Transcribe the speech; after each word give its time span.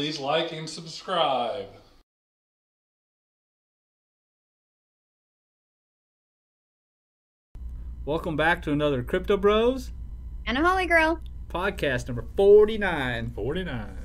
I'm 0.00 0.06
Caleb. 0.06 0.16
Please 0.16 0.18
like 0.18 0.52
and 0.52 0.68
subscribe. 0.68 1.66
Welcome 8.06 8.34
back 8.34 8.62
to 8.62 8.72
another 8.72 9.02
Crypto 9.02 9.36
Bros 9.36 9.90
And 10.46 10.56
a 10.56 10.62
Holly 10.62 10.86
Girl. 10.86 11.20
podcast 11.48 12.08
number 12.08 12.24
49. 12.34 13.30
49. 13.34 13.96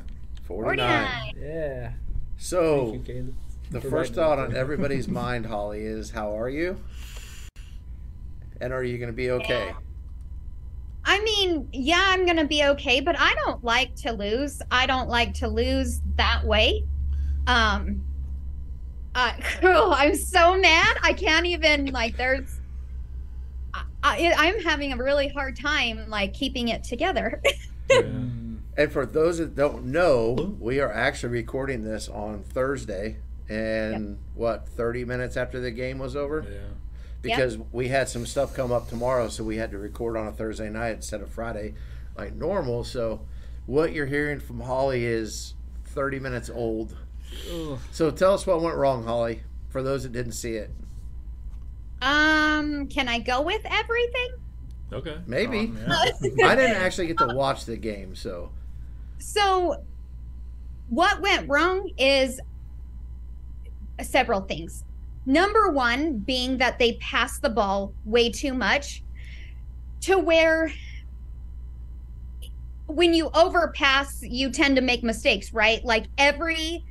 49. 0.44 1.34
Yeah. 1.38 1.94
So, 2.38 3.02
you, 3.08 3.34
the 3.72 3.80
first 3.80 4.16
thought 4.16 4.38
on 4.38 4.54
everybody's 4.54 5.08
mind, 5.08 5.46
Holly, 5.46 5.86
is 5.86 6.12
how 6.12 6.38
are 6.38 6.50
you? 6.50 6.78
And 8.60 8.74
are 8.74 8.84
you 8.84 8.98
going 8.98 9.10
to 9.10 9.16
be 9.16 9.32
okay? 9.32 9.74
I 11.06 11.22
mean, 11.24 11.70
yeah, 11.72 12.04
I'm 12.08 12.26
going 12.26 12.38
to 12.38 12.46
be 12.46 12.64
okay, 12.64 13.00
but 13.00 13.16
I 13.18 13.36
don't 13.46 13.64
like 13.64 13.96
to 13.98 14.12
lose. 14.12 14.62
I 14.72 14.88
don't 14.88 15.08
like 15.08 15.36
to 15.36 15.48
lose 15.48 16.02
that 16.16 16.44
way. 16.44 16.84
Um, 17.46 18.04
uh, 19.14 19.34
I'm 19.64 20.16
so 20.16 20.58
mad. 20.58 20.98
I 21.04 21.14
can't 21.14 21.46
even, 21.46 21.88
like, 21.88 22.18
there's, 22.18 22.60
I, 23.74 23.86
I, 24.04 24.34
I'm 24.36 24.60
having 24.64 24.94
a 24.94 24.98
really 24.98 25.28
hard 25.28 25.56
time, 25.56 26.10
like, 26.10 26.34
keeping 26.34 26.70
it 26.70 26.84
together. 26.84 27.42
Yeah. 27.88 28.02
And 28.78 28.92
for 28.92 29.06
those 29.06 29.38
that 29.38 29.56
don't 29.56 29.86
know, 29.86 30.56
we 30.60 30.80
are 30.80 30.92
actually 30.92 31.34
recording 31.34 31.84
this 31.84 32.10
on 32.10 32.42
Thursday. 32.42 33.18
And 33.48 34.18
what, 34.34 34.68
30 34.68 35.06
minutes 35.06 35.38
after 35.38 35.60
the 35.60 35.70
game 35.70 36.00
was 36.00 36.16
over? 36.16 36.44
yeah. 36.50 36.58
Because 37.30 37.58
we 37.72 37.88
had 37.88 38.10
some 38.10 38.26
stuff 38.26 38.54
come 38.56 38.72
up 38.72 38.90
tomorrow, 38.90 39.28
so 39.30 39.44
we 39.44 39.58
had 39.58 39.72
to 39.72 39.78
record 39.78 40.18
on 40.18 40.28
a 40.28 40.32
Thursday 40.32 40.70
night 40.70 40.96
instead 40.96 41.22
of 41.22 41.30
Friday 41.30 41.74
like 42.18 42.34
normal. 42.34 42.84
So, 42.84 43.22
what 43.66 43.94
you're 43.94 44.06
hearing 44.06 44.40
from 44.40 44.62
Holly 44.62 45.06
is 45.06 45.54
30 45.86 46.20
minutes 46.20 46.50
old. 46.50 46.96
ugh. 47.52 47.80
So, 47.92 48.12
tell 48.12 48.34
us 48.34 48.46
what 48.48 48.62
went 48.62 48.76
wrong, 48.76 49.04
Holly, 49.04 49.42
for 49.70 49.84
those 49.84 50.04
that 50.04 50.12
didn't 50.12 50.34
see 50.34 50.54
it. 50.56 50.72
um, 52.02 52.88
can 52.88 53.08
I 53.08 53.20
go 53.20 53.42
with 53.42 53.62
everything? 53.66 54.30
Okay. 54.94 55.18
Maybe. 55.26 55.60
Um, 55.60 55.76
yeah. 56.22 56.48
I 56.48 56.56
didn't 56.56 56.78
actually 56.78 57.08
get 57.08 57.18
to 57.18 57.34
watch 57.34 57.66
the 57.66 57.76
game, 57.78 58.16
so 58.16 58.52
So, 59.18 59.84
what 60.90 61.22
went 61.22 61.50
wrong 61.50 61.90
is 61.98 62.40
several 64.02 64.42
things. 64.42 64.84
Number 65.26 65.70
one 65.70 66.20
being 66.20 66.58
that 66.60 66.78
they 66.78 66.94
pass 66.94 67.40
the 67.40 67.50
ball 67.50 67.94
way 68.06 68.30
too 68.30 68.54
much 68.54 69.04
to 70.02 70.18
where 70.18 70.72
when 72.88 73.14
you 73.14 73.30
overpass, 73.34 74.22
you 74.22 74.52
tend 74.52 74.76
to 74.76 74.82
make 74.82 75.04
mistakes, 75.04 75.54
right? 75.54 75.84
Like 75.84 76.06
every 76.18 76.86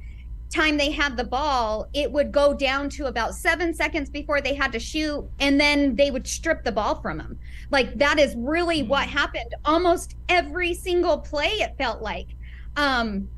time 0.52 0.76
they 0.76 0.90
had 0.90 1.16
the 1.16 1.24
ball, 1.24 1.88
it 1.94 2.10
would 2.10 2.32
go 2.32 2.54
down 2.54 2.88
to 2.88 3.06
about 3.06 3.34
seven 3.34 3.74
seconds 3.74 4.10
before 4.10 4.40
they 4.40 4.54
had 4.54 4.72
to 4.72 4.78
shoot, 4.78 5.28
and 5.40 5.60
then 5.60 5.94
they 5.96 6.10
would 6.10 6.26
strip 6.26 6.64
the 6.64 6.72
ball 6.72 7.00
from 7.00 7.18
them. 7.18 7.38
Like 7.70 7.96
that 7.98 8.18
is 8.18 8.34
really 8.36 8.82
what 8.82 9.08
happened 9.08 9.54
almost 9.64 10.16
every 10.28 10.74
single 10.74 11.18
play, 11.18 11.48
it 11.48 11.74
felt 11.78 12.02
like. 12.02 12.28
Um, 12.76 13.28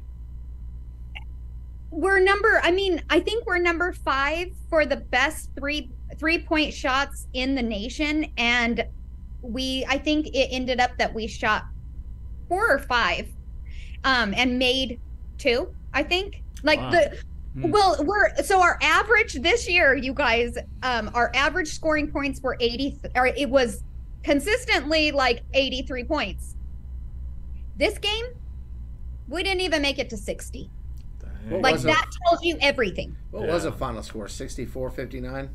we're 1.96 2.20
number, 2.20 2.60
I 2.62 2.70
mean, 2.70 3.02
I 3.08 3.20
think 3.20 3.46
we're 3.46 3.58
number 3.58 3.90
five 3.92 4.48
for 4.68 4.84
the 4.84 4.96
best 4.96 5.50
three 5.58 5.90
three 6.18 6.38
point 6.38 6.72
shots 6.72 7.26
in 7.32 7.54
the 7.54 7.62
nation. 7.62 8.26
And 8.36 8.86
we 9.40 9.84
I 9.88 9.96
think 9.96 10.28
it 10.28 10.48
ended 10.50 10.78
up 10.78 10.96
that 10.98 11.12
we 11.14 11.26
shot 11.26 11.64
four 12.48 12.70
or 12.70 12.78
five 12.78 13.28
um 14.04 14.34
and 14.36 14.58
made 14.58 15.00
two, 15.38 15.74
I 15.94 16.02
think. 16.02 16.42
Like 16.62 16.80
Wow. 16.80 16.90
the 16.90 17.18
Hmm. 17.54 17.70
well, 17.70 17.96
we're 18.04 18.36
so 18.44 18.60
our 18.60 18.78
average 18.82 19.32
this 19.34 19.66
year, 19.66 19.94
you 19.94 20.12
guys, 20.12 20.58
um, 20.82 21.10
our 21.14 21.32
average 21.34 21.68
scoring 21.68 22.10
points 22.10 22.42
were 22.42 22.58
80 22.60 22.98
or 23.14 23.28
it 23.28 23.48
was 23.48 23.82
consistently 24.22 25.12
like 25.12 25.42
83 25.54 26.04
points. 26.04 26.54
This 27.78 27.96
game, 27.96 28.26
we 29.28 29.42
didn't 29.42 29.62
even 29.62 29.80
make 29.80 29.98
it 29.98 30.10
to 30.10 30.18
60. 30.18 30.70
Dang. 31.48 31.62
Like 31.62 31.74
was 31.74 31.84
it? 31.84 31.88
that 31.88 32.10
tells 32.26 32.42
you 32.42 32.56
everything. 32.60 33.16
what 33.30 33.46
was 33.46 33.64
Yeah. 33.64 33.70
the 33.70 33.76
final 33.76 34.02
score? 34.02 34.28
64 34.28 34.90
59? 34.90 35.48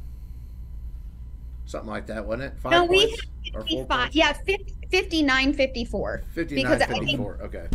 Something 1.65 1.89
like 1.89 2.07
that, 2.07 2.25
wasn't 2.25 2.43
it? 2.53 2.59
Five 2.59 2.71
No, 2.71 2.85
we 2.85 3.05
points? 3.07 3.21
Or 3.53 3.61
four 3.61 3.61
55, 3.63 3.87
points? 3.99 4.15
yeah, 4.15 4.33
50, 4.33 4.75
59 4.89 5.53
54. 5.53 6.21
59 6.33 6.63
because 6.63 6.81
I 6.81 6.85
think- 6.85 7.05
54. 7.05 7.39
Okay. 7.43 7.67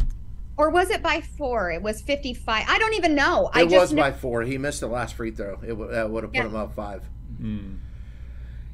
Or 0.58 0.70
was 0.70 0.88
it 0.90 1.02
by 1.02 1.20
4? 1.20 1.72
It 1.72 1.82
was 1.82 2.00
55. 2.00 2.64
I 2.66 2.78
don't 2.78 2.94
even 2.94 3.14
know. 3.14 3.50
I 3.52 3.62
It 3.62 3.68
just 3.70 3.80
was 3.80 3.92
know, 3.92 4.02
by 4.02 4.12
four. 4.12 4.42
He 4.42 4.56
missed 4.56 4.80
the 4.80 4.86
last 4.86 5.14
free 5.14 5.30
throw. 5.30 5.58
It 5.62 5.68
w- 5.68 5.90
that 5.90 6.08
would 6.10 6.24
have 6.24 6.32
put 6.32 6.38
Yeah. 6.38 6.46
him 6.46 6.56
up 6.56 6.74
five. 6.74 7.02
Hmm. 7.38 7.74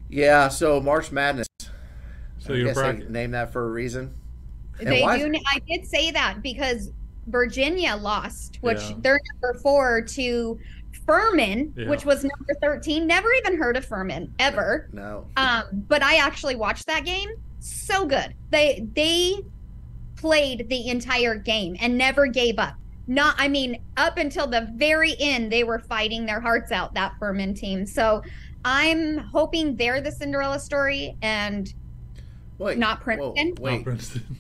Yeah, 0.09 0.47
so 0.49 0.81
March 0.81 1.11
Madness. 1.11 1.49
So 2.39 2.53
I 2.55 2.57
your 2.57 2.67
guess 2.67 2.77
they 2.77 2.83
bracket. 2.83 3.11
named 3.11 3.35
that 3.35 3.53
for 3.53 3.65
a 3.65 3.69
reason. 3.69 4.15
And 4.79 4.89
they 4.93 5.03
why- 5.03 5.19
do 5.19 5.33
I 5.53 5.59
did 5.69 5.87
say 5.87 6.13
that 6.13 6.41
because 6.43 6.91
Virginia 7.27 7.97
lost, 7.97 8.59
which 8.61 8.81
Yeah. 8.91 8.97
they're 8.99 9.21
number 9.35 9.59
4 9.61 10.03
to 10.03 10.59
Furman, 11.07 11.73
Yeah. 11.77 11.89
which 11.89 12.05
was 12.05 12.23
number 12.25 12.55
13. 12.63 13.07
Never 13.07 13.33
even 13.35 13.57
heard 13.59 13.77
of 13.77 13.85
Furman 13.85 14.33
ever. 14.39 14.89
No. 14.93 15.27
Um, 15.37 15.65
but 15.89 16.03
I 16.03 16.17
actually 16.17 16.55
watched 16.57 16.87
that 16.87 17.05
game. 17.05 17.29
So 17.61 18.07
good. 18.07 18.35
They 18.51 18.87
they 18.95 19.37
played 20.17 20.69
the 20.69 20.89
entire 20.89 21.35
game 21.35 21.77
and 21.81 21.97
never 21.99 22.27
gave 22.27 22.59
up. 22.59 22.75
Not 23.09 23.35
I 23.39 23.49
mean, 23.49 23.81
up 23.97 24.19
until 24.19 24.47
the 24.47 24.69
very 24.75 25.15
end, 25.19 25.51
they 25.51 25.65
were 25.65 25.79
fighting 25.81 26.25
their 26.27 26.41
hearts 26.41 26.71
out, 26.71 26.95
that 26.95 27.15
Furman 27.19 27.55
team. 27.55 27.85
So 27.87 28.23
I'm 28.65 29.19
hoping 29.19 29.75
they're 29.75 30.01
the 30.01 30.13
Cinderella 30.13 30.61
story 30.61 31.17
and 31.23 31.73
Wait. 32.59 32.79
not 32.79 33.01
Princeton. 33.01 33.55
Oh, 33.59 33.63
wait. 33.63 33.83
Princeton. 33.83 34.37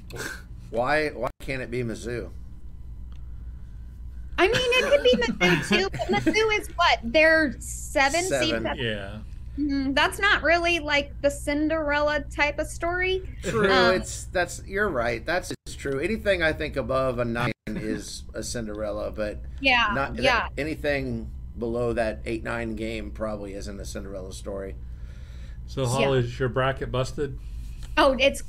Why 0.70 1.09
why 1.09 1.28
can't 1.41 1.60
it 1.62 1.70
be 1.70 1.82
Mizzou? 1.82 2.31
I 4.43 4.47
mean 4.49 4.55
it 4.57 4.91
could 4.91 5.03
be 5.05 5.47
Mizzou 5.47 5.69
too, 5.69 5.89
but 5.91 6.01
Mizzou 6.09 6.59
is 6.61 6.69
what? 6.77 6.99
They're 7.05 7.55
seven, 7.61 8.23
Seven. 8.25 8.65
seed. 8.77 8.85
yeah. 8.85 9.19
Mhm, 9.59 9.95
That's 9.95 10.19
not 10.19 10.43
really 10.43 10.79
like 10.81 11.13
the 11.21 11.31
Cinderella 11.31 12.21
type 12.35 12.59
of 12.59 12.67
story. 12.67 13.23
True, 13.43 13.71
Um, 13.71 13.95
it's 13.95 14.25
that's 14.25 14.63
you're 14.67 14.89
right. 14.89 15.25
That's 15.27 15.53
it's 15.67 15.77
true. 15.77 15.99
Anything 16.01 16.43
I 16.43 16.53
think 16.55 16.77
above 16.77 17.19
a 17.19 17.25
nine 17.25 17.53
is 17.67 18.23
a 18.35 18.43
Cinderella, 18.43 19.11
but 19.11 19.43
Yeah. 19.61 19.89
not 19.95 20.17
yeah. 20.19 20.49
anything 20.57 21.31
below 21.59 21.93
that 21.93 22.21
eight 22.25 22.43
nine 22.43 22.77
game 22.77 23.11
probably 23.11 23.53
isn't 23.55 23.79
a 23.79 23.85
Cinderella 23.85 24.33
story. 24.33 24.75
So 25.67 25.85
Holly, 25.87 26.21
is 26.21 26.39
your 26.41 26.49
bracket 26.49 26.91
busted? 26.91 27.39
Oh, 27.99 28.17
it's 28.19 28.43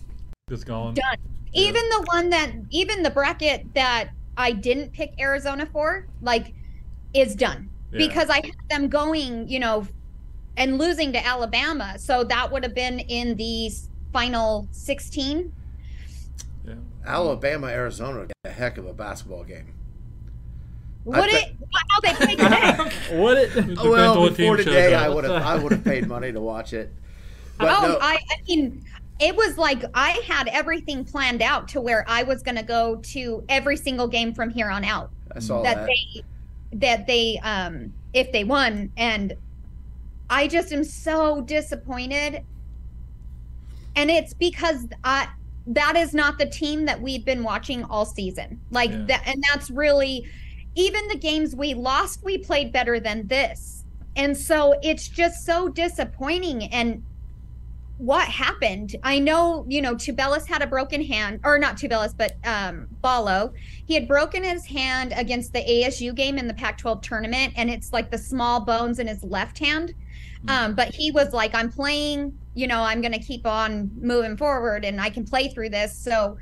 It's 0.49 0.63
gone. 0.63 0.93
done. 0.93 1.17
Even 1.53 1.83
the 1.89 2.01
one 2.07 2.29
that, 2.31 2.51
even 2.71 3.03
the 3.03 3.09
bracket 3.11 3.73
that 3.75 4.09
I 4.37 4.51
didn't 4.51 4.93
pick 4.93 5.13
Arizona 5.19 5.65
for, 5.65 6.07
like, 6.21 6.53
is 7.13 7.35
done 7.35 7.69
Yeah. 7.91 8.07
because 8.07 8.29
I 8.29 8.37
had 8.37 8.55
them 8.69 8.89
going, 8.89 9.47
you 9.47 9.59
know, 9.59 9.87
and 10.57 10.77
losing 10.77 11.13
to 11.13 11.25
Alabama. 11.25 11.95
So 11.97 12.23
that 12.25 12.51
would 12.51 12.63
have 12.63 12.75
been 12.75 12.99
in 12.99 13.35
the 13.35 13.71
final 14.11 14.67
16. 14.71 15.51
Yeah. 16.65 16.73
Alabama 17.05 17.67
Arizona 17.67 18.19
would 18.19 18.27
be 18.29 18.33
a 18.45 18.49
heck 18.49 18.77
of 18.77 18.85
a 18.85 18.93
basketball 18.93 19.43
game. 19.43 19.73
Would 21.05 21.17
I 21.17 21.37
it? 21.37 21.55
How 21.73 21.99
they 22.01 22.13
played 22.13 22.39
today? 22.39 22.91
What 23.21 23.37
it? 23.37 23.53
Depends 23.53 23.83
well, 23.83 24.29
before 24.29 24.57
today. 24.57 24.95
I 24.95 25.09
would 25.09 25.25
have 25.25 25.43
I 25.43 25.55
would 25.57 25.71
have 25.73 25.83
paid 25.83 26.07
money 26.07 26.31
to 26.31 26.39
watch 26.39 26.73
it. 26.73 26.91
But 27.59 27.69
oh, 27.69 27.87
no, 27.87 27.97
I, 28.01 28.15
I 28.15 28.41
mean, 28.47 28.83
it 29.19 29.35
was 29.35 29.57
like 29.57 29.83
I 29.93 30.21
had 30.27 30.47
everything 30.49 31.05
planned 31.05 31.41
out 31.41 31.67
to 31.69 31.81
where 31.81 32.03
I 32.07 32.23
was 32.23 32.43
going 32.43 32.57
to 32.57 32.63
go 32.63 32.97
to 32.97 33.43
every 33.49 33.77
single 33.77 34.07
game 34.07 34.33
from 34.33 34.49
here 34.49 34.69
on 34.69 34.83
out. 34.83 35.11
I 35.35 35.39
saw 35.39 35.61
that 35.63 35.75
that. 35.75 35.87
they 35.87 36.23
that 36.73 37.07
they 37.07 37.39
um 37.43 37.93
if 38.13 38.31
they 38.31 38.43
won 38.43 38.91
and 38.97 39.33
i 40.29 40.47
just 40.47 40.71
am 40.73 40.83
so 40.83 41.41
disappointed 41.41 42.43
and 43.95 44.09
it's 44.09 44.33
because 44.33 44.87
i 45.03 45.27
that 45.67 45.95
is 45.95 46.13
not 46.13 46.37
the 46.39 46.45
team 46.47 46.85
that 46.85 46.99
we've 46.99 47.25
been 47.25 47.43
watching 47.43 47.83
all 47.85 48.05
season 48.05 48.59
like 48.71 48.89
Yeah. 48.89 49.05
that 49.05 49.23
and 49.27 49.43
that's 49.51 49.69
really 49.69 50.27
even 50.75 51.07
the 51.09 51.17
games 51.17 51.55
we 51.55 51.75
lost 51.75 52.23
we 52.23 52.39
played 52.39 52.71
better 52.71 52.99
than 52.99 53.27
this 53.27 53.85
and 54.15 54.35
so 54.35 54.73
it's 54.81 55.07
just 55.07 55.45
so 55.45 55.69
disappointing 55.69 56.63
and 56.65 57.03
what 57.97 58.27
happened 58.27 58.95
i 59.03 59.19
know 59.19 59.65
you 59.67 59.81
know 59.81 59.95
Tubelis 59.95 60.47
had 60.47 60.61
a 60.61 60.67
broken 60.67 61.01
hand 61.03 61.39
or 61.43 61.59
not 61.59 61.77
Tubelis 61.77 62.13
but 62.17 62.35
um 62.43 62.87
Ballo 63.01 63.53
he 63.85 63.93
had 63.93 64.07
broken 64.07 64.43
his 64.43 64.65
hand 64.65 65.13
against 65.15 65.53
the 65.53 65.59
ASU 65.59 66.15
game 66.15 66.37
in 66.37 66.47
the 66.47 66.53
Pac 66.53 66.77
12 66.77 67.01
tournament, 67.01 67.53
and 67.55 67.69
it's 67.69 67.91
like 67.91 68.09
the 68.09 68.17
small 68.17 68.61
bones 68.61 68.99
in 68.99 69.07
his 69.07 69.23
left 69.23 69.59
hand. 69.59 69.93
Um, 70.47 70.73
but 70.73 70.93
he 70.93 71.11
was 71.11 71.33
like, 71.33 71.55
I'm 71.55 71.71
playing, 71.71 72.37
you 72.53 72.67
know, 72.67 72.81
I'm 72.81 73.01
going 73.01 73.13
to 73.13 73.19
keep 73.19 73.45
on 73.45 73.89
moving 74.01 74.35
forward 74.35 74.83
and 74.83 74.99
I 74.99 75.09
can 75.09 75.23
play 75.23 75.47
through 75.47 75.69
this. 75.69 75.97
So 75.97 76.37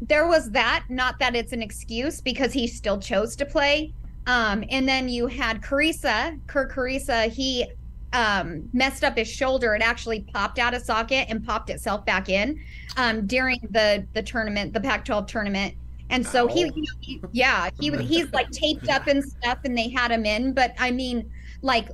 there 0.00 0.26
was 0.26 0.50
that. 0.50 0.84
Not 0.88 1.20
that 1.20 1.36
it's 1.36 1.52
an 1.52 1.62
excuse 1.62 2.20
because 2.20 2.52
he 2.52 2.66
still 2.66 2.98
chose 2.98 3.36
to 3.36 3.46
play. 3.46 3.92
Um, 4.26 4.64
and 4.68 4.88
then 4.88 5.08
you 5.08 5.28
had 5.28 5.62
Kriisa, 5.62 6.40
Kirk 6.48 6.72
Kriisa. 6.72 7.30
He 7.30 7.66
um, 8.12 8.68
messed 8.72 9.04
up 9.04 9.16
his 9.16 9.28
shoulder. 9.28 9.74
It 9.74 9.82
actually 9.82 10.20
popped 10.32 10.58
out 10.58 10.74
of 10.74 10.82
socket 10.82 11.26
and 11.28 11.44
popped 11.44 11.70
itself 11.70 12.04
back 12.06 12.28
in 12.28 12.60
um, 12.96 13.26
during 13.26 13.60
the 13.70 14.06
the 14.14 14.22
tournament, 14.22 14.72
the 14.72 14.80
Pac-12 14.80 15.26
tournament. 15.26 15.74
And 16.08 16.24
so 16.24 16.46
he, 16.46 16.70
he- 17.00 17.20
yeah, 17.32 17.68
he 17.80 17.90
was 17.90 18.00
he's 18.02 18.32
like 18.32 18.50
taped 18.50 18.88
up 18.88 19.08
and 19.08 19.24
stuff, 19.24 19.58
and 19.64 19.76
they 19.76 19.88
had 19.88 20.10
him 20.12 20.24
in. 20.24 20.52
But 20.52 20.74
I 20.78 20.90
mean, 20.92 21.30
like, 21.62 21.88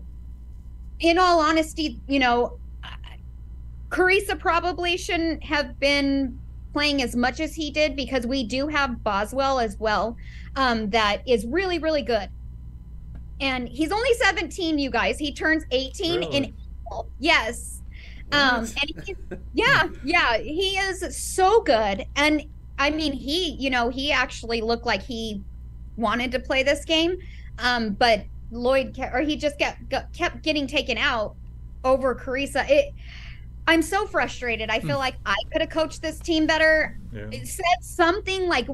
in 1.00 1.18
all 1.18 1.40
honesty, 1.40 1.98
you 2.06 2.18
know, 2.18 2.58
Kriisa 3.88 4.38
probably 4.38 4.96
shouldn't 4.96 5.42
have 5.44 5.78
been 5.80 6.38
playing 6.72 7.02
as 7.02 7.14
much 7.16 7.40
as 7.40 7.54
he 7.54 7.70
did 7.70 7.96
because 7.96 8.26
we 8.26 8.44
do 8.44 8.66
have 8.68 9.02
Boswell 9.02 9.58
as 9.58 9.76
well, 9.78 10.16
um, 10.56 10.90
that 10.90 11.26
is 11.26 11.46
really 11.46 11.78
really 11.78 12.02
good. 12.02 12.28
And 13.42 13.68
he's 13.68 13.90
only 13.90 14.14
17, 14.14 14.78
you 14.78 14.88
guys. 14.88 15.18
He 15.18 15.32
turns 15.32 15.64
18 15.72 16.22
in 16.22 16.44
April. 16.44 17.10
Yes. 17.18 17.82
Um, 18.30 18.60
and 18.60 19.04
he, 19.04 19.16
yeah, 19.52 19.88
yeah, 20.04 20.38
he 20.38 20.78
is 20.78 21.16
so 21.16 21.60
good. 21.60 22.06
And 22.16 22.44
I 22.78 22.90
mean, 22.90 23.12
he, 23.12 23.56
you 23.58 23.68
know, 23.68 23.90
he 23.90 24.10
actually 24.10 24.62
looked 24.62 24.86
like 24.86 25.02
he 25.02 25.42
wanted 25.96 26.32
to 26.32 26.38
play 26.38 26.62
this 26.62 26.84
game, 26.84 27.18
um, 27.58 27.90
but 27.90 28.24
Lloyd, 28.50 28.98
or 29.12 29.20
he 29.20 29.36
just 29.36 29.58
kept 29.58 29.88
got, 29.90 30.12
kept 30.12 30.42
getting 30.42 30.66
taken 30.66 30.96
out 30.96 31.34
over 31.84 32.14
Kriisa. 32.14 32.64
It, 32.70 32.94
I'm 33.66 33.82
so 33.82 34.06
frustrated. 34.06 34.70
I 34.70 34.80
feel 34.80 34.98
like 34.98 35.16
I 35.26 35.36
could 35.52 35.60
have 35.60 35.70
coached 35.70 36.00
this 36.00 36.18
team 36.18 36.46
better. 36.46 36.98
Yeah. 37.12 37.26
It 37.32 37.46
said 37.46 37.82
something 37.82 38.48
like. 38.48 38.66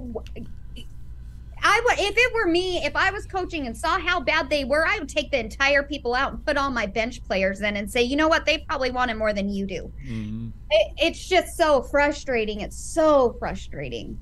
W- 1.62 1.74
I 1.74 1.80
would, 1.84 1.98
if 1.98 2.14
it 2.16 2.34
were 2.34 2.46
me, 2.50 2.78
if 2.84 2.94
I 2.96 3.10
was 3.10 3.26
coaching 3.26 3.66
and 3.66 3.76
saw 3.76 3.98
how 3.98 4.20
bad 4.20 4.48
they 4.50 4.64
were, 4.64 4.86
I 4.86 4.98
would 4.98 5.08
take 5.08 5.30
the 5.30 5.38
entire 5.40 5.82
people 5.82 6.14
out 6.14 6.32
and 6.32 6.44
put 6.44 6.56
all 6.56 6.70
my 6.70 6.86
bench 6.86 7.22
players 7.24 7.60
in 7.60 7.76
and 7.76 7.90
say, 7.90 8.02
you 8.02 8.16
know 8.16 8.28
what, 8.28 8.46
they 8.46 8.58
probably 8.58 8.90
want 8.90 9.10
it 9.10 9.16
more 9.16 9.32
than 9.32 9.48
you 9.48 9.66
do 9.66 9.92
Mhm. 10.06 10.52
it, 10.70 10.92
it's 10.98 11.26
just 11.28 11.56
so 11.56 11.82
frustrating. 11.82 12.60
It's 12.60 12.76
so 12.78 13.36
frustrating. 13.38 14.18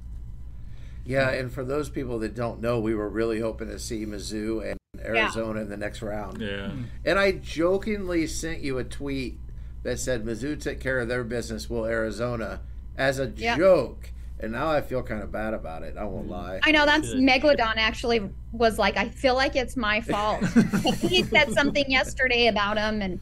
Yeah, 1.04 1.30
and 1.30 1.52
for 1.52 1.64
those 1.64 1.88
people 1.88 2.18
that 2.20 2.34
don't 2.34 2.60
know, 2.60 2.80
we 2.80 2.94
were 2.94 3.08
really 3.08 3.38
hoping 3.40 3.68
to 3.68 3.78
see 3.78 4.04
Mizzou 4.04 4.68
and 4.68 4.78
Arizona 5.04 5.60
in 5.60 5.68
the 5.68 5.76
next 5.76 6.02
round. 6.02 6.40
Yeah. 6.40 6.72
And 7.04 7.18
I 7.18 7.32
jokingly 7.32 8.26
sent 8.26 8.60
you 8.60 8.78
a 8.78 8.84
tweet 8.84 9.38
that 9.84 10.00
said 10.00 10.24
Mizzou 10.24 10.60
took 10.60 10.80
care 10.80 10.98
of 10.98 11.06
their 11.08 11.22
business, 11.22 11.70
will 11.70 11.86
Arizona, 11.86 12.60
as 12.98 13.20
a 13.20 13.32
Yeah. 13.36 13.56
joke. 13.56 14.10
And 14.40 14.52
now 14.52 14.68
I 14.68 14.82
feel 14.82 15.02
kind 15.02 15.22
of 15.22 15.32
bad 15.32 15.54
about 15.54 15.82
it. 15.82 15.96
I 15.96 16.04
won't 16.04 16.26
mm. 16.26 16.30
lie. 16.30 16.60
I 16.62 16.70
know 16.70 16.84
that's 16.84 17.08
Shit. 17.08 17.18
Megalodon 17.18 17.76
actually 17.76 18.30
was 18.52 18.78
like, 18.78 18.96
I 18.96 19.08
feel 19.08 19.34
like 19.34 19.56
it's 19.56 19.76
my 19.76 20.00
fault. 20.02 20.44
he 21.00 21.22
said 21.22 21.52
something 21.52 21.90
yesterday 21.90 22.48
about 22.48 22.76
him 22.76 23.00
and 23.02 23.20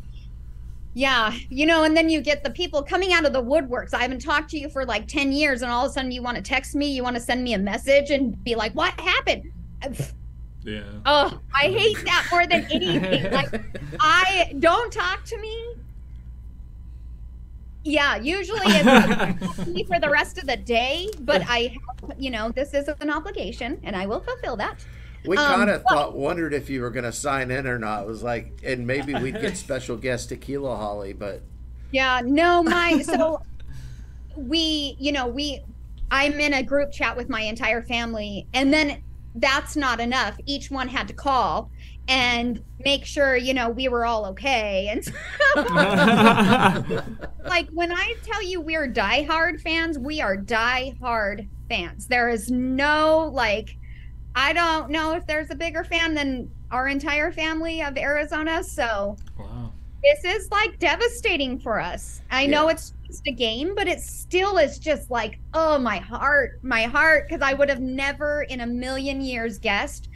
yeah, 0.96 1.34
you 1.50 1.66
know, 1.66 1.82
and 1.82 1.96
then 1.96 2.08
you 2.08 2.20
get 2.20 2.44
the 2.44 2.50
people 2.50 2.80
coming 2.80 3.12
out 3.12 3.26
of 3.26 3.32
the 3.32 3.42
woodworks. 3.42 3.94
I 3.94 4.02
haven't 4.02 4.20
talked 4.20 4.48
to 4.50 4.58
you 4.58 4.68
for 4.68 4.86
like 4.86 5.08
10 5.08 5.32
years, 5.32 5.62
and 5.62 5.70
all 5.70 5.84
of 5.84 5.90
a 5.90 5.92
sudden 5.92 6.12
you 6.12 6.22
want 6.22 6.36
to 6.36 6.42
text 6.42 6.76
me, 6.76 6.86
you 6.86 7.02
want 7.02 7.16
to 7.16 7.22
send 7.22 7.42
me 7.42 7.54
a 7.54 7.58
message 7.58 8.10
and 8.10 8.42
be 8.44 8.54
like, 8.54 8.72
What 8.74 8.98
happened? 9.00 9.50
Yeah. 10.62 10.82
Oh, 11.04 11.40
I 11.52 11.68
hate 11.68 12.02
that 12.04 12.26
more 12.30 12.46
than 12.46 12.66
anything. 12.70 13.30
Like, 13.32 13.60
I 14.00 14.54
don't 14.60 14.92
talk 14.92 15.24
to 15.24 15.38
me. 15.38 15.74
Yeah, 17.84 18.16
usually 18.16 18.60
it's 18.64 19.58
me 19.66 19.84
for 19.84 20.00
the 20.00 20.08
rest 20.10 20.38
of 20.38 20.46
the 20.46 20.56
day, 20.56 21.08
but 21.20 21.42
I, 21.46 21.76
have, 22.00 22.18
you 22.18 22.30
know, 22.30 22.50
this 22.50 22.72
is 22.72 22.88
an 23.00 23.10
obligation, 23.10 23.78
and 23.84 23.94
I 23.94 24.06
will 24.06 24.20
fulfill 24.20 24.56
that. 24.56 24.84
We 25.26 25.36
Um, 25.36 25.54
kind 25.54 25.70
of 25.70 25.82
well- 25.88 25.98
thought, 26.10 26.16
wondered 26.16 26.54
if 26.54 26.68
you 26.70 26.80
were 26.80 26.90
going 26.90 27.04
to 27.04 27.12
sign 27.12 27.50
in 27.50 27.66
or 27.66 27.78
not. 27.78 28.02
It 28.02 28.06
was 28.06 28.22
like, 28.22 28.58
and 28.64 28.86
maybe 28.86 29.14
we'd 29.22 29.40
get 29.40 29.56
special 29.56 29.96
guest 29.96 30.30
Tequila 30.30 30.76
Holly, 30.76 31.12
but 31.12 31.42
Yeah, 31.92 32.20
no, 32.24 32.62
my 32.62 33.00
so 33.02 33.42
we, 34.36 34.96
you 34.98 35.12
know, 35.12 35.26
we 35.26 35.60
I'm 36.10 36.38
in 36.40 36.54
a 36.54 36.62
group 36.62 36.92
chat 36.92 37.16
with 37.16 37.28
my 37.28 37.40
entire 37.42 37.82
family 37.82 38.46
and 38.52 38.72
then 38.72 39.02
that's 39.36 39.76
not 39.76 40.00
enough. 40.00 40.36
Each 40.46 40.70
one 40.70 40.88
had 40.88 41.08
to 41.08 41.14
call 41.14 41.70
and 42.08 42.62
make 42.84 43.04
sure, 43.04 43.36
you 43.36 43.54
know, 43.54 43.70
we 43.70 43.88
were 43.88 44.04
all 44.04 44.26
okay. 44.26 44.88
And 44.88 45.04
like 47.44 47.68
when 47.70 47.92
I 47.92 48.14
tell 48.24 48.42
you 48.42 48.60
we're 48.60 48.90
diehard 48.90 49.60
fans, 49.60 49.98
we 49.98 50.20
are 50.20 50.36
diehard 50.36 51.48
fans. 51.68 52.06
There 52.06 52.28
is 52.28 52.50
no 52.50 53.30
like 53.32 53.76
I 54.36 54.52
don't 54.52 54.90
know 54.90 55.14
if 55.14 55.26
there's 55.26 55.50
a 55.50 55.54
bigger 55.54 55.84
fan 55.84 56.14
than 56.14 56.50
our 56.70 56.88
entire 56.88 57.30
family 57.30 57.82
of 57.82 57.96
Arizona, 57.96 58.64
so 58.64 59.16
Wow. 59.38 59.72
this 60.02 60.24
is 60.24 60.50
like 60.50 60.78
devastating 60.80 61.58
for 61.60 61.80
us. 61.80 62.20
I 62.30 62.46
know 62.46 62.68
it's 62.68 62.94
just 63.06 63.26
a 63.28 63.32
game, 63.32 63.74
but 63.76 63.86
it 63.86 64.00
still 64.00 64.58
is 64.58 64.80
just 64.80 65.08
like, 65.08 65.38
oh, 65.54 65.78
my 65.78 65.98
heart, 65.98 66.58
my 66.62 66.82
heart, 66.82 67.28
because 67.28 67.42
I 67.42 67.54
would 67.54 67.68
have 67.68 67.80
never 67.80 68.42
in 68.42 68.62
a 68.62 68.66
million 68.66 69.20
years 69.20 69.58
guessed. 69.58 70.08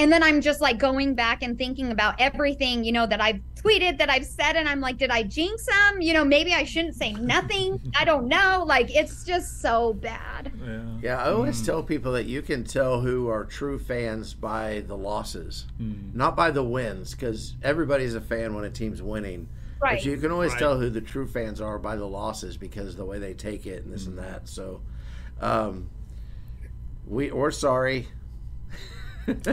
And 0.00 0.10
then 0.10 0.22
I'm 0.22 0.40
just 0.40 0.62
like 0.62 0.78
going 0.78 1.14
back 1.14 1.42
and 1.42 1.58
thinking 1.58 1.92
about 1.92 2.14
everything, 2.18 2.84
you 2.84 2.90
know, 2.90 3.06
that 3.06 3.20
I've 3.20 3.38
tweeted, 3.54 3.98
that 3.98 4.08
I've 4.08 4.24
said, 4.24 4.56
and 4.56 4.66
I'm 4.66 4.80
like, 4.80 4.96
did 4.96 5.10
I 5.10 5.24
jinx 5.24 5.66
them? 5.66 6.00
You 6.00 6.14
know, 6.14 6.24
maybe 6.24 6.54
I 6.54 6.64
shouldn't 6.64 6.94
say 6.96 7.12
nothing. 7.12 7.78
I 7.98 8.06
don't 8.06 8.26
know. 8.26 8.64
Like, 8.66 8.88
it's 8.96 9.24
just 9.24 9.60
so 9.60 9.92
bad. 9.92 10.52
Yeah. 10.64 10.80
yeah, 11.02 11.22
I 11.22 11.30
always 11.32 11.60
tell 11.64 11.82
people 11.82 12.12
that 12.12 12.24
you 12.24 12.40
can 12.40 12.64
tell 12.64 13.02
who 13.02 13.28
are 13.28 13.44
true 13.44 13.78
fans 13.78 14.32
by 14.32 14.84
the 14.86 14.96
losses, 14.96 15.66
Mm. 15.78 16.14
not 16.14 16.34
by 16.34 16.50
the 16.50 16.64
wins, 16.64 17.10
because 17.10 17.56
everybody's 17.62 18.14
a 18.14 18.22
fan 18.22 18.54
when 18.54 18.64
a 18.64 18.70
team's 18.70 19.02
winning. 19.02 19.48
Right. 19.82 19.98
But 19.98 20.06
you 20.06 20.16
can 20.16 20.30
always 20.30 20.52
Right. 20.52 20.60
tell 20.60 20.78
who 20.78 20.88
the 20.88 21.02
true 21.02 21.26
fans 21.26 21.60
are 21.60 21.78
by 21.78 21.96
the 21.96 22.06
losses 22.06 22.56
because 22.56 22.96
the 22.96 23.04
way 23.04 23.18
they 23.18 23.34
take 23.34 23.66
it 23.66 23.84
and 23.84 23.92
this 23.92 24.06
and 24.06 24.16
that. 24.18 24.48
So, 24.48 24.80
um, 25.42 25.90
we 27.06 27.30
we're 27.32 27.50
sorry. 27.50 28.08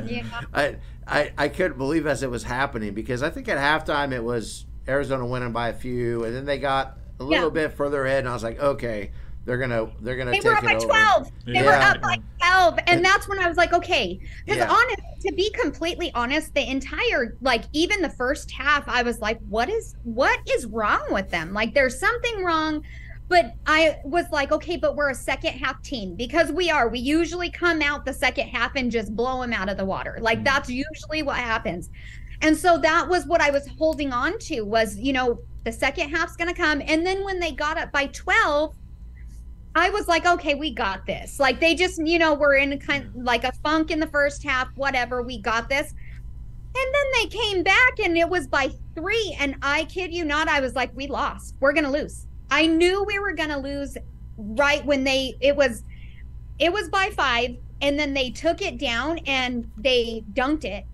Yeah. 0.05 0.23
I, 0.53 0.75
I 1.07 1.31
I 1.37 1.47
couldn't 1.49 1.77
believe 1.77 2.05
as 2.07 2.23
it 2.23 2.29
was 2.29 2.43
happening 2.43 2.93
because 2.93 3.23
I 3.23 3.29
think 3.29 3.47
at 3.49 3.57
halftime 3.57 4.11
it 4.11 4.23
was 4.23 4.65
Arizona 4.87 5.25
winning 5.25 5.51
by 5.51 5.69
a 5.69 5.73
few, 5.73 6.23
and 6.23 6.35
then 6.35 6.45
they 6.45 6.59
got 6.59 6.97
a 7.19 7.23
little 7.23 7.45
Yeah. 7.45 7.67
bit 7.67 7.73
further 7.73 8.05
ahead, 8.05 8.19
and 8.19 8.29
I 8.29 8.33
was 8.33 8.43
like, 8.43 8.59
okay, 8.59 9.11
they're 9.45 9.57
gonna 9.57 9.89
they're 10.01 10.17
gonna 10.17 10.31
They 10.31 10.37
take 10.39 10.45
were 10.45 10.57
up 10.57 10.63
it 10.63 10.67
by 10.67 10.75
over. 10.75 10.85
12. 10.87 11.31
They 11.45 11.61
were 11.63 11.71
up 11.71 12.01
by 12.01 12.17
12. 12.39 12.79
And 12.87 13.03
that's 13.05 13.29
when 13.29 13.39
I 13.39 13.47
was 13.47 13.55
like, 13.57 13.71
okay. 13.73 14.19
Because 14.45 14.59
Yeah. 14.59 14.69
honest, 14.69 15.01
to 15.25 15.33
be 15.33 15.49
completely 15.51 16.11
honest, 16.13 16.53
the 16.53 16.69
entire, 16.69 17.37
like, 17.41 17.63
even 17.71 18.01
the 18.01 18.09
first 18.09 18.51
half, 18.51 18.87
I 18.89 19.03
was 19.03 19.19
like, 19.21 19.39
what 19.47 19.69
is, 19.69 19.95
what 20.03 20.37
is 20.49 20.65
wrong 20.65 21.01
with 21.11 21.29
them? 21.29 21.53
Like, 21.53 21.73
there's 21.73 21.97
something 21.97 22.43
wrong. 22.43 22.83
But 23.29 23.55
I 23.65 23.97
was 24.05 24.25
like, 24.31 24.51
okay, 24.51 24.77
but 24.77 24.95
we're 24.95 25.09
a 25.09 25.15
second 25.15 25.53
half 25.53 25.81
team 25.81 26.15
because 26.15 26.51
we 26.51 26.71
are. 26.71 26.87
We 26.87 26.99
usually 26.99 27.49
come 27.49 27.81
out 27.81 28.05
the 28.05 28.13
second 28.13 28.47
half 28.47 28.75
and 28.75 28.89
just 28.89 29.15
blow 29.15 29.41
them 29.41 29.51
out 29.51 29.67
of 29.67 29.77
the 29.77 29.85
water. 29.85 30.17
Like, 30.21 30.37
mm-hmm. 30.37 30.45
that's 30.45 30.69
usually 30.69 31.23
what 31.23 31.37
happens. 31.37 31.89
And 32.41 32.55
so 32.55 32.77
that 32.77 33.09
was 33.09 33.25
what 33.25 33.41
I 33.41 33.49
was 33.49 33.67
holding 33.77 34.13
on 34.13 34.37
to 34.39 34.61
was, 34.61 34.97
you 34.97 35.11
know, 35.11 35.39
the 35.65 35.71
second 35.71 36.09
half's 36.09 36.37
going 36.37 36.53
to 36.53 36.59
come. 36.59 36.81
And 36.85 37.05
then 37.05 37.23
when 37.23 37.39
they 37.39 37.51
got 37.51 37.77
up 37.77 37.91
by 37.91 38.07
12, 38.07 38.75
I 39.75 39.89
was 39.89 40.07
like, 40.07 40.25
okay, 40.25 40.55
we 40.55 40.71
got 40.71 41.05
this. 41.05 41.39
Like 41.39 41.59
they 41.59 41.75
just, 41.75 41.99
you 42.03 42.19
know, 42.19 42.33
were 42.33 42.55
in 42.55 42.71
a 42.73 42.77
kind 42.77 43.05
mm-hmm. 43.05 43.23
like 43.23 43.43
a 43.43 43.51
funk 43.63 43.91
in 43.91 43.99
the 43.99 44.07
first 44.07 44.43
half, 44.43 44.69
whatever, 44.75 45.21
we 45.21 45.39
got 45.39 45.67
this. 45.67 45.91
And 45.91 46.95
then 46.95 47.05
they 47.15 47.27
came 47.27 47.63
back 47.63 47.99
and 47.99 48.17
it 48.17 48.29
was 48.29 48.47
by 48.47 48.69
three. 48.95 49.35
And 49.39 49.55
I 49.61 49.85
kid 49.85 50.13
you 50.13 50.23
not, 50.23 50.47
I 50.47 50.61
was 50.61 50.75
like, 50.75 50.95
we 50.95 51.07
lost. 51.07 51.55
We're 51.59 51.73
gonna 51.73 51.91
lose. 51.91 52.26
I 52.49 52.67
knew 52.67 53.03
we 53.03 53.19
were 53.19 53.33
gonna 53.33 53.59
lose 53.59 53.97
right 54.37 54.85
when 54.85 55.03
they 55.03 55.35
it 55.39 55.55
was 55.55 55.83
it 56.59 56.71
was 56.71 56.89
by 56.89 57.11
five, 57.15 57.57
and 57.81 57.99
then 57.99 58.13
they 58.13 58.31
took 58.31 58.61
it 58.61 58.77
down 58.77 59.19
and 59.19 59.69
they 59.77 60.23
dunked 60.33 60.65
it. 60.65 60.85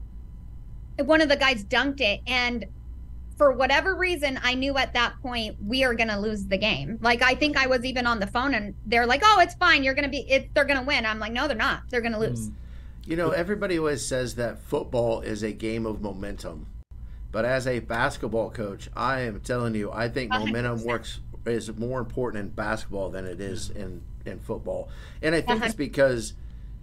One 0.98 1.22
of 1.22 1.29
the 1.29 1.38
guys 1.38 1.63
dunked 1.63 2.01
it, 2.01 2.22
and 2.27 2.65
for 3.38 3.51
whatever 3.51 3.95
reason, 3.95 4.39
I 4.43 4.53
knew 4.53 4.77
at 4.77 4.93
that 4.93 5.13
point 5.22 5.57
we 5.65 5.83
are 5.83 5.93
going 5.93 6.10
to 6.10 6.19
lose 6.19 6.45
the 6.45 6.57
game. 6.57 7.00
Like 7.01 7.24
I 7.24 7.33
think 7.33 7.57
I 7.57 7.67
was 7.67 7.83
even 7.83 8.05
on 8.05 8.19
the 8.19 8.27
phone 8.27 8.53
and 8.53 8.75
they're 8.86 9.07
like, 9.07 9.22
"Oh, 9.24 9.39
it's 9.39 9.55
fine. 9.55 9.83
You're 9.83 9.95
going 9.95 10.05
to 10.05 10.10
be 10.10 10.29
it, 10.29 10.53
they're 10.53 10.65
going 10.65 10.79
to 10.79 10.86
win." 10.86 11.05
I'm 11.05 11.19
like, 11.19 11.31
"No, 11.31 11.48
they're 11.48 11.57
not. 11.57 11.81
They're 11.89 12.01
going 12.01 12.13
to 12.13 12.19
lose." 12.19 12.50
Mm. 12.50 12.53
You 13.05 13.15
know, 13.17 13.31
everybody 13.31 13.77
always 13.79 14.05
says 14.05 14.36
that 14.36 14.60
football 14.60 15.22
is 15.22 15.43
a 15.43 15.51
game 15.51 15.86
of 15.86 16.01
momentum. 16.01 16.67
But 17.33 17.45
as 17.45 17.67
a 17.67 17.79
basketball 17.79 18.51
coach, 18.51 18.89
I 18.95 19.22
am 19.22 19.41
telling 19.41 19.75
you, 19.75 19.91
I 19.91 20.07
think 20.07 20.31
momentum 20.31 20.83
works 20.86 21.19
is 21.45 21.75
more 21.77 22.00
important 22.00 22.41
in 22.43 22.50
basketball 22.50 23.09
than 23.09 23.25
it 23.25 23.39
is 23.41 23.69
in, 23.71 24.01
in 24.25 24.39
football. 24.39 24.89
And 25.21 25.35
I 25.35 25.41
think 25.41 25.57
Uh-huh. 25.57 25.65
it's 25.65 25.75
because 25.75 26.33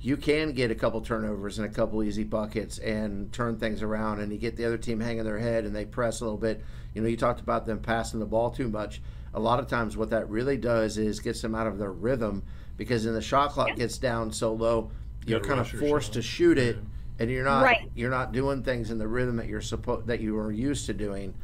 you 0.01 0.17
can 0.17 0.53
get 0.53 0.71
a 0.71 0.75
couple 0.75 1.01
turnovers 1.01 1.59
and 1.59 1.67
a 1.67 1.71
couple 1.75 2.03
easy 2.03 2.25
buckets 2.25 2.79
and 2.79 3.31
turn 3.33 3.57
things 3.59 3.83
around 3.83 4.21
and 4.21 4.33
you 4.33 4.39
get 4.39 4.57
the 4.57 4.65
other 4.65 4.79
team 4.79 5.01
hanging 5.01 5.25
their 5.25 5.39
head 5.39 5.65
and 5.65 5.75
they 5.75 5.85
press 5.85 6.21
a 6.21 6.25
little 6.25 6.39
bit. 6.39 6.63
You 6.95 7.03
know, 7.03 7.09
you 7.09 7.17
talked 7.17 7.41
about 7.41 7.67
them 7.67 7.79
passing 7.81 8.21
the 8.21 8.27
ball 8.27 8.51
too 8.51 8.69
much. 8.69 9.01
A 9.35 9.41
lot 9.41 9.61
of 9.61 9.67
times 9.69 9.97
what 9.97 10.11
that 10.11 10.29
really 10.29 10.57
does 10.57 10.99
is 10.99 11.21
gets 11.21 11.41
them 11.43 11.55
out 11.55 11.67
of 11.67 11.79
their 11.79 11.93
rhythm 11.93 12.43
because 12.77 13.05
then 13.05 13.15
the 13.15 13.21
shot 13.23 13.51
clock 13.51 13.77
gets 13.77 13.99
down 13.99 14.33
so 14.33 14.53
low, 14.55 14.91
you're 15.27 15.39
gotta 15.39 15.49
kind 15.49 15.61
of 15.61 15.69
forced 15.69 16.09
shot. 16.09 16.15
to 16.15 16.23
shoot 16.23 16.57
it, 16.59 16.79
and 17.19 17.31
you're 17.31 17.45
not 17.45 17.63
Right. 17.63 17.91
you're 17.95 18.11
not 18.11 18.33
doing 18.33 18.63
things 18.63 18.91
in 18.91 18.97
the 18.97 19.07
rhythm 19.07 19.37
that 19.37 19.47
you're 19.47 19.61
supposed 19.61 20.07
that 20.07 20.21
you 20.21 20.37
are 20.39 20.51
used 20.51 20.87
to 20.87 20.95
doing, 20.95 21.35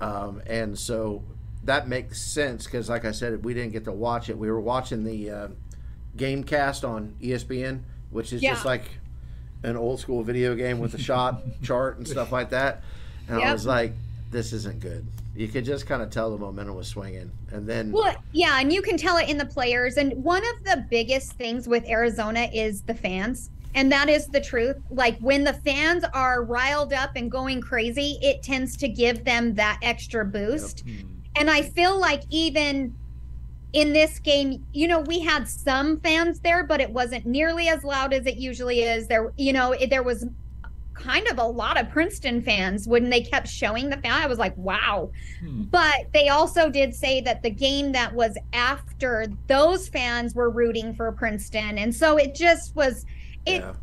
um, 0.00 0.40
and 0.46 0.78
so 0.78 1.22
that 1.64 1.88
makes 1.88 2.20
sense 2.20 2.64
because, 2.64 2.88
like 2.88 3.04
I 3.04 3.10
said, 3.12 3.44
we 3.44 3.54
didn't 3.54 3.72
get 3.72 3.84
to 3.84 3.92
watch 3.92 4.28
it. 4.28 4.38
We 4.38 4.50
were 4.50 4.60
watching 4.60 5.04
the 5.04 5.30
uh, 5.30 5.48
GameCast 6.16 6.88
on 6.88 7.16
E 7.20 7.30
ESPN, 7.30 7.80
which 8.10 8.32
is 8.32 8.40
just 8.40 8.64
like 8.64 8.84
an 9.62 9.76
old 9.76 9.98
school 9.98 10.22
video 10.22 10.54
game 10.54 10.78
with 10.78 10.94
a 10.94 10.98
shot 10.98 11.42
chart 11.62 11.96
and 11.98 12.06
stuff 12.06 12.32
like 12.32 12.50
that. 12.50 12.82
And 13.28 13.42
I 13.42 13.52
was 13.52 13.66
like, 13.66 13.92
this 14.30 14.52
isn't 14.52 14.80
good. 14.80 15.06
You 15.34 15.48
could 15.48 15.64
just 15.64 15.86
kind 15.86 16.02
of 16.02 16.10
tell 16.10 16.30
the 16.30 16.38
momentum 16.38 16.76
was 16.76 16.86
swinging. 16.86 17.30
And 17.50 17.66
then, 17.66 17.90
Well, 17.90 18.14
yeah, 18.32 18.60
and 18.60 18.72
you 18.72 18.82
can 18.82 18.96
tell 18.96 19.16
it 19.16 19.28
in 19.28 19.38
the 19.38 19.46
players. 19.46 19.96
And 19.96 20.22
one 20.22 20.42
of 20.44 20.64
the 20.64 20.86
biggest 20.90 21.32
things 21.32 21.66
with 21.66 21.88
Arizona 21.88 22.48
is 22.52 22.82
the 22.82 22.94
fans. 22.94 23.50
And 23.74 23.90
that 23.90 24.08
is 24.08 24.28
the 24.28 24.40
truth. 24.40 24.76
Like 24.90 25.18
when 25.18 25.42
the 25.42 25.52
fans 25.52 26.04
are 26.12 26.44
riled 26.44 26.92
up 26.92 27.12
and 27.16 27.30
going 27.30 27.60
crazy, 27.60 28.18
it 28.22 28.42
tends 28.42 28.76
to 28.76 28.88
give 28.88 29.24
them 29.24 29.54
that 29.54 29.80
extra 29.82 30.24
boost. 30.24 30.80
Hmm. 30.80 31.13
And 31.36 31.50
I 31.50 31.62
feel 31.62 31.98
like 31.98 32.22
even 32.30 32.94
in 33.72 33.92
this 33.92 34.18
game, 34.20 34.64
you 34.72 34.86
know, 34.86 35.00
we 35.00 35.20
had 35.20 35.48
some 35.48 36.00
fans 36.00 36.40
there, 36.40 36.64
but 36.64 36.80
it 36.80 36.90
wasn't 36.90 37.26
nearly 37.26 37.68
as 37.68 37.82
loud 37.82 38.12
as 38.12 38.26
it 38.26 38.36
usually 38.36 38.82
is. 38.82 39.08
There, 39.08 39.32
you 39.36 39.52
know, 39.52 39.72
it, 39.72 39.90
there 39.90 40.02
was 40.02 40.26
kind 40.94 41.26
of 41.26 41.38
a 41.38 41.44
lot 41.44 41.76
of 41.76 41.90
Princeton 41.90 42.40
fans 42.40 42.86
when 42.86 43.10
they 43.10 43.20
kept 43.20 43.48
showing 43.48 43.90
the 43.90 43.96
fan. 43.96 44.12
I 44.12 44.26
was 44.26 44.38
like, 44.38 44.56
wow. 44.56 45.10
Hmm. 45.40 45.62
But 45.62 46.12
they 46.12 46.28
also 46.28 46.70
did 46.70 46.94
say 46.94 47.20
that 47.22 47.42
the 47.42 47.50
game 47.50 47.90
that 47.92 48.14
was 48.14 48.38
after 48.52 49.26
those 49.48 49.88
fans 49.88 50.36
were 50.36 50.50
rooting 50.50 50.94
for 50.94 51.10
Princeton. 51.10 51.78
And 51.78 51.92
so 51.92 52.16
it 52.16 52.36
just 52.36 52.76
was, 52.76 53.04
it 53.44 53.60
yeah. 53.60 53.74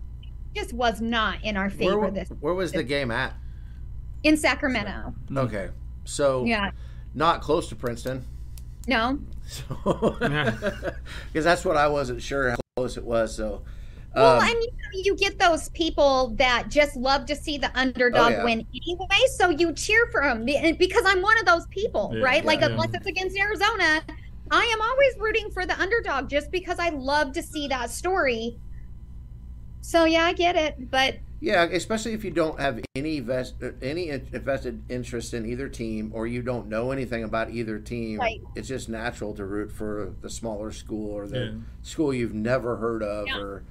just 0.55 0.71
was 0.71 1.01
not 1.01 1.43
in 1.43 1.57
our 1.57 1.69
favor 1.69 1.99
where, 1.99 2.11
this 2.11 2.29
where 2.39 2.53
was 2.53 2.71
the 2.71 2.83
game 2.83 3.11
at? 3.11 3.33
in 4.23 4.37
Sacramento. 4.37 5.13
Okay. 5.35 5.69
So, 6.05 6.45
Yeah. 6.45 6.71
Not 7.13 7.41
close 7.41 7.67
to 7.69 7.75
Princeton. 7.75 8.25
No. 8.87 9.19
So, 9.47 10.15
because 10.19 10.93
that's 11.43 11.65
what 11.65 11.77
I 11.77 11.87
wasn't 11.87 12.21
sure 12.21 12.51
how 12.51 12.57
close 12.77 12.97
it 12.97 13.03
was. 13.03 13.35
So, 13.35 13.61
Well, 14.15 14.37
um, 14.41 14.47
and 14.47 14.55
you, 14.93 15.03
you 15.03 15.15
get 15.15 15.37
those 15.37 15.69
people 15.69 16.29
that 16.37 16.69
just 16.69 16.95
love 16.95 17.25
to 17.27 17.35
see 17.35 17.57
the 17.57 17.71
underdog 17.77 18.21
Oh, 18.21 18.29
yeah. 18.29 18.43
win 18.43 18.65
anyway, 18.73 19.27
so 19.37 19.49
you 19.49 19.73
cheer 19.73 20.07
for 20.11 20.21
them 20.23 20.45
because 20.45 21.03
I'm 21.05 21.21
one 21.21 21.37
of 21.39 21.45
those 21.45 21.67
people, 21.67 22.11
Yeah, 22.13 22.23
right? 22.23 22.43
Like 22.45 22.61
yeah. 22.61 22.67
unless 22.67 22.89
it's 22.93 23.05
against 23.05 23.37
Arizona, 23.37 24.01
I 24.49 24.63
am 24.65 24.81
always 24.81 25.13
rooting 25.19 25.51
for 25.51 25.65
the 25.65 25.79
underdog 25.79 26.29
just 26.29 26.49
because 26.51 26.79
I 26.79 26.89
love 26.89 27.33
to 27.33 27.43
see 27.43 27.67
that 27.67 27.89
story. 27.89 28.57
So 29.81 30.05
yeah, 30.05 30.25
I 30.25 30.33
get 30.33 30.55
it, 30.55 30.89
but 30.89 31.15
Yeah, 31.43 31.63
especially 31.63 32.13
if 32.13 32.23
you 32.23 32.29
don't 32.29 32.59
have 32.59 32.79
any 32.95 33.19
vest, 33.19 33.55
uh, 33.63 33.71
any 33.81 34.09
in- 34.09 34.25
vested 34.25 34.83
interest 34.89 35.33
in 35.33 35.47
either 35.47 35.67
team, 35.67 36.11
or 36.13 36.27
you 36.27 36.43
don't 36.43 36.67
know 36.67 36.91
anything 36.91 37.23
about 37.23 37.49
either 37.49 37.79
team. 37.79 38.19
Right. 38.19 38.39
It's 38.55 38.67
just 38.67 38.87
natural 38.89 39.33
to 39.33 39.43
root 39.43 39.71
for 39.71 40.13
the 40.21 40.29
smaller 40.29 40.71
school 40.71 41.11
or 41.11 41.25
the 41.27 41.39
Yeah. 41.39 41.51
school 41.81 42.13
you've 42.13 42.35
never 42.35 42.77
heard 42.77 43.01
of. 43.01 43.25
Yeah. 43.27 43.39
Or, 43.39 43.63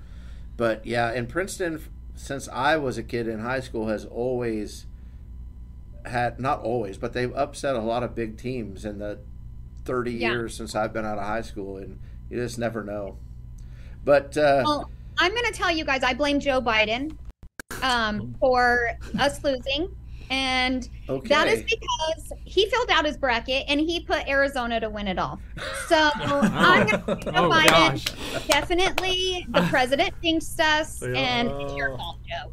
but 0.56 0.84
yeah, 0.84 1.10
and 1.12 1.28
Princeton, 1.28 1.80
since 2.16 2.48
I 2.48 2.76
was 2.76 2.98
a 2.98 3.04
kid 3.04 3.28
in 3.28 3.38
high 3.38 3.60
school, 3.60 3.86
has 3.86 4.04
always 4.04 4.86
had 6.06 6.40
not 6.40 6.60
always, 6.62 6.98
but 6.98 7.12
they've 7.12 7.32
upset 7.36 7.76
a 7.76 7.80
lot 7.80 8.02
of 8.02 8.16
big 8.16 8.36
teams 8.36 8.84
in 8.84 8.98
the 8.98 9.20
thirty 9.84 10.12
Yeah. 10.14 10.30
years 10.32 10.56
since 10.56 10.74
I've 10.74 10.92
been 10.92 11.04
out 11.04 11.18
of 11.18 11.24
high 11.24 11.42
school, 11.42 11.76
and 11.76 12.00
you 12.28 12.36
just 12.36 12.58
never 12.58 12.82
know. 12.82 13.16
But 14.04 14.36
uh, 14.36 14.62
well, 14.66 14.90
I'm 15.18 15.30
going 15.32 15.44
to 15.46 15.52
tell 15.52 15.70
you 15.70 15.84
guys, 15.84 16.02
I 16.02 16.14
blame 16.14 16.40
Joe 16.40 16.60
Biden 16.60 17.16
um, 17.82 18.34
for 18.40 18.90
us 19.18 19.42
losing. 19.44 19.94
And 20.30 20.88
okay, 21.08 21.28
that 21.28 21.48
is 21.48 21.62
because 21.62 22.32
he 22.44 22.70
filled 22.70 22.88
out 22.90 23.04
his 23.04 23.16
bracket 23.16 23.64
and 23.66 23.80
he 23.80 23.98
put 23.98 24.28
Arizona 24.28 24.78
to 24.78 24.88
win 24.88 25.08
it 25.08 25.18
all. 25.18 25.40
So 25.88 26.10
I'm 26.14 26.86
going 26.86 27.02
to 27.02 27.24
Joe 27.24 27.32
oh 27.34 27.50
Biden. 27.50 27.66
gosh. 27.68 28.04
Definitely 28.46 29.44
the 29.48 29.62
president 29.62 30.14
jinxed 30.22 30.60
us, 30.60 31.02
and 31.02 31.50
it's 31.50 31.74
your 31.74 31.96
fault, 31.96 32.18
Joe. 32.28 32.52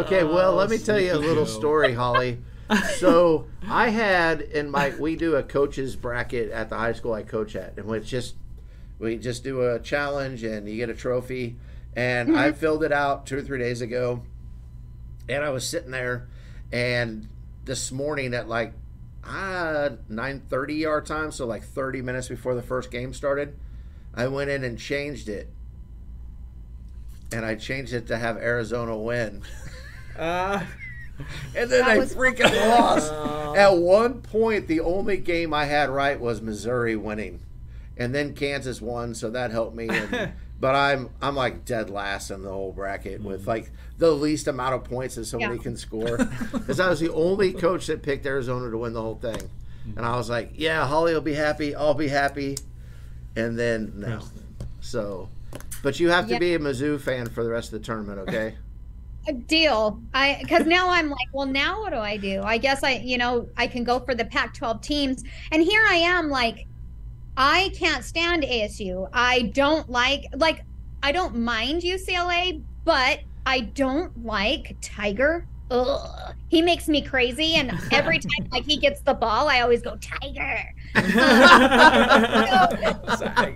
Okay, 0.00 0.24
well, 0.24 0.52
Oh, 0.52 0.56
let 0.56 0.70
me 0.70 0.78
tell 0.78 0.98
you 0.98 1.12
a 1.12 1.18
little 1.18 1.44
story, 1.46 1.92
Holly. 1.92 2.38
so 2.96 3.46
I 3.68 3.90
had 3.90 4.40
in 4.40 4.70
my 4.70 4.94
we 4.98 5.14
do 5.14 5.36
a 5.36 5.42
coaches 5.42 5.96
bracket 5.96 6.50
at 6.50 6.70
the 6.70 6.76
high 6.78 6.94
school 6.94 7.12
I 7.12 7.22
coach 7.22 7.54
at, 7.54 7.76
and 7.76 7.90
it's 7.94 8.08
just 8.08 8.34
we 8.98 9.18
just 9.18 9.44
do 9.44 9.60
a 9.70 9.78
challenge 9.78 10.42
and 10.42 10.66
you 10.66 10.76
get 10.76 10.88
a 10.88 10.94
trophy. 10.94 11.56
And 11.94 12.36
I 12.36 12.52
filled 12.52 12.82
it 12.82 12.92
out 12.92 13.26
two 13.26 13.36
or 13.38 13.42
three 13.42 13.58
days 13.58 13.82
ago, 13.82 14.22
and 15.28 15.44
I 15.44 15.50
was 15.50 15.66
sitting 15.68 15.90
there, 15.90 16.28
and 16.72 17.28
this 17.64 17.90
morning 17.92 18.34
at 18.34 18.48
like 18.48 18.72
uh, 19.24 19.90
nine 20.08 20.42
thirty 20.48 20.84
our 20.86 21.00
time, 21.00 21.30
so 21.32 21.46
like 21.46 21.62
thirty 21.64 22.02
minutes 22.02 22.28
before 22.28 22.54
the 22.54 22.62
first 22.62 22.90
game 22.90 23.12
started, 23.14 23.56
I 24.14 24.26
went 24.28 24.50
in 24.50 24.64
and 24.64 24.78
changed 24.78 25.28
it, 25.28 25.48
and 27.32 27.44
I 27.44 27.54
changed 27.54 27.92
it 27.92 28.06
to 28.08 28.16
have 28.18 28.36
Arizona 28.36 28.96
win. 28.96 29.42
Uh, 30.16 30.64
And 31.56 31.68
then 31.68 31.82
I 31.82 31.98
freaking 31.98 32.54
lost. 32.68 33.10
Oh. 33.12 33.54
At 33.56 33.76
one 33.78 34.20
point, 34.22 34.68
the 34.68 34.78
only 34.78 35.16
game 35.16 35.52
I 35.52 35.64
had 35.64 35.90
right 35.90 36.20
was 36.20 36.40
Missouri 36.40 36.94
winning, 36.94 37.40
and 37.96 38.14
then 38.14 38.32
Kansas 38.34 38.80
won, 38.80 39.16
so 39.16 39.28
that 39.30 39.50
helped 39.50 39.74
me. 39.74 39.88
And, 39.88 40.32
but 40.60 40.74
I'm 40.74 41.10
I'm 41.20 41.34
like 41.36 41.64
dead 41.64 41.90
last 41.90 42.30
in 42.30 42.42
the 42.42 42.50
whole 42.50 42.72
bracket 42.72 43.20
with 43.22 43.44
mm. 43.44 43.46
like 43.48 43.70
the 43.98 44.10
least 44.10 44.46
amount 44.48 44.74
of 44.74 44.84
points 44.84 45.14
that 45.16 45.24
somebody 45.26 45.56
Yeah. 45.56 45.62
can 45.62 45.76
score, 45.76 46.16
because 46.52 46.80
I 46.80 46.88
was 46.88 47.00
the 47.00 47.12
only 47.12 47.52
coach 47.52 47.86
that 47.86 48.02
picked 48.02 48.26
Arizona 48.26 48.70
to 48.70 48.78
win 48.78 48.92
the 48.92 49.02
whole 49.02 49.16
thing, 49.16 49.36
mm. 49.36 49.96
and 49.96 50.04
I 50.04 50.16
was 50.16 50.30
like, 50.30 50.52
yeah, 50.54 50.86
Holly 50.86 51.12
will 51.14 51.20
be 51.20 51.34
happy, 51.34 51.74
I'll 51.74 51.94
be 51.94 52.08
happy, 52.08 52.56
and 53.36 53.58
then 53.58 53.92
no, 53.96 54.20
so. 54.80 55.28
But 55.82 56.00
you 56.00 56.08
have 56.08 56.26
to 56.28 56.32
Yeah. 56.34 56.38
be 56.38 56.54
a 56.54 56.58
Mizzou 56.58 56.98
fan 57.00 57.28
for 57.28 57.44
the 57.44 57.50
rest 57.50 57.72
of 57.72 57.80
the 57.80 57.84
tournament, 57.86 58.18
okay? 58.28 58.54
A 59.28 59.32
deal. 59.32 60.00
I 60.12 60.38
because 60.42 60.66
now 60.66 60.90
I'm 60.90 61.08
like, 61.08 61.28
well, 61.32 61.46
now 61.46 61.80
what 61.80 61.92
do 61.92 61.98
I 61.98 62.16
do? 62.18 62.42
I 62.42 62.58
guess 62.58 62.82
I, 62.82 62.96
you 62.96 63.16
know, 63.16 63.48
I 63.56 63.66
can 63.66 63.82
go 63.82 63.98
for 64.00 64.14
the 64.14 64.24
Pac-12 64.26 64.82
teams, 64.82 65.24
and 65.50 65.62
here 65.62 65.82
I 65.88 65.94
am, 65.96 66.28
like, 66.28 66.66
I 67.36 67.70
can't 67.74 68.04
stand 68.04 68.42
ASU. 68.44 69.08
I 69.12 69.42
don't 69.54 69.88
like, 69.90 70.26
like, 70.36 70.64
I 71.02 71.12
don't 71.12 71.36
mind 71.36 71.82
UCLA, 71.82 72.62
but 72.84 73.20
I 73.46 73.60
don't 73.60 74.24
like 74.24 74.76
Tyger. 74.80 75.46
Ugh. 75.70 76.34
He 76.48 76.62
makes 76.62 76.88
me 76.88 77.02
crazy, 77.02 77.54
and 77.56 77.72
every 77.90 78.18
time 78.20 78.48
like 78.52 78.64
he 78.64 78.76
gets 78.76 79.00
the 79.00 79.14
ball, 79.14 79.48
I 79.48 79.60
always 79.60 79.82
go 79.82 79.96
Tyger. 79.96 80.64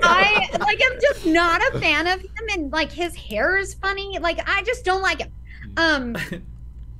I 0.00 0.48
like 0.58 0.80
I'm 0.84 1.00
just 1.00 1.24
not 1.24 1.62
a 1.72 1.78
fan 1.78 2.08
of 2.08 2.20
him 2.20 2.48
and 2.52 2.72
like 2.72 2.90
his 2.90 3.14
hair 3.14 3.56
is 3.56 3.74
funny. 3.74 4.18
Like 4.18 4.40
I 4.48 4.62
just 4.62 4.84
don't 4.84 5.02
like 5.02 5.20
him. 5.20 5.32
Um 5.76 6.16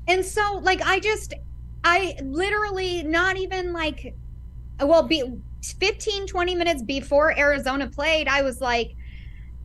and 0.06 0.24
so 0.24 0.60
like 0.62 0.80
I 0.82 1.00
just 1.00 1.34
I 1.82 2.16
literally 2.22 3.02
not 3.02 3.36
even 3.36 3.72
like 3.72 4.14
well 4.80 5.02
be 5.02 5.24
15 5.62 6.26
20 6.26 6.54
minutes 6.54 6.82
before 6.82 7.36
Arizona 7.38 7.86
played, 7.88 8.28
I 8.28 8.42
was 8.42 8.60
like 8.60 8.94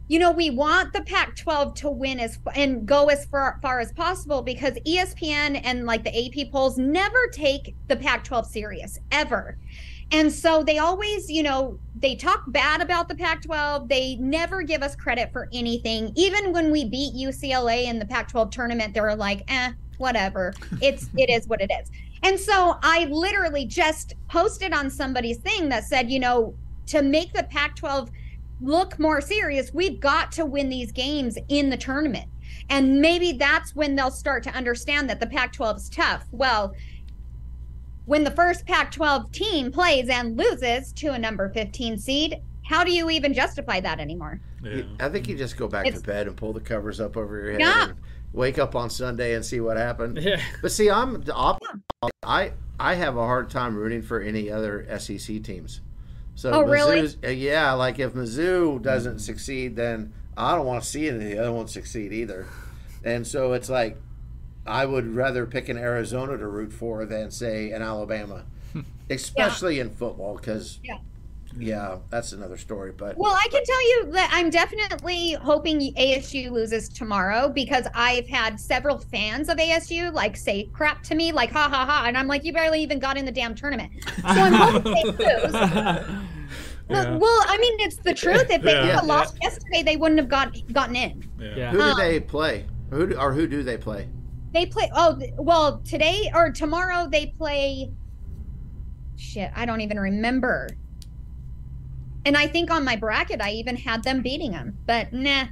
you 0.07 0.19
know, 0.19 0.31
we 0.31 0.49
want 0.49 0.91
the 0.93 1.01
Pac 1.01 1.35
12 1.35 1.75
to 1.75 1.89
win 1.89 2.19
as 2.19 2.37
and 2.55 2.85
go 2.85 3.07
as 3.07 3.25
far, 3.25 3.57
far 3.61 3.79
as 3.79 3.93
possible 3.93 4.41
because 4.41 4.73
ESPN 4.85 5.61
and 5.63 5.85
like 5.85 6.03
the 6.03 6.43
AP 6.43 6.51
polls 6.51 6.77
never 6.77 7.27
take 7.31 7.75
the 7.87 7.95
Pac 7.95 8.23
12 8.23 8.45
serious 8.45 8.99
ever. 9.11 9.57
And 10.11 10.31
so 10.31 10.61
they 10.61 10.77
always, 10.77 11.31
you 11.31 11.41
know, 11.41 11.79
they 11.95 12.15
talk 12.15 12.43
bad 12.49 12.81
about 12.81 13.07
the 13.07 13.15
Pac 13.15 13.41
12. 13.43 13.87
They 13.87 14.17
never 14.17 14.61
give 14.61 14.83
us 14.83 14.95
credit 14.95 15.31
for 15.31 15.49
anything. 15.53 16.11
Even 16.15 16.51
when 16.51 16.69
we 16.69 16.85
beat 16.85 17.15
UCLA 17.15 17.85
in 17.85 17.97
the 17.97 18.05
Pac 18.05 18.27
12 18.27 18.51
tournament, 18.51 18.93
they 18.93 19.01
were 19.01 19.15
like, 19.15 19.41
eh, 19.47 19.71
whatever. 19.97 20.53
It's, 20.81 21.09
it 21.15 21.29
is 21.29 21.47
what 21.47 21.61
it 21.61 21.71
is. 21.81 21.89
And 22.23 22.39
so 22.39 22.77
I 22.81 23.05
literally 23.05 23.65
just 23.65 24.13
posted 24.29 24.73
on 24.73 24.89
somebody's 24.89 25.37
thing 25.37 25.69
that 25.69 25.83
said, 25.83 26.09
you 26.09 26.19
know, 26.19 26.55
to 26.87 27.01
make 27.01 27.33
the 27.33 27.43
Pac 27.43 27.75
12 27.75 28.09
look 28.61 28.97
more 28.97 29.19
serious, 29.19 29.73
we've 29.73 29.99
got 29.99 30.31
to 30.33 30.45
win 30.45 30.69
these 30.69 30.91
games 30.91 31.37
in 31.49 31.69
the 31.69 31.77
tournament. 31.77 32.29
And 32.69 33.01
maybe 33.01 33.33
that's 33.33 33.75
when 33.75 33.95
they'll 33.95 34.11
start 34.11 34.41
to 34.43 34.51
understand 34.51 35.09
that 35.09 35.19
the 35.19 35.27
Pac 35.27 35.51
12 35.53 35.77
is 35.77 35.89
tough. 35.89 36.25
Well, 36.31 36.73
when 38.05 38.23
the 38.23 38.31
first 38.31 38.65
Pac 38.65 38.91
12 38.91 39.31
team 39.31 39.71
plays 39.71 40.07
and 40.09 40.37
loses 40.37 40.93
to 40.93 41.13
a 41.13 41.19
number 41.19 41.49
15 41.49 41.97
seed, 41.97 42.37
how 42.65 42.83
do 42.83 42.91
you 42.91 43.09
even 43.09 43.33
justify 43.33 43.79
that 43.81 43.99
anymore? 43.99 44.39
Yeah. 44.63 44.83
I 44.99 45.09
think 45.09 45.27
you 45.27 45.37
just 45.37 45.57
go 45.57 45.67
back 45.67 45.85
It's- 45.85 46.01
to 46.01 46.07
bed 46.07 46.27
and 46.27 46.37
pull 46.37 46.53
the 46.53 46.61
covers 46.61 47.01
up 47.01 47.17
over 47.17 47.37
your 47.37 47.51
head 47.51 47.59
Yeah. 47.59 47.83
and 47.89 47.93
wake 48.33 48.57
up 48.59 48.75
on 48.75 48.89
Sunday 48.89 49.35
and 49.35 49.45
see 49.45 49.59
what 49.59 49.77
happened. 49.77 50.17
yeah. 50.21 50.41
But 50.61 50.71
see, 50.71 50.89
I'm 50.89 51.21
the 51.21 51.33
op- 51.33 51.61
I 52.23 52.53
I 52.79 52.95
have 52.95 53.15
a 53.15 53.21
hard 53.25 53.49
time 53.49 53.75
rooting 53.75 54.01
for 54.01 54.19
any 54.19 54.49
other 54.51 54.85
SEC 54.99 55.41
teams 55.43 55.79
So 56.35 56.51
Oh, 56.51 56.63
really? 56.63 57.01
Mizzou's- 57.01 57.17
uh, 57.23 57.27
yeah, 57.29 57.71
like 57.73 57.99
if 57.99 58.13
Mizzou 58.13 58.81
doesn't 58.81 59.19
succeed, 59.19 59.75
then 59.75 60.11
I 60.35 60.55
don't 60.55 60.65
want 60.65 60.83
to 60.83 60.89
see 60.89 61.07
any 61.07 61.17
of 61.17 61.29
the 61.31 61.37
other 61.39 61.51
ones 61.51 61.71
succeed 61.71 62.11
either. 62.11 62.47
And 63.03 63.25
so 63.27 63.53
it's 63.53 63.69
like 63.69 63.97
I 64.65 64.85
would 64.85 65.13
rather 65.15 65.45
pick 65.45 65.69
an 65.69 65.77
Arizona 65.77 66.37
to 66.37 66.47
root 66.47 66.73
for 66.73 67.05
than 67.05 67.29
say 67.31 67.71
an 67.71 67.81
Alabama, 67.83 68.45
especially 69.09 69.79
in 69.79 69.89
football 69.91 70.35
because 70.37 70.79
Yeah. 70.83 70.97
Yeah, 71.57 71.97
that's 72.09 72.31
another 72.33 72.57
story. 72.57 72.91
But 72.91 73.17
Well, 73.17 73.33
I 73.33 73.47
can 73.51 73.63
tell 73.63 73.81
you 73.89 74.11
that 74.13 74.29
I'm 74.33 74.49
definitely 74.49 75.33
hoping 75.33 75.79
ASU 75.95 76.51
loses 76.51 76.89
tomorrow 76.89 77.49
because 77.49 77.87
I've 77.93 78.27
had 78.27 78.59
several 78.59 78.97
fans 78.99 79.49
of 79.49 79.57
ASU 79.57 80.11
like 80.13 80.35
say 80.35 80.65
crap 80.73 81.03
to 81.03 81.15
me, 81.15 81.31
like 81.31 81.51
ha 81.51 81.69
ha 81.69 81.85
ha, 81.85 82.05
and 82.07 82.17
I'm 82.17 82.27
like, 82.27 82.43
you 82.43 82.53
barely 82.53 82.81
even 82.81 82.99
got 82.99 83.17
in 83.17 83.25
the 83.25 83.31
damn 83.31 83.55
tournament. 83.55 83.91
So 84.05 84.23
I'm 84.25 84.53
hoping 84.53 84.93
they 84.93 85.03
lose. 85.03 86.09
Well, 86.89 87.01
Yeah. 87.05 87.17
well, 87.17 87.45
I 87.47 87.57
mean, 87.59 87.79
it's 87.79 87.95
the 87.95 88.13
truth. 88.13 88.47
If 88.49 88.61
they 88.61 88.73
Yeah. 88.73 88.95
had 88.99 89.05
lost 89.05 89.37
yesterday, 89.41 89.83
they 89.83 89.95
wouldn't 89.95 90.19
have 90.19 90.27
got 90.27 90.53
gotten 90.73 90.97
in. 90.97 91.23
Yeah. 91.39 91.55
Yeah. 91.55 91.71
who 91.71 91.77
do 91.77 91.83
Um, 91.83 91.97
they 91.97 92.19
play? 92.19 92.65
Who 92.89 93.07
do, 93.07 93.15
or 93.17 93.31
who 93.31 93.47
do 93.47 93.63
they 93.63 93.77
play? 93.77 94.09
They 94.53 94.65
play. 94.65 94.91
Oh, 94.93 95.17
well, 95.37 95.79
today 95.85 96.29
or 96.35 96.51
tomorrow 96.51 97.07
they 97.09 97.27
play. 97.27 97.89
Shit, 99.15 99.49
I 99.55 99.65
don't 99.65 99.79
even 99.79 99.97
remember. 99.97 100.67
And 102.25 102.37
I 102.37 102.47
think 102.47 102.71
on 102.71 102.85
my 102.85 102.95
bracket, 102.95 103.41
I 103.41 103.51
even 103.51 103.75
had 103.75 104.03
them 104.03 104.21
beating 104.21 104.51
them, 104.51 104.77
but 104.85 105.11
nah. 105.11 105.45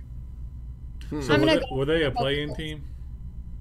Hmm. 1.10 1.22
So 1.22 1.34
I'm 1.34 1.42
were, 1.42 1.48
they, 1.48 1.58
go- 1.60 1.76
were 1.76 1.86
they 1.86 2.04
a 2.04 2.12
playing 2.12 2.56
team? 2.56 2.84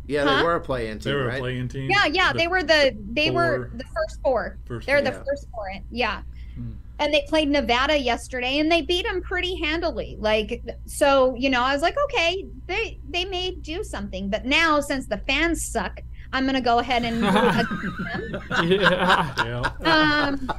yeah, 0.07 0.25
they 0.25 0.43
were 0.43 0.55
a 0.57 0.61
playing 0.61 0.99
They 0.99 1.05
team, 1.05 1.13
They 1.13 1.15
were 1.15 1.25
a 1.25 1.29
right? 1.29 1.41
playing 1.41 1.69
team. 1.69 1.91
Yeah, 1.91 2.07
yeah, 2.07 2.33
The 2.33 2.39
they 2.39 2.49
were 2.49 2.63
the 2.63 2.97
they 3.13 3.31
were 3.31 3.71
the 3.75 3.85
first 3.85 4.21
four. 4.23 4.59
First 4.65 4.87
They're 4.87 5.03
the 5.03 5.11
Yeah. 5.11 5.23
first 5.25 5.47
four. 5.53 5.67
Yeah. 5.91 6.23
Hmm. 6.55 6.73
And 6.99 7.15
they 7.15 7.25
played 7.29 7.49
Nevada 7.49 7.97
yesterday 7.99 8.59
and 8.59 8.71
they 8.71 8.83
beat 8.83 9.07
them 9.07 9.23
pretty 9.23 9.57
handily. 9.61 10.17
Like 10.19 10.63
so, 10.87 11.35
you 11.35 11.49
know, 11.51 11.63
I 11.63 11.73
was 11.73 11.83
like, 11.83 11.97
okay, 12.07 12.45
they 12.67 13.01
they 13.09 13.25
may 13.25 13.53
do 13.57 13.83
something. 13.83 14.29
But 14.31 14.45
now 14.45 14.81
since 14.81 15.07
the 15.07 15.19
fans 15.19 15.65
suck, 15.65 16.01
I'm 16.33 16.47
gonna 16.47 16.61
go 16.61 16.79
ahead 16.79 17.05
and 17.05 17.21
yeah. 18.71 19.35
Yeah. 19.39 20.29
um 20.29 20.51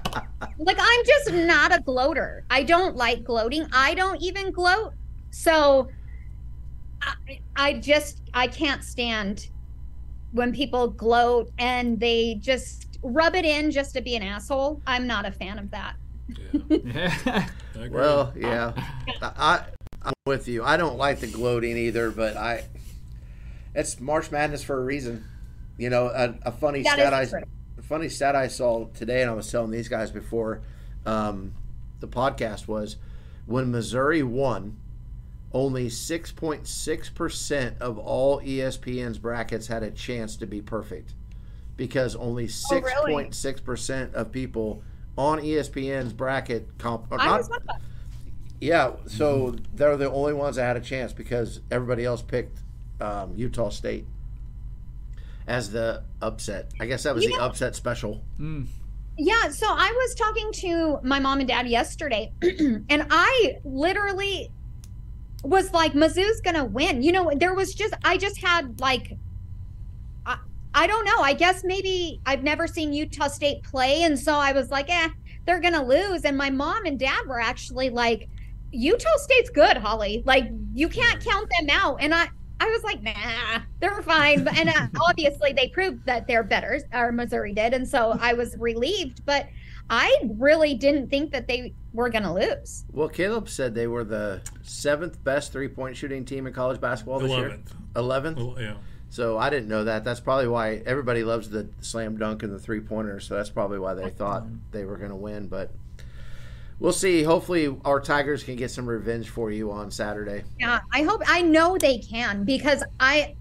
like 0.60 0.78
I'm 0.80 1.06
just 1.06 1.34
not 1.34 1.74
a 1.74 1.82
gloater. 1.82 2.44
I 2.50 2.64
don't 2.64 2.96
like 2.96 3.24
gloating. 3.24 3.68
I 3.72 3.94
don't 3.94 4.22
even 4.22 4.52
gloat. 4.52 4.94
So 5.32 5.90
I, 7.02 7.40
I 7.56 7.74
just 7.74 8.22
I 8.34 8.48
can't 8.48 8.84
stand 8.84 9.50
when 10.34 10.54
people 10.54 10.90
gloat 10.90 11.52
and 11.58 12.00
they 12.00 12.36
just 12.36 13.00
rub 13.04 13.36
it 13.36 13.46
in 13.46 13.72
just 13.72 13.94
to 13.96 14.02
be 14.02 14.16
an 14.16 14.24
asshole. 14.24 14.82
I'm 14.86 15.08
not 15.08 15.26
a 15.26 15.32
fan 15.32 15.58
of 15.58 15.72
that. 15.72 15.96
yeah. 16.70 17.18
yeah. 17.26 17.50
I 17.76 17.86
agree. 17.86 18.00
Well, 18.00 18.34
yeah, 18.36 18.74
I 19.22 19.64
I'm 20.04 20.14
with 20.26 20.48
you. 20.48 20.64
I 20.64 20.78
don't 20.78 20.98
like 20.98 21.20
the 21.20 21.28
gloating 21.28 21.78
either, 21.78 22.12
but 22.12 22.36
I 22.38 22.66
it's 23.74 24.00
March 24.00 24.32
Madness 24.32 24.64
for 24.64 24.80
a 24.80 24.84
reason. 24.84 25.26
You 25.78 25.90
know, 25.90 26.08
a, 26.08 26.36
a 26.44 26.52
funny 26.52 26.84
That 26.84 26.94
stat 26.94 27.14
I 27.14 27.26
true. 27.26 27.42
funny 27.82 28.10
stat 28.10 28.36
I 28.36 28.48
saw 28.48 28.86
today, 28.94 29.22
and 29.22 29.32
I 29.32 29.34
was 29.34 29.50
telling 29.52 29.72
these 29.72 29.88
guys 29.88 30.12
before 30.12 30.62
um, 31.06 31.54
the 32.00 32.08
podcast 32.08 32.68
was 32.68 32.98
when 33.46 33.72
Missouri 33.72 34.24
won. 34.24 34.78
Only 35.54 35.88
6.6% 35.88 37.78
of 37.82 37.98
all 37.98 38.40
ESPN's 38.40 39.18
brackets 39.18 39.68
had 39.68 39.84
a 39.84 39.92
chance 39.92 40.38
to 40.38 40.46
be 40.48 40.62
perfect 40.62 41.14
because 41.76 42.16
only 42.16 42.46
Oh, 42.72 42.80
really? 42.80 43.26
6.6% 43.26 44.14
of 44.14 44.32
people 44.32 44.82
on 45.18 45.40
ESPN's 45.40 46.14
bracket 46.14 46.78
comp 46.78 47.08
or 47.12 47.18
not, 47.18 47.40
was 47.40 47.50
not 47.50 47.82
yeah, 48.62 48.92
so 49.08 49.56
they're 49.74 49.98
the 49.98 50.10
only 50.10 50.34
ones 50.34 50.56
that 50.56 50.64
had 50.64 50.78
a 50.78 50.82
chance 50.82 51.12
because 51.14 51.62
everybody 51.72 52.06
else 52.06 52.22
picked 52.22 52.60
um, 53.02 53.34
Utah 53.36 53.70
State 53.70 54.06
as 55.48 55.72
the 55.72 56.04
upset. 56.22 56.72
I 56.80 56.86
guess 56.86 57.04
that 57.04 57.16
was 57.16 57.24
You 57.24 57.32
the 57.32 57.38
know- 57.38 57.44
upset 57.46 57.76
special. 57.76 58.24
Mm. 58.40 58.68
Yeah, 59.18 59.50
so 59.50 59.68
I 59.70 59.92
was 59.92 60.16
talking 60.16 60.52
to 60.54 61.00
my 61.04 61.20
mom 61.20 61.40
and 61.40 61.48
dad 61.48 61.68
yesterday, 61.68 62.32
and 62.42 63.06
I 63.10 63.58
literally 63.64 64.50
was 65.44 65.74
like, 65.74 65.94
Mizzou's 65.94 66.40
gonna 66.42 66.66
win. 66.66 67.04
You 67.04 67.12
know, 67.12 67.32
there 67.36 67.54
was 67.54 67.74
just 67.74 67.94
I 68.04 68.18
just 68.18 68.42
had 68.42 68.80
like 68.80 69.18
I, 70.26 70.38
I 70.74 70.88
don't 70.88 71.06
know. 71.06 71.20
I 71.20 71.34
guess 71.34 71.64
maybe 71.64 72.22
I've 72.26 72.42
never 72.44 72.68
seen 72.68 72.94
Utah 72.94 73.28
State 73.28 73.64
play, 73.64 74.04
and 74.04 74.18
so 74.18 74.34
I 74.36 74.54
was 74.54 74.72
like, 74.72 74.90
eh, 74.90 75.10
they're 75.46 75.60
gonna 75.60 75.84
lose. 75.84 76.24
And 76.24 76.38
my 76.38 76.50
mom 76.50 76.86
and 76.86 76.98
dad 76.98 77.28
were 77.28 77.40
actually 77.42 77.90
like, 77.90 78.30
Utah 78.72 79.18
State's 79.18 79.50
good, 79.50 79.78
Holly. 79.78 80.24
Like 80.26 80.46
you 80.74 80.88
can't 80.88 81.24
count 81.24 81.52
them 81.60 81.70
out. 81.70 81.98
And 82.00 82.16
I 82.16 82.30
I 82.62 82.66
was 82.70 82.84
like, 82.84 83.02
nah, 83.02 83.62
they're 83.80 84.02
fine. 84.04 84.44
But- 84.44 84.56
And 84.58 84.70
uh, 84.70 84.88
obviously, 85.10 85.52
they 85.54 85.68
proved 85.70 86.06
that 86.06 86.28
they're 86.28 86.44
better, 86.44 86.80
or 86.94 87.12
Missouri 87.12 87.54
did. 87.54 87.74
And 87.74 87.88
so 87.88 88.18
I 88.22 88.34
was 88.34 88.56
relieved. 88.58 89.26
But 89.26 89.48
I 89.90 90.16
really 90.38 90.76
didn't 90.76 91.10
think 91.10 91.32
that 91.32 91.48
they 91.48 91.74
were 91.92 92.10
going 92.10 92.24
to 92.24 92.32
lose. 92.34 92.86
Well, 92.92 93.10
Caleb 93.10 93.50
said 93.50 93.74
they 93.74 93.88
were 93.88 94.04
the 94.04 94.42
seventh 94.62 95.22
best 95.24 95.52
three 95.52 95.68
point 95.68 95.98
shooting 95.98 96.24
team 96.24 96.46
in 96.48 96.54
college 96.54 96.80
basketball 96.80 97.20
this 97.20 97.32
year. 97.32 97.40
Eleventh. 97.40 97.74
Eleventh. 97.96 98.38
Well, 98.38 98.56
yeah. 98.60 98.76
So 99.10 99.38
I 99.38 99.50
didn't 99.50 99.68
know 99.68 99.84
that. 99.84 100.06
That's 100.06 100.22
probably 100.22 100.48
why 100.48 100.82
everybody 100.86 101.24
loves 101.24 101.50
the 101.50 101.68
slam 101.82 102.18
dunk 102.18 102.44
and 102.44 102.54
the 102.54 102.60
three 102.60 102.80
pointer. 102.80 103.20
So 103.20 103.36
that's 103.36 103.50
probably 103.50 103.80
why 103.80 103.94
they 103.96 104.10
thought 104.12 104.46
they 104.72 104.86
were 104.86 104.96
going 104.98 105.10
to 105.10 105.18
win. 105.18 105.48
But 105.48 105.72
we'll 106.82 106.92
see. 106.92 107.24
Hopefully, 107.24 107.74
our 107.86 108.02
Tigers 108.02 108.44
can 108.44 108.58
get 108.58 108.72
some 108.72 108.86
revenge 108.86 109.30
for 109.30 109.52
you 109.52 109.72
on 109.72 109.90
Saturday. 109.90 110.44
Yeah, 110.60 110.82
I 110.92 111.04
hope 111.04 111.22
I 111.28 111.42
know 111.42 111.78
they 111.78 112.00
can 112.00 112.44
because 112.44 112.84
I 113.00 113.36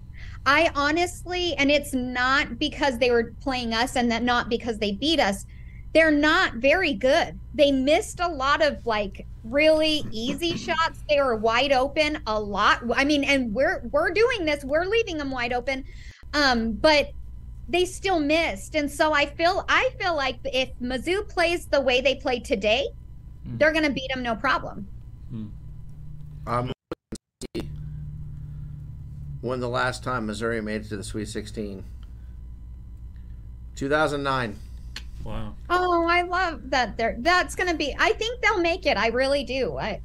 I 0.45 0.71
honestly 0.75 1.55
and 1.55 1.69
it's 1.69 1.93
not 1.93 2.57
because 2.57 2.97
they 2.97 3.11
were 3.11 3.33
playing 3.41 3.73
us 3.73 3.95
and 3.97 4.09
that 4.11 4.23
not 4.23 4.47
because 4.47 4.77
they 4.77 4.93
beat 4.93 5.19
us. 5.19 5.45
They're 5.93 6.11
not 6.11 6.55
very 6.55 6.93
good. 6.93 7.37
They 7.53 7.71
missed 7.71 8.21
a 8.21 8.27
lot 8.27 8.63
of 8.63 8.85
like 8.85 9.25
really 9.43 10.05
easy 10.11 10.55
shots. 10.57 11.03
They 11.09 11.19
were 11.19 11.35
wide 11.35 11.73
open 11.73 12.19
a 12.27 12.39
lot. 12.39 12.81
I 12.95 13.03
mean, 13.03 13.23
and 13.23 13.53
we're 13.53 13.81
we're 13.91 14.11
doing 14.11 14.45
this. 14.45 14.63
We're 14.63 14.85
leaving 14.85 15.17
them 15.17 15.31
wide 15.31 15.51
open. 15.51 15.83
Um, 16.33 16.73
but 16.73 17.11
they 17.67 17.85
still 17.85 18.19
missed. 18.19 18.75
And 18.75 18.89
so 18.89 19.13
I 19.13 19.25
feel 19.25 19.65
I 19.67 19.89
feel 19.99 20.15
like 20.15 20.39
if 20.45 20.69
Mizzou 20.81 21.27
plays 21.27 21.65
the 21.65 21.81
way 21.81 22.01
they 22.01 22.15
played 22.15 22.45
today, 22.45 22.87
Mm. 23.47 23.57
they're 23.59 23.71
going 23.71 23.85
to 23.85 23.91
beat 23.91 24.09
them 24.13 24.23
no 24.23 24.35
problem. 24.35 24.87
I'm 26.47 26.65
looking 26.65 26.73
to 27.11 27.47
see 27.61 27.69
when 29.41 29.59
the 29.59 29.69
last 29.69 30.03
time 30.03 30.25
Missouri 30.25 30.61
made 30.61 30.81
it 30.81 30.89
to 30.89 30.97
the 30.97 31.03
Sweet 31.03 31.27
16. 31.27 31.83
2009. 33.75 34.59
Wow. 35.23 35.53
Oh, 35.69 36.07
I 36.07 36.23
love 36.23 36.69
that. 36.71 36.97
They're 36.97 37.15
that's 37.19 37.55
gonna 37.55 37.75
be. 37.75 37.95
I 37.97 38.13
think 38.13 38.41
they'll 38.41 38.59
make 38.59 38.85
it. 38.85 38.97
I 38.97 39.07
really 39.07 39.43
do. 39.43 39.77
I, 39.77 40.01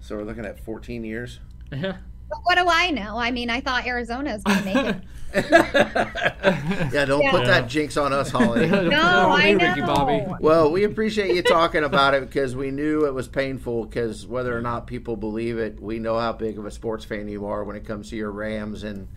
So 0.00 0.16
we're 0.16 0.22
looking 0.22 0.44
at 0.44 0.60
14 0.60 1.02
years. 1.04 1.40
Yeah. 1.72 1.96
but 2.28 2.38
what 2.44 2.56
do 2.56 2.66
I 2.68 2.90
know? 2.90 3.16
I 3.18 3.32
mean, 3.32 3.50
I 3.50 3.60
thought 3.60 3.86
Arizona 3.86 4.30
Arizona's 4.30 4.42
gonna 4.44 4.64
make 4.64 4.96
it. 4.96 5.02
yeah, 5.34 7.04
don't 7.06 7.22
Yeah. 7.22 7.30
put 7.30 7.42
Yeah. 7.42 7.46
that 7.60 7.68
jinx 7.68 7.96
on 7.96 8.12
us, 8.12 8.30
Holly. 8.30 8.66
No, 8.70 9.30
I 9.30 9.52
know. 9.52 9.66
Ricky 9.68 9.80
Bobby. 9.82 10.24
Well, 10.40 10.70
we 10.70 10.84
appreciate 10.84 11.34
you 11.34 11.42
talking 11.42 11.84
about 11.84 12.14
it 12.14 12.22
because 12.22 12.54
we 12.56 12.70
knew 12.70 13.04
it 13.06 13.14
was 13.14 13.28
painful. 13.28 13.84
Because 13.86 14.26
whether 14.26 14.56
or 14.56 14.60
not 14.62 14.86
people 14.86 15.16
believe 15.16 15.58
it, 15.58 15.80
we 15.80 15.98
know 15.98 16.18
how 16.18 16.32
big 16.32 16.58
of 16.58 16.64
a 16.66 16.70
sports 16.70 17.04
fan 17.04 17.28
you 17.28 17.46
are 17.46 17.64
when 17.64 17.76
it 17.76 17.84
comes 17.84 18.10
to 18.10 18.16
your 18.16 18.30
Rams 18.30 18.82
and 18.82 19.08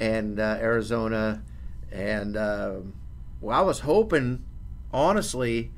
and 0.00 0.38
uh, 0.40 0.56
Arizona. 0.60 1.42
And 1.90 2.36
um 2.36 2.94
well, 3.40 3.58
I 3.58 3.62
was 3.62 3.80
hoping, 3.80 4.44
honestly, 4.92 5.72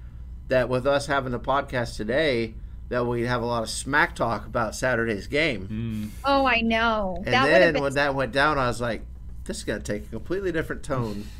that 0.48 0.68
with 0.68 0.86
us 0.86 1.06
having 1.06 1.32
the 1.32 1.40
podcast 1.40 1.96
today, 1.96 2.54
that 2.90 3.06
we'd 3.06 3.22
have 3.24 3.42
a 3.42 3.46
lot 3.46 3.62
of 3.62 3.70
smack 3.70 4.14
talk 4.14 4.44
about 4.46 4.74
Saturday's 4.74 5.26
game. 5.26 6.12
Mm. 6.12 6.20
Oh, 6.24 6.46
I 6.46 6.60
know. 6.60 7.14
And 7.24 7.32
that 7.32 7.46
then 7.46 7.72
been. 7.74 7.82
when 7.82 7.94
that 7.94 8.14
went 8.14 8.32
down, 8.32 8.58
I 8.58 8.66
was 8.66 8.80
like, 8.82 9.02
this 9.44 9.58
is 9.58 9.64
going 9.64 9.80
to 9.80 9.84
take 9.92 10.04
a 10.04 10.10
completely 10.10 10.52
different 10.52 10.82
tone. 10.82 11.24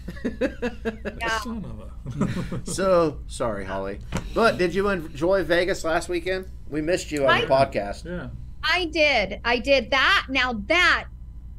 Yeah. 1.21 1.39
Son 1.41 1.65
of 1.65 1.81
a. 1.81 2.61
So 2.71 3.19
sorry, 3.27 3.65
Holly. 3.65 3.99
But 4.35 4.59
did 4.59 4.75
you 4.75 4.89
enjoy 4.89 5.43
Vegas 5.45 5.85
last 5.85 6.09
weekend? 6.09 6.47
We 6.69 6.81
missed 6.83 7.11
you 7.13 7.27
on 7.27 7.41
the 7.41 7.47
I- 7.55 7.67
podcast. 7.67 8.05
yeah. 8.05 8.29
I 8.63 8.87
did. 8.87 9.41
I 9.45 9.59
did 9.59 9.91
that. 9.91 10.27
Now 10.31 10.55
that 10.69 11.07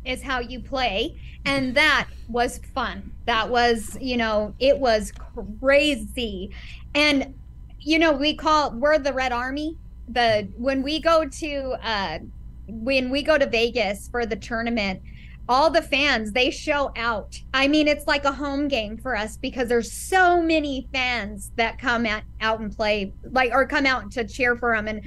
is 0.06 0.22
how 0.24 0.40
you 0.40 0.60
play, 0.60 1.20
and 1.46 1.76
that 1.76 2.08
was 2.28 2.60
fun. 2.74 3.12
That 3.26 3.50
was, 3.50 3.96
you 4.02 4.18
know, 4.18 4.54
it 4.60 4.78
was 4.80 5.12
crazy, 5.60 6.52
and 6.94 7.34
you 7.80 8.00
know, 8.00 8.12
we 8.12 8.34
call 8.36 8.72
we're 8.72 8.98
the 8.98 9.14
Red 9.14 9.32
Army. 9.32 9.78
The 10.10 10.48
when 10.58 10.82
we 10.84 11.00
go 11.00 11.26
to 11.28 11.62
uh 11.84 12.20
when 12.68 13.10
we 13.12 13.22
go 13.24 13.38
to 13.38 13.46
Vegas 13.48 14.08
for 14.08 14.26
the 14.26 14.36
tournament, 14.36 15.02
all 15.48 15.70
the 15.70 15.82
fans 15.82 16.32
they 16.32 16.50
show 16.50 16.92
out. 16.96 17.40
I 17.54 17.68
mean 17.68 17.88
it's 17.88 18.08
like 18.08 18.26
a 18.26 18.32
home 18.32 18.68
game 18.68 18.98
for 18.98 19.16
us 19.16 19.38
because 19.38 19.70
there's 19.70 19.92
so 19.92 20.42
many 20.42 20.88
fans 20.92 21.52
that 21.56 21.78
come 21.78 22.06
at, 22.06 22.24
out 22.42 22.60
and 22.60 22.76
play 22.76 23.14
like 23.32 23.52
or 23.52 23.66
come 23.68 23.86
out 23.86 24.12
to 24.12 24.28
cheer 24.28 24.56
for 24.56 24.76
them 24.76 24.88
and 24.88 25.02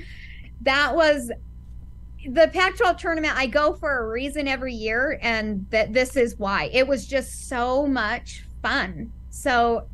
that 0.62 0.94
was 0.94 1.30
the 2.26 2.48
pac 2.48 2.76
12 2.76 2.96
tournament 2.96 3.32
i 3.36 3.46
go 3.46 3.72
for 3.74 3.98
a 3.98 4.08
reason 4.08 4.48
every 4.48 4.74
year 4.74 5.18
and 5.22 5.66
that 5.70 5.92
this 5.92 6.16
is 6.16 6.38
why. 6.38 6.70
It 6.72 6.86
was 6.86 7.06
just 7.06 7.48
so 7.48 7.86
much 7.86 8.44
fun. 8.62 9.12
So 9.30 9.88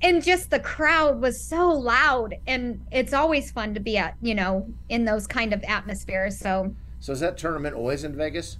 and 0.00 0.22
just 0.22 0.50
the 0.50 0.60
crowd 0.60 1.20
was 1.20 1.42
so 1.42 1.70
loud 1.70 2.36
and 2.46 2.80
it's 2.92 3.12
always 3.12 3.50
fun 3.50 3.74
to 3.74 3.80
be 3.80 3.96
at 3.96 4.14
you 4.20 4.34
know 4.34 4.68
in 4.88 5.04
those 5.04 5.26
kind 5.26 5.52
of 5.52 5.62
atmospheres 5.64 6.38
so. 6.38 6.74
So 7.00 7.12
is 7.12 7.20
that 7.20 7.36
tournament 7.36 7.76
always 7.76 8.04
in 8.04 8.16
Vegas? 8.16 8.58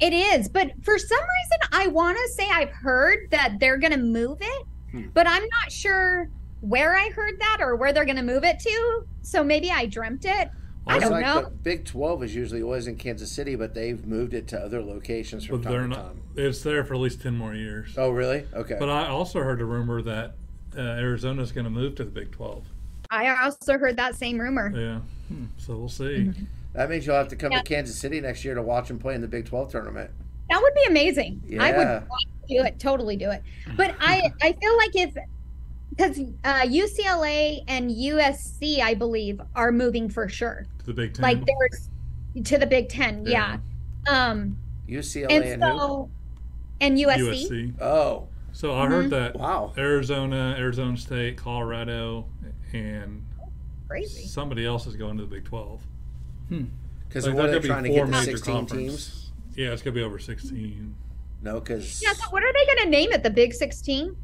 It 0.00 0.12
is, 0.12 0.48
but 0.48 0.70
for 0.82 0.98
some 0.98 1.18
reason, 1.18 1.68
I 1.72 1.86
want 1.88 2.16
to 2.16 2.28
say 2.32 2.48
I've 2.50 2.70
heard 2.70 3.28
that 3.30 3.56
they're 3.60 3.78
going 3.78 3.92
to 3.92 3.98
move 3.98 4.38
it, 4.40 4.66
Hmm. 4.90 5.02
but 5.14 5.26
I'm 5.28 5.42
not 5.42 5.70
sure 5.72 6.28
where 6.60 6.96
I 6.96 7.10
heard 7.10 7.38
that 7.40 7.58
or 7.60 7.76
where 7.76 7.92
they're 7.92 8.04
going 8.04 8.16
to 8.16 8.22
move 8.22 8.44
it 8.44 8.58
to. 8.60 9.04
So 9.22 9.42
maybe 9.44 9.70
I 9.70 9.86
dreamt 9.86 10.24
it. 10.24 10.50
I 10.86 10.98
don't 10.98 11.12
like 11.12 11.24
know. 11.24 11.42
the 11.44 11.50
Big 11.50 11.84
12 11.86 12.24
is 12.24 12.34
usually 12.34 12.62
always 12.62 12.86
in 12.86 12.96
Kansas 12.96 13.30
City, 13.32 13.56
but 13.56 13.72
they've 13.74 14.04
moved 14.06 14.34
it 14.34 14.46
to 14.48 14.58
other 14.60 14.82
locations 14.82 15.46
from 15.46 15.62
But 15.62 15.70
they're 15.70 15.80
time 15.80 15.90
to 15.90 15.96
not. 15.96 16.06
time. 16.08 16.20
It's 16.36 16.62
there 16.62 16.84
for 16.84 16.94
at 16.94 17.00
least 17.00 17.22
ten 17.22 17.36
more 17.38 17.54
years. 17.54 17.94
Oh, 17.96 18.10
really? 18.10 18.44
Okay. 18.52 18.76
But 18.78 18.90
I 18.90 19.06
also 19.08 19.40
heard 19.40 19.60
a 19.62 19.64
rumor 19.64 20.02
that 20.02 20.34
uh, 20.76 20.80
is 21.02 21.52
going 21.52 21.64
to 21.64 21.70
move 21.70 21.94
to 21.96 22.04
the 22.04 22.10
Big 22.10 22.32
Twelve. 22.32 22.66
I 23.10 23.28
also 23.44 23.78
heard 23.78 23.96
that 23.96 24.14
same 24.16 24.38
rumor. 24.38 24.72
Yeah. 24.76 24.98
So 25.56 25.76
we'll 25.76 25.88
see. 25.88 26.32
That 26.74 26.90
means 26.90 27.06
you'll 27.06 27.16
have 27.16 27.28
to 27.28 27.36
come 27.36 27.52
Yeah. 27.52 27.58
to 27.58 27.64
Kansas 27.64 27.96
City 27.96 28.20
next 28.20 28.44
year 28.44 28.54
to 28.54 28.62
watch 28.62 28.88
them 28.88 28.98
play 28.98 29.14
in 29.14 29.20
the 29.20 29.28
Big 29.28 29.46
12 29.46 29.70
tournament. 29.70 30.10
That 30.50 30.60
would 30.60 30.74
be 30.74 30.84
amazing. 30.88 31.42
Yeah. 31.46 31.62
I 31.62 31.72
would 31.72 31.86
Yeah. 31.86 31.94
like 32.10 32.28
to 32.48 32.54
do 32.54 32.62
it, 32.64 32.78
totally 32.78 33.16
do 33.16 33.30
it. 33.30 33.42
But 33.76 33.94
I, 34.00 34.30
I 34.42 34.52
feel 34.52 34.76
like 34.76 34.94
if 34.94 35.14
because 35.90 36.18
uh, 36.42 36.62
UCLA 36.62 37.62
and 37.68 37.88
USC, 37.90 38.80
I 38.80 38.94
believe, 38.94 39.40
are 39.54 39.70
moving 39.70 40.08
for 40.08 40.28
sure. 40.28 40.66
To 40.80 40.86
the 40.86 40.92
Big 40.92 41.14
Ten. 41.14 41.22
Like 41.22 41.38
there's 41.46 41.88
to 42.44 42.58
the 42.58 42.66
Big 42.66 42.88
Ten, 42.88 43.24
yeah. 43.24 43.58
Um, 44.08 44.58
UCLA 44.88 45.30
and 45.30 45.44
and, 45.44 45.62
so 45.62 46.10
and 46.80 46.98
USC. 46.98 47.48
USC. 47.48 47.80
Oh, 47.80 48.26
So 48.52 48.74
I 48.76 48.86
heard 48.88 49.10
that 49.10 49.36
wow. 49.36 49.72
Arizona, 49.78 50.56
Arizona 50.58 50.96
State, 50.96 51.36
Colorado, 51.36 52.26
and 52.72 53.24
Crazy. 53.88 54.26
somebody 54.26 54.66
else 54.66 54.86
is 54.88 54.96
going 54.96 55.16
to 55.18 55.22
the 55.24 55.30
Big 55.30 55.44
Twelve. 55.44 55.80
Hmm. 56.48 56.64
Because 57.08 57.26
Like, 57.26 57.36
what 57.36 57.46
are 57.46 57.52
that 57.52 57.62
be 57.62 57.68
trying 57.68 57.84
to 57.84 57.90
four 57.90 57.98
get 57.98 58.04
to 58.06 58.10
major 58.10 58.30
16 58.32 58.54
conference. 58.54 58.82
teams? 58.82 59.30
Yeah, 59.56 59.70
it's 59.72 59.82
gonna 59.82 59.94
be 59.94 60.02
over 60.02 60.18
sixteen. 60.18 60.96
No, 61.42 61.60
because 61.60 62.02
Yeah, 62.02 62.12
so 62.14 62.24
what 62.30 62.42
are 62.42 62.52
they 62.52 62.64
going 62.66 62.78
to 62.84 62.88
name 62.88 63.12
it? 63.12 63.22
The 63.22 63.28
Big 63.30 63.52
16? 63.52 64.16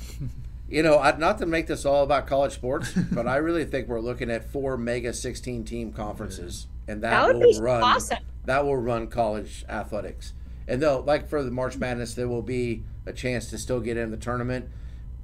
you 0.68 0.82
know, 0.82 0.98
I, 0.98 1.16
not 1.16 1.38
to 1.38 1.46
make 1.46 1.66
this 1.66 1.84
all 1.84 2.02
about 2.04 2.26
college 2.26 2.52
sports, 2.52 2.92
but 3.12 3.26
I 3.26 3.36
really 3.36 3.64
think 3.64 3.88
we're 3.88 4.00
looking 4.00 4.30
at 4.30 4.50
four 4.50 4.76
mega 4.76 5.12
16 5.12 5.64
team 5.64 5.92
conferences, 5.92 6.66
and 6.86 7.02
that, 7.02 7.10
That 7.10 7.26
would 7.28 7.36
will 7.44 7.52
be 7.54 7.60
run 7.60 7.82
awesome. 7.82 8.18
that 8.44 8.64
will 8.64 8.76
run 8.76 9.06
college 9.06 9.64
athletics. 9.68 10.34
And 10.68 10.80
they'll 10.82 11.00
like 11.02 11.28
for 11.28 11.42
the 11.42 11.50
March 11.50 11.76
Madness, 11.78 12.14
there 12.14 12.28
will 12.28 12.42
be 12.42 12.84
a 13.06 13.12
chance 13.12 13.50
to 13.50 13.58
still 13.58 13.80
get 13.80 13.96
in 13.96 14.10
the 14.10 14.16
tournament. 14.16 14.68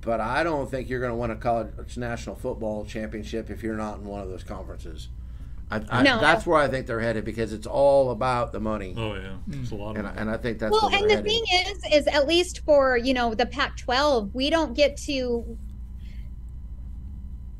But 0.01 0.21
I 0.21 0.43
don't 0.45 0.71
think 0.71 0.88
you're 0.88 1.01
going 1.01 1.12
to 1.12 1.17
win 1.17 1.31
a 1.31 1.37
college 1.37 1.97
national 1.97 2.37
football 2.37 2.85
championship 2.85 3.51
if 3.51 3.62
you're 3.62 3.77
not 3.77 3.99
in 3.99 4.05
one 4.05 4.21
of 4.23 4.29
those 4.29 4.45
conferences. 4.45 5.09
I, 5.70 5.83
I, 5.90 6.02
No. 6.02 6.18
That's 6.20 6.46
where 6.46 6.59
I 6.59 6.66
think 6.68 6.87
they're 6.87 7.00
headed 7.00 7.24
because 7.24 7.52
it's 7.52 7.66
all 7.66 8.11
about 8.11 8.52
the 8.52 8.61
money, 8.61 8.94
Oh 8.96 9.14
yeah, 9.14 9.37
it's 9.50 9.70
a 9.70 9.74
lot 9.74 9.96
and, 9.96 10.07
of. 10.07 10.16
I- 10.16 10.20
and 10.20 10.31
I 10.31 10.37
think 10.38 10.59
that's 10.59 10.72
Well, 10.72 10.88
where 10.90 10.98
and 11.00 11.11
the 11.11 11.16
headed. 11.16 11.31
thing 11.31 11.44
is, 11.66 11.78
is 11.92 12.07
at 12.07 12.26
least 12.26 12.64
for, 12.64 12.96
you 12.96 13.12
know, 13.12 13.35
the 13.35 13.46
Pac 13.46 13.76
12, 13.76 14.35
we 14.35 14.48
don't 14.50 14.74
get 14.74 14.96
to, 15.02 15.59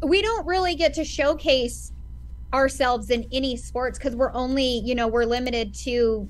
we 0.02 0.22
don't 0.22 0.46
really 0.46 0.74
get 0.74 0.94
to 0.94 1.04
showcase 1.04 1.92
ourselves 2.54 3.10
in 3.10 3.26
any 3.32 3.56
sports 3.56 3.98
because 3.98 4.16
we're 4.16 4.32
only, 4.32 4.78
you 4.84 4.94
know, 4.94 5.06
we're 5.08 5.24
limited 5.24 5.74
to 5.74 6.28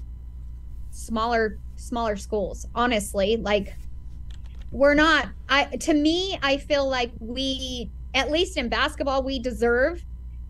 smaller, 0.90 1.58
smaller 1.76 2.16
schools, 2.16 2.66
honestly. 2.74 3.36
Like, 3.36 3.76
we're 4.72 4.94
not, 4.94 5.28
I, 5.48 5.64
to 5.64 5.94
me, 5.94 6.38
I 6.42 6.56
feel 6.56 6.88
like 6.88 7.12
we, 7.20 7.90
at 8.14 8.30
least 8.30 8.56
in 8.56 8.68
basketball, 8.68 9.22
we 9.22 9.38
deserve 9.38 10.02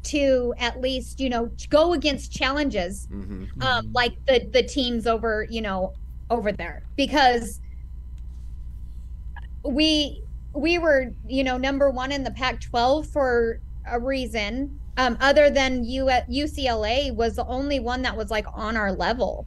to 0.09 0.55
at 0.59 0.81
least, 0.81 1.21
you 1.21 1.29
know, 1.29 1.51
go 1.71 1.93
against 1.93 2.33
challenges 2.33 3.07
hmm 3.11 3.45
um, 3.61 3.93
like 3.93 4.15
the 4.27 4.49
the 4.53 4.63
teams 4.63 5.07
over 5.07 5.47
you 5.49 5.61
know 5.61 5.93
over 6.31 6.53
there. 6.53 6.83
Because 6.97 7.61
we 9.65 10.23
we 10.55 10.79
were 10.79 11.13
you 11.27 11.45
know 11.45 11.57
number 11.57 11.91
one 11.91 12.13
in 12.13 12.25
the 12.25 12.31
Pac-12 12.31 13.07
for 13.07 13.61
a 13.87 13.99
reason 13.99 14.79
um, 14.97 15.17
other 15.21 15.49
than 15.51 15.85
U- 15.85 16.07
UCLA 16.07 17.15
was 17.15 17.37
the 17.37 17.47
only 17.47 17.79
one 17.81 18.03
that 18.03 18.17
was 18.17 18.31
like 18.31 18.47
on 18.53 18.77
our 18.77 18.93
level. 18.93 19.47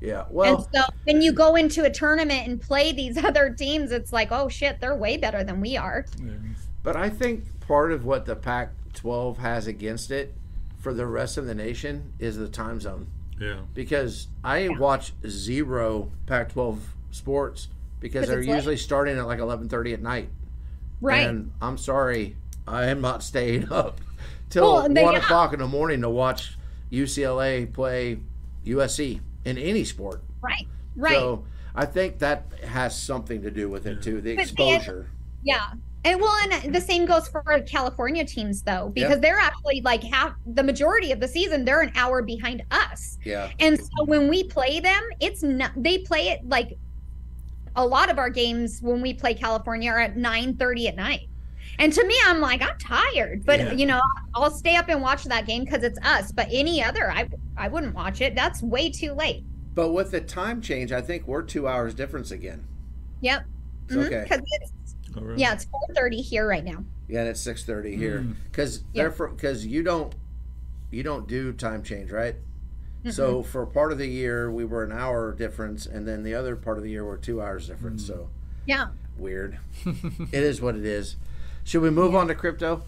Yeah. 0.00 0.24
Well 0.30 0.56
and 0.56 0.66
so 0.74 0.82
when 1.04 1.22
you 1.22 1.32
go 1.32 1.54
into 1.56 1.84
a 1.84 1.90
tournament 1.90 2.46
and 2.48 2.60
play 2.60 2.92
these 2.92 3.16
other 3.24 3.50
teams 3.50 3.92
it's 3.92 4.12
like 4.12 4.28
oh 4.30 4.48
shit 4.48 4.80
they're 4.80 4.96
way 4.96 5.16
better 5.16 5.44
than 5.44 5.60
we 5.60 5.76
are. 5.76 6.04
But 6.82 6.96
I 6.96 7.08
think 7.08 7.44
part 7.60 7.92
of 7.92 8.04
what 8.04 8.26
the 8.26 8.36
Pac-12 8.92 9.38
has 9.38 9.66
against 9.66 10.10
it 10.10 10.34
for 10.78 10.92
the 10.92 11.06
rest 11.06 11.36
of 11.38 11.46
the 11.46 11.54
nation 11.54 12.12
is 12.18 12.36
the 12.36 12.48
time 12.48 12.80
zone. 12.80 13.06
yeah. 13.40 13.60
because 13.74 14.28
I 14.44 14.68
watch 14.68 15.12
zero 15.26 16.10
Pac-12 16.26 16.78
sports 17.10 17.68
because 18.00 18.26
they're 18.28 18.40
it's 18.40 18.48
late. 18.48 18.56
usually 18.56 18.76
starting 18.76 19.16
at 19.18 19.26
like 19.26 19.38
11:30 19.38 19.94
at 19.94 20.02
night. 20.02 20.28
right 21.00 21.28
And 21.28 21.52
I'm 21.60 21.78
sorry, 21.78 22.36
I 22.66 22.86
am 22.86 23.00
not 23.00 23.22
staying 23.22 23.68
up 23.72 24.00
till 24.50 24.64
Well, 24.64 24.80
and 24.86 24.96
one 24.96 25.14
yeah. 25.14 25.20
o'clock 25.20 25.52
in 25.52 25.60
the 25.60 25.68
morning 25.68 26.00
to 26.02 26.10
watch 26.10 26.56
UCLA 26.90 27.72
play 27.72 28.18
USC 28.66 29.20
in 29.44 29.58
any 29.58 29.84
sport. 29.84 30.22
right 30.40 30.66
right 30.96 31.14
So 31.14 31.44
I 31.74 31.86
think 31.86 32.18
that 32.18 32.46
has 32.64 33.00
something 33.00 33.42
to 33.42 33.50
do 33.50 33.68
with 33.70 33.86
it 33.86 34.02
too, 34.02 34.20
the 34.20 34.36
But 34.36 34.36
they- 34.36 34.42
exposure. 34.42 35.06
Yeah. 35.42 35.72
And 36.04 36.20
well, 36.20 36.34
and 36.42 36.74
the 36.74 36.80
same 36.80 37.06
goes 37.06 37.28
for 37.28 37.42
California 37.66 38.24
teams 38.24 38.62
though, 38.62 38.90
because 38.92 39.20
they're 39.20 39.38
actually 39.38 39.82
like 39.82 40.02
half 40.02 40.34
the 40.46 40.62
majority 40.62 41.12
of 41.12 41.20
the 41.20 41.28
season, 41.28 41.64
they're 41.64 41.80
an 41.80 41.92
hour 41.94 42.22
behind 42.22 42.62
us. 42.72 43.18
Yeah. 43.24 43.50
And 43.60 43.78
so 43.78 44.04
when 44.06 44.28
we 44.28 44.42
play 44.44 44.80
them, 44.80 45.02
it's 45.20 45.42
not 45.44 45.70
they 45.76 45.98
play 45.98 46.28
it 46.30 46.40
like 46.48 46.76
a 47.76 47.86
lot 47.86 48.10
of 48.10 48.18
our 48.18 48.30
games 48.30 48.80
when 48.82 49.00
we 49.00 49.14
play 49.14 49.32
California 49.32 49.90
are 49.90 50.00
at 50.00 50.16
9 50.16 50.56
30 50.56 50.88
at 50.88 50.96
night. 50.96 51.28
And 51.78 51.92
to 51.92 52.04
me, 52.04 52.14
I'm 52.26 52.40
like, 52.40 52.62
I'm 52.62 52.76
tired, 52.78 53.46
but 53.46 53.60
Yeah. 53.60 53.72
you 53.72 53.86
know, 53.86 54.00
I'll 54.34 54.50
stay 54.50 54.76
up 54.76 54.88
and 54.88 55.00
watch 55.00 55.24
that 55.24 55.46
game 55.46 55.64
because 55.64 55.84
it's 55.84 55.98
us. 56.02 56.32
But 56.32 56.48
any 56.50 56.82
other, 56.82 57.12
I 57.12 57.28
I 57.56 57.68
wouldn't 57.68 57.94
watch 57.94 58.20
it. 58.20 58.34
That's 58.34 58.60
way 58.60 58.90
too 58.90 59.12
late. 59.12 59.44
But 59.74 59.92
with 59.92 60.10
the 60.10 60.20
time 60.20 60.60
change, 60.60 60.90
I 60.90 61.00
think 61.00 61.28
we're 61.28 61.42
two 61.42 61.68
hours 61.68 61.94
difference 61.94 62.32
again. 62.32 62.66
Yep. 63.20 63.44
It's 63.84 63.94
mm-hmm. 63.94 64.06
okay. 64.06 64.22
Because 64.24 64.40
it's 64.60 64.91
Oh, 65.16 65.20
really? 65.20 65.40
yeah, 65.40 65.52
it's 65.54 65.66
4:30 65.66 66.22
here 66.22 66.46
right 66.46 66.64
now. 66.64 66.84
Yeah, 67.08 67.20
and 67.20 67.28
it's 67.28 67.40
six 67.40 67.64
thirty 67.64 67.94
here 67.96 68.20
Mm. 68.20 68.36
because 68.50 68.84
Yeah. 68.92 69.08
they're 69.08 69.28
because 69.28 69.66
you 69.66 69.82
don't 69.82 70.14
you 70.90 71.02
don't 71.02 71.26
do 71.28 71.52
time 71.52 71.82
change, 71.82 72.10
right? 72.10 72.36
So 73.10 73.42
for 73.42 73.66
part 73.66 73.90
of 73.90 73.98
the 73.98 74.06
year 74.06 74.48
we 74.50 74.64
were 74.64 74.84
an 74.84 74.92
hour 74.92 75.32
difference, 75.34 75.86
and 75.86 76.06
then 76.06 76.22
the 76.22 76.34
other 76.34 76.54
part 76.54 76.76
of 76.78 76.84
the 76.84 76.90
year 76.90 77.04
we're 77.04 77.16
two 77.16 77.42
hours 77.42 77.66
difference. 77.66 78.06
So 78.06 78.28
Yeah. 78.64 78.88
weird. 79.18 79.58
it 79.84 80.32
is 80.32 80.60
what 80.62 80.76
it 80.76 80.84
is. 80.86 81.16
Should 81.64 81.82
we 81.82 81.90
move 81.90 82.14
on 82.14 82.28
to 82.28 82.34
crypto? 82.34 82.82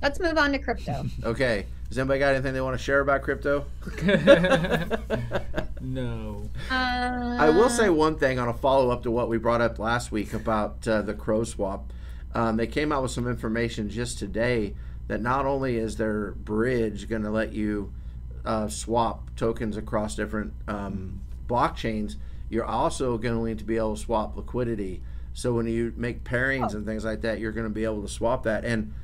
Let's 0.00 0.18
move 0.18 0.38
on 0.38 0.52
to 0.52 0.58
crypto. 0.58 1.04
Okay. 1.22 1.66
Has 1.92 1.98
anybody 1.98 2.20
got 2.20 2.32
anything 2.32 2.54
they 2.54 2.62
want 2.62 2.78
to 2.78 2.82
share 2.82 3.00
about 3.00 3.20
crypto? 3.20 3.66
no. 5.82 6.48
Uh, 6.70 7.36
I 7.38 7.50
will 7.50 7.68
say 7.68 7.90
one 7.90 8.16
thing 8.16 8.38
on 8.38 8.48
a 8.48 8.54
follow 8.54 8.88
up 8.88 9.02
to 9.02 9.10
what 9.10 9.28
we 9.28 9.36
brought 9.36 9.60
up 9.60 9.78
last 9.78 10.10
week 10.10 10.32
about 10.32 10.88
uh, 10.88 11.02
the 11.02 11.12
Croswap. 11.12 11.92
Um, 12.34 12.56
they 12.56 12.66
came 12.66 12.92
out 12.92 13.02
with 13.02 13.10
some 13.10 13.28
information 13.28 13.90
just 13.90 14.18
today 14.18 14.74
that 15.08 15.20
not 15.20 15.44
only 15.44 15.76
is 15.76 15.96
their 15.96 16.30
bridge 16.30 17.10
going 17.10 17.24
to 17.24 17.30
let 17.30 17.52
you 17.52 17.92
uh, 18.46 18.68
swap 18.68 19.28
tokens 19.36 19.76
across 19.76 20.14
different 20.14 20.54
um, 20.66 21.20
blockchains, 21.46 22.16
you're 22.48 22.64
also 22.64 23.18
going 23.18 23.58
to 23.58 23.64
be 23.64 23.76
able 23.76 23.96
to 23.96 24.00
swap 24.00 24.34
liquidity. 24.34 25.02
So 25.34 25.52
when 25.52 25.66
you 25.66 25.92
make 25.94 26.24
pairings 26.24 26.72
and 26.72 26.86
things 26.86 27.04
like 27.04 27.20
that, 27.20 27.38
you're 27.38 27.52
going 27.52 27.68
to 27.68 27.70
be 27.70 27.84
able 27.84 28.00
to 28.00 28.08
swap 28.08 28.44
that. 28.44 28.64
And 28.64 28.94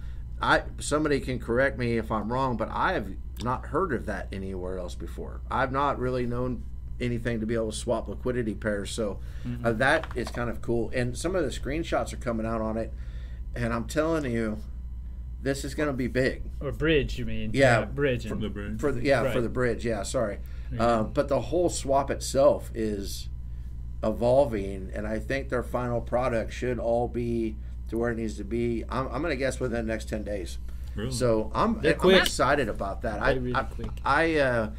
I 0.41 0.63
somebody 0.79 1.21
can 1.21 1.39
correct 1.39 1.79
me 1.79 1.99
if 1.99 2.13
I'm 2.13 2.33
wrong, 2.33 2.57
but 2.57 2.69
I 2.71 2.93
have 2.93 3.09
not 3.43 3.67
heard 3.67 3.93
of 3.93 4.07
that 4.07 4.29
anywhere 4.33 4.79
else 4.79 4.95
before. 4.95 5.41
I've 5.51 5.73
not 5.73 5.99
really 5.99 6.27
known 6.27 6.65
anything 7.01 7.41
to 7.41 7.47
be 7.47 7.55
able 7.55 7.71
to 7.71 7.77
swap 7.77 8.09
liquidity 8.09 8.55
pairs. 8.55 8.91
So 8.91 9.21
uh, 9.65 9.73
that 9.73 10.07
is 10.15 10.29
kind 10.31 10.51
of 10.51 10.61
cool. 10.63 10.91
And 10.95 11.17
some 11.17 11.35
of 11.37 11.45
the 11.45 11.51
screenshots 11.51 12.13
are 12.13 12.17
coming 12.17 12.47
out 12.47 12.61
on 12.61 12.77
it, 12.77 12.93
and 13.55 13.73
I'm 13.73 13.85
telling 13.85 14.31
you, 14.31 14.59
this 15.41 15.65
is 15.65 15.75
going 15.75 15.89
to 15.89 15.93
be 15.93 16.09
big 16.09 16.43
Or 16.61 16.73
bridge, 16.73 17.19
you 17.19 17.25
mean? 17.25 17.53
Yeah. 17.55 17.85
bridge. 17.85 18.27
From 18.27 18.41
the 18.41 18.49
bridge. 18.49 18.81
for 18.81 18.91
the, 18.93 19.03
yeah 19.03 19.31
for 19.31 19.41
the 19.41 19.49
bridge. 19.49 19.85
Yeah, 19.85 20.03
sorry. 20.03 20.39
Uh, 20.79 21.05
but 21.05 21.29
the 21.29 21.41
whole 21.41 21.71
swap 21.71 22.11
itself 22.11 22.71
is 22.75 23.29
evolving, 24.03 24.91
and 24.95 25.07
I 25.07 25.19
think 25.19 25.49
their 25.49 25.63
final 25.63 26.01
product 26.01 26.53
should 26.53 26.79
all 26.79 27.09
be 27.09 27.57
to 27.89 27.99
where 27.99 28.11
it 28.11 28.19
needs 28.19 28.37
to 28.37 28.45
be. 28.45 28.85
I'm, 28.89 29.07
I'm 29.09 29.23
going 29.23 29.33
to 29.33 29.37
guess 29.37 29.61
within 29.61 29.87
the 29.87 29.93
next 29.93 30.09
ten 30.09 30.23
days. 30.23 30.59
Really? 30.95 31.13
So 31.13 31.51
I'm 31.55 31.81
They're 31.81 31.97
I'm 32.03 32.11
excited 32.11 32.69
about 32.69 33.03
that. 33.03 33.23
I, 33.23 33.35
They're 33.35 33.43
really 33.43 33.57
I, 33.57 33.63
quick. 33.63 33.91
I 34.05 34.37
uh, 34.37 34.71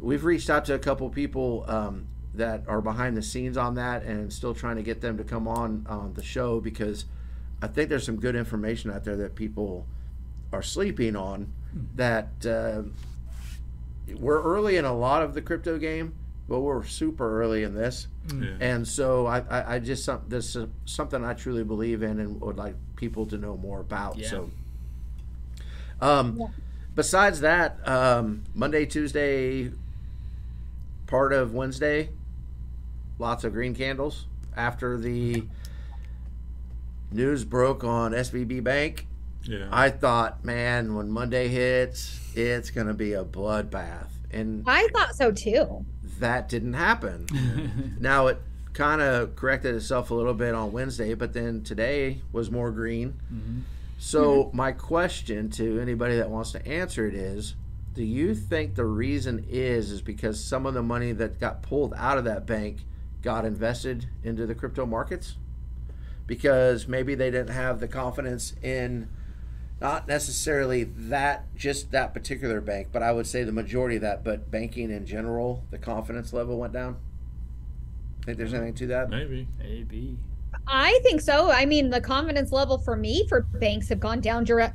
we've 0.00 0.24
reached 0.24 0.50
out 0.50 0.64
to 0.66 0.74
a 0.74 0.78
couple 0.78 1.08
people 1.10 1.64
um, 1.68 2.06
that 2.34 2.62
are 2.68 2.80
behind 2.80 3.16
the 3.16 3.22
scenes 3.22 3.56
on 3.56 3.74
that, 3.74 4.02
and 4.02 4.32
still 4.32 4.54
trying 4.54 4.76
to 4.76 4.82
get 4.82 5.00
them 5.00 5.18
to 5.18 5.24
come 5.24 5.46
on 5.46 5.86
um, 5.88 6.12
the 6.14 6.22
show 6.22 6.60
because 6.60 7.04
I 7.60 7.66
think 7.66 7.88
there's 7.90 8.06
some 8.06 8.16
good 8.16 8.36
information 8.36 8.90
out 8.90 9.04
there 9.04 9.16
that 9.16 9.34
people 9.34 9.86
are 10.52 10.62
sleeping 10.62 11.16
on. 11.16 11.52
That 11.96 12.46
uh, 12.46 12.82
we're 14.16 14.42
early 14.42 14.76
in 14.76 14.86
a 14.86 14.94
lot 14.94 15.22
of 15.22 15.34
the 15.34 15.42
crypto 15.42 15.78
game, 15.78 16.14
but 16.48 16.60
we're 16.60 16.82
super 16.84 17.40
early 17.42 17.62
in 17.62 17.74
this. 17.74 18.08
yeah. 18.34 18.46
And 18.60 18.88
so 18.88 19.26
I, 19.26 19.40
I, 19.50 19.74
I 19.74 19.78
just 19.78 20.04
some, 20.04 20.22
this 20.28 20.56
is 20.56 20.66
something 20.86 21.24
I 21.24 21.34
truly 21.34 21.62
believe 21.64 22.02
in 22.02 22.18
and 22.20 22.40
would 22.40 22.56
like 22.56 22.74
people 22.96 23.26
to 23.26 23.36
know 23.36 23.56
more 23.56 23.80
about. 23.80 24.16
Yeah. 24.16 24.28
So, 24.28 24.50
um, 26.00 26.36
Yeah. 26.38 26.46
besides 26.94 27.40
that, 27.40 27.86
um, 27.86 28.44
Monday, 28.54 28.86
Tuesday, 28.86 29.70
part 31.06 31.32
of 31.32 31.52
Wednesday, 31.54 32.10
lots 33.18 33.44
of 33.44 33.52
green 33.52 33.74
candles 33.74 34.26
after 34.56 34.96
the 34.98 35.44
news 37.10 37.44
broke 37.44 37.84
on 37.84 38.12
SVB 38.12 38.62
Bank. 38.62 39.06
yeah. 39.44 39.68
I 39.70 39.90
thought, 39.90 40.44
man, 40.44 40.94
when 40.94 41.10
Monday 41.10 41.48
hits, 41.48 42.20
it's 42.34 42.70
gonna 42.70 42.94
be 42.94 43.12
a 43.14 43.24
bloodbath, 43.24 44.08
and 44.32 44.64
I 44.66 44.88
thought 44.92 45.14
so 45.16 45.32
too. 45.32 45.84
that 46.20 46.48
didn't 46.48 46.74
happen. 46.74 47.96
Now 48.00 48.26
it 48.28 48.40
kind 48.72 49.00
of 49.00 49.34
corrected 49.36 49.74
itself 49.74 50.10
a 50.10 50.14
little 50.14 50.34
bit 50.34 50.54
on 50.54 50.70
Wednesday, 50.72 51.14
but 51.14 51.32
then 51.32 51.62
today 51.62 52.20
was 52.32 52.50
more 52.50 52.70
green. 52.70 53.14
Mhm. 53.32 53.62
So 53.98 54.50
my 54.52 54.70
question 54.72 55.50
to 55.50 55.80
anybody 55.80 56.16
that 56.16 56.30
wants 56.30 56.52
to 56.52 56.64
answer 56.66 57.06
it 57.08 57.14
is, 57.14 57.56
do 57.94 58.04
you 58.04 58.34
think 58.34 58.76
the 58.76 58.84
reason 58.84 59.44
is 59.48 59.90
is 59.90 60.00
because 60.02 60.42
some 60.42 60.66
of 60.66 60.74
the 60.74 60.82
money 60.82 61.10
that 61.12 61.40
got 61.40 61.62
pulled 61.62 61.92
out 61.96 62.16
of 62.18 62.24
that 62.24 62.46
bank 62.46 62.84
got 63.22 63.44
invested 63.44 64.06
into 64.22 64.46
the 64.46 64.54
crypto 64.54 64.86
markets? 64.86 65.34
Because 66.28 66.86
maybe 66.86 67.14
they 67.16 67.30
didn't 67.30 67.50
have 67.54 67.80
the 67.80 67.88
confidence 67.88 68.54
in 68.62 69.08
not 69.80 70.08
necessarily 70.08 70.84
that 70.84 71.54
just 71.54 71.92
that 71.92 72.12
particular 72.12 72.60
bank, 72.60 72.88
but 72.92 73.02
I 73.02 73.12
would 73.12 73.26
say 73.26 73.44
the 73.44 73.52
majority 73.52 73.96
of 73.96 74.02
that, 74.02 74.24
but 74.24 74.50
banking 74.50 74.90
in 74.90 75.06
general, 75.06 75.62
the 75.70 75.78
confidence 75.78 76.32
level 76.32 76.58
went 76.58 76.72
down. 76.72 76.96
Think 78.24 78.38
there's 78.38 78.54
anything 78.54 78.74
to 78.74 78.86
that? 78.88 79.08
Maybe. 79.08 79.46
Maybe. 79.58 80.18
I 80.66 80.98
think 81.02 81.20
so. 81.20 81.50
I 81.50 81.64
mean, 81.64 81.90
the 81.90 82.00
confidence 82.00 82.52
level 82.52 82.78
for 82.78 82.96
me 82.96 83.26
for 83.28 83.42
banks 83.42 83.88
have 83.88 84.00
gone 84.00 84.20
down 84.20 84.44
direct, 84.44 84.74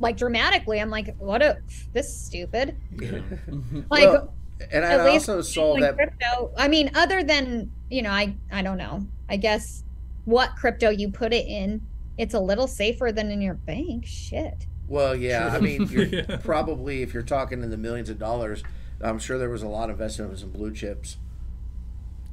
like 0.00 0.16
dramatically. 0.16 0.80
I'm 0.80 0.90
like, 0.90 1.16
what 1.16 1.42
a 1.42 1.58
this 1.92 2.06
is 2.06 2.16
stupid. 2.16 2.76
Yeah. 3.00 3.20
Like 3.90 4.04
Well, 4.04 4.34
and 4.70 4.84
I 4.84 4.92
at 4.92 5.04
least 5.04 5.28
also 5.28 5.42
saw 5.42 5.72
like 5.72 5.80
that 5.80 5.96
crypto. 5.96 6.52
I 6.56 6.68
mean, 6.68 6.90
other 6.94 7.22
than 7.24 7.72
you 7.90 8.02
know, 8.02 8.10
I 8.10 8.34
I 8.52 8.62
don't 8.62 8.78
know. 8.78 9.06
I 9.28 9.36
guess 9.36 9.82
what 10.24 10.50
crypto 10.56 10.90
you 10.90 11.10
put 11.10 11.32
it 11.32 11.46
in, 11.46 11.80
it's 12.18 12.34
a 12.34 12.40
little 12.40 12.66
safer 12.66 13.10
than 13.12 13.30
in 13.30 13.40
your 13.40 13.54
bank. 13.54 14.04
Shit. 14.06 14.66
Well, 14.88 15.14
yeah. 15.16 15.48
I 15.54 15.60
mean, 15.60 15.86
you're 15.90 16.04
Yeah. 16.04 16.36
probably 16.42 17.02
if 17.02 17.14
you're 17.14 17.22
talking 17.22 17.62
in 17.62 17.70
the 17.70 17.76
millions 17.76 18.10
of 18.10 18.18
dollars, 18.18 18.62
I'm 19.00 19.18
sure 19.18 19.38
there 19.38 19.48
was 19.50 19.62
a 19.62 19.68
lot 19.68 19.84
of 19.90 19.96
investments 20.00 20.42
in 20.42 20.50
blue 20.50 20.72
chips. 20.72 21.16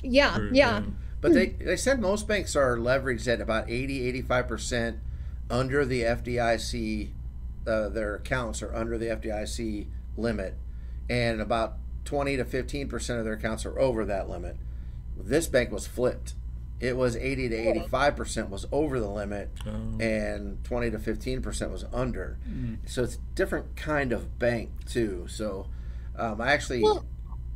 Yeah, 0.02 0.38
Or, 0.38 0.50
yeah. 0.54 0.84
But 1.22 1.34
they 1.34 1.48
they 1.50 1.76
said 1.76 2.00
most 2.00 2.28
banks 2.28 2.56
are 2.56 2.78
leveraged 2.78 3.28
at 3.28 3.42
about 3.42 3.70
80, 3.70 4.08
85 4.08 4.48
percent 4.48 4.98
under 5.50 5.86
the 5.86 6.04
FDIC. 6.04 7.10
Uh, 7.68 7.90
their 7.90 8.16
accounts 8.16 8.62
are 8.62 8.74
under 8.74 8.98
the 8.98 9.08
FDIC 9.08 9.88
limit, 10.16 10.56
and 11.10 11.42
about 11.42 11.76
20 12.06 12.38
to 12.38 12.46
15 12.46 12.88
percent 12.88 13.20
of 13.20 13.26
their 13.26 13.34
accounts 13.34 13.66
are 13.66 13.78
over 13.78 14.06
that 14.06 14.30
limit. 14.30 14.56
This 15.18 15.48
bank 15.48 15.72
was 15.72 15.86
flipped. 15.86 16.36
It 16.80 16.96
was 16.96 17.16
80 17.18 17.50
to 17.50 17.56
85 17.56 18.16
percent 18.16 18.50
was 18.50 18.66
over 18.72 19.00
the 19.00 19.10
limit, 19.10 19.50
Oh. 19.68 19.72
and 20.00 20.64
20 20.64 20.92
to 20.92 21.00
15 21.00 21.42
percent 21.42 21.72
was 21.72 21.84
under. 21.94 22.38
So 22.86 23.04
it's 23.04 23.16
a 23.16 23.36
different 23.36 23.76
kind 23.76 24.12
of 24.14 24.40
bank 24.40 24.70
too. 24.86 25.26
So 25.28 25.68
um, 26.18 26.40
I 26.40 26.52
actually 26.54 26.82
Well, 26.84 27.06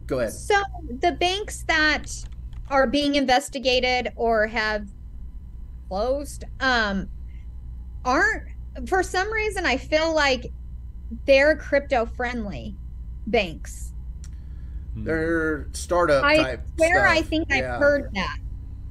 go 0.08 0.20
ahead. 0.20 0.34
So 0.34 0.62
the 1.00 1.14
banks 1.14 1.64
that 1.68 2.08
are 2.70 2.88
being 2.88 3.16
investigated 3.16 4.12
or 4.16 4.48
have 4.48 4.88
closed 5.90 6.44
um 6.60 7.08
aren't 8.04 8.44
for 8.88 9.04
some 9.04 9.32
reason 9.32 9.66
I 9.66 9.78
feel 9.78 10.14
like 10.14 10.52
they're 11.26 11.56
crypto 11.56 12.06
friendly 12.06 12.76
banks. 13.28 13.94
They're 14.96 15.68
startup 15.74 16.24
I 16.24 16.38
type. 16.38 16.62
Where 16.78 17.08
I 17.08 17.22
think 17.22 17.48
Yeah. 17.50 17.74
I've 17.76 17.80
heard 17.80 18.14
that. 18.16 18.38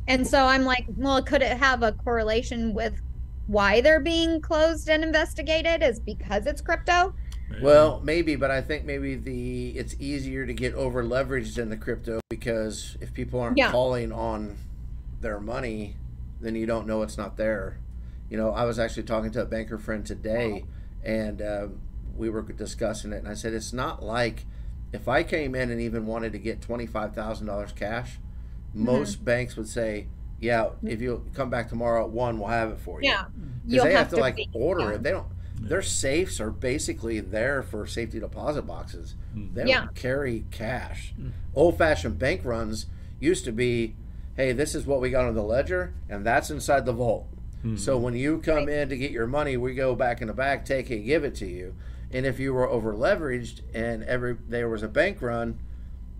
And 0.08 0.26
so 0.26 0.44
I'm 0.44 0.64
like, 0.64 0.86
well, 0.96 1.22
could 1.22 1.42
it 1.42 1.56
have 1.56 1.82
a 1.82 1.92
correlation 1.92 2.74
with 2.74 3.00
why 3.46 3.80
they're 3.80 4.00
being 4.00 4.40
closed 4.40 4.88
and 4.88 5.02
investigated 5.02 5.82
is 5.82 6.00
because 6.00 6.46
it's 6.46 6.60
crypto? 6.60 7.14
Well, 7.60 8.00
maybe, 8.02 8.34
but 8.36 8.50
I 8.50 8.60
think 8.62 8.84
maybe 8.84 9.14
the 9.14 9.70
it's 9.70 9.94
easier 10.00 10.46
to 10.46 10.54
get 10.54 10.74
over 10.74 11.04
leveraged 11.04 11.58
in 11.58 11.68
the 11.68 11.76
crypto 11.76 12.20
because 12.30 12.96
if 13.00 13.12
people 13.12 13.40
aren't 13.40 13.58
Yeah. 13.58 13.70
calling 13.70 14.10
on 14.10 14.56
their 15.20 15.38
money, 15.38 15.96
then 16.40 16.54
you 16.56 16.66
don't 16.66 16.86
know 16.86 17.02
it's 17.02 17.18
not 17.18 17.36
there. 17.36 17.78
You 18.30 18.38
know, 18.38 18.50
I 18.50 18.64
was 18.64 18.78
actually 18.78 19.02
talking 19.04 19.30
to 19.32 19.42
a 19.42 19.44
banker 19.44 19.78
friend 19.78 20.04
today, 20.04 20.64
and 21.04 21.42
um, 21.42 21.80
we 22.16 22.30
were 22.30 22.42
discussing 22.42 23.12
it, 23.12 23.18
and 23.18 23.28
I 23.28 23.34
said 23.34 23.52
it's 23.52 23.72
not 23.72 24.02
like 24.02 24.46
if 24.92 25.06
I 25.06 25.22
came 25.22 25.54
in 25.54 25.70
and 25.70 25.80
even 25.80 26.06
wanted 26.06 26.32
to 26.32 26.38
get 26.38 26.60
twenty 26.62 26.86
five 26.86 27.14
thousand 27.14 27.46
dollars 27.46 27.72
cash, 27.72 28.18
Mm-hmm. 28.74 28.84
most 28.86 29.24
banks 29.24 29.56
would 29.56 29.68
say, 29.68 30.06
"Yeah, 30.40 30.70
if 30.82 31.00
you 31.00 31.24
come 31.34 31.50
back 31.50 31.68
tomorrow 31.68 32.04
at 32.04 32.10
one, 32.10 32.38
we'll 32.38 32.48
have 32.48 32.70
it 32.70 32.80
for 32.80 33.02
you." 33.02 33.10
Yeah. 33.10 33.24
because 33.66 33.84
they 33.84 33.92
have, 33.92 34.08
to, 34.10 34.16
like 34.16 34.36
be- 34.36 34.48
order 34.52 34.90
yeah. 34.90 34.96
it. 34.96 35.02
They 35.02 35.10
don't. 35.10 35.26
Their 35.60 35.82
safes 35.82 36.40
are 36.40 36.50
basically 36.50 37.20
there 37.20 37.62
for 37.62 37.86
safety 37.86 38.18
deposit 38.18 38.62
boxes. 38.62 39.14
Hmm. 39.32 39.54
They 39.54 39.60
don't 39.60 39.68
Yeah. 39.68 39.86
carry 39.94 40.44
cash. 40.50 41.14
Old 41.54 41.78
fashioned 41.78 42.18
bank 42.18 42.40
runs 42.44 42.86
used 43.20 43.44
to 43.44 43.52
be, 43.52 43.94
hey, 44.36 44.50
this 44.52 44.74
is 44.74 44.86
what 44.86 45.00
we 45.00 45.10
got 45.10 45.26
on 45.26 45.34
the 45.34 45.42
ledger, 45.42 45.94
and 46.08 46.26
that's 46.26 46.50
inside 46.50 46.84
the 46.84 46.92
vault. 46.92 47.28
Hmm. 47.62 47.76
So 47.76 47.96
when 47.96 48.14
you 48.16 48.38
come 48.38 48.68
in 48.68 48.88
to 48.88 48.96
get 48.96 49.12
your 49.12 49.28
money, 49.28 49.56
we 49.56 49.74
go 49.74 49.94
back 49.94 50.20
in 50.20 50.26
the 50.26 50.34
back, 50.34 50.64
take 50.64 50.90
it, 50.90 51.00
give 51.00 51.22
it 51.22 51.36
to 51.36 51.46
you. 51.46 51.76
And 52.10 52.26
if 52.26 52.40
you 52.40 52.52
were 52.52 52.68
over 52.68 52.92
leveraged 52.92 53.60
and 53.72 54.02
every 54.02 54.36
there 54.48 54.68
was 54.68 54.82
a 54.82 54.88
bank 54.88 55.22
run, 55.22 55.60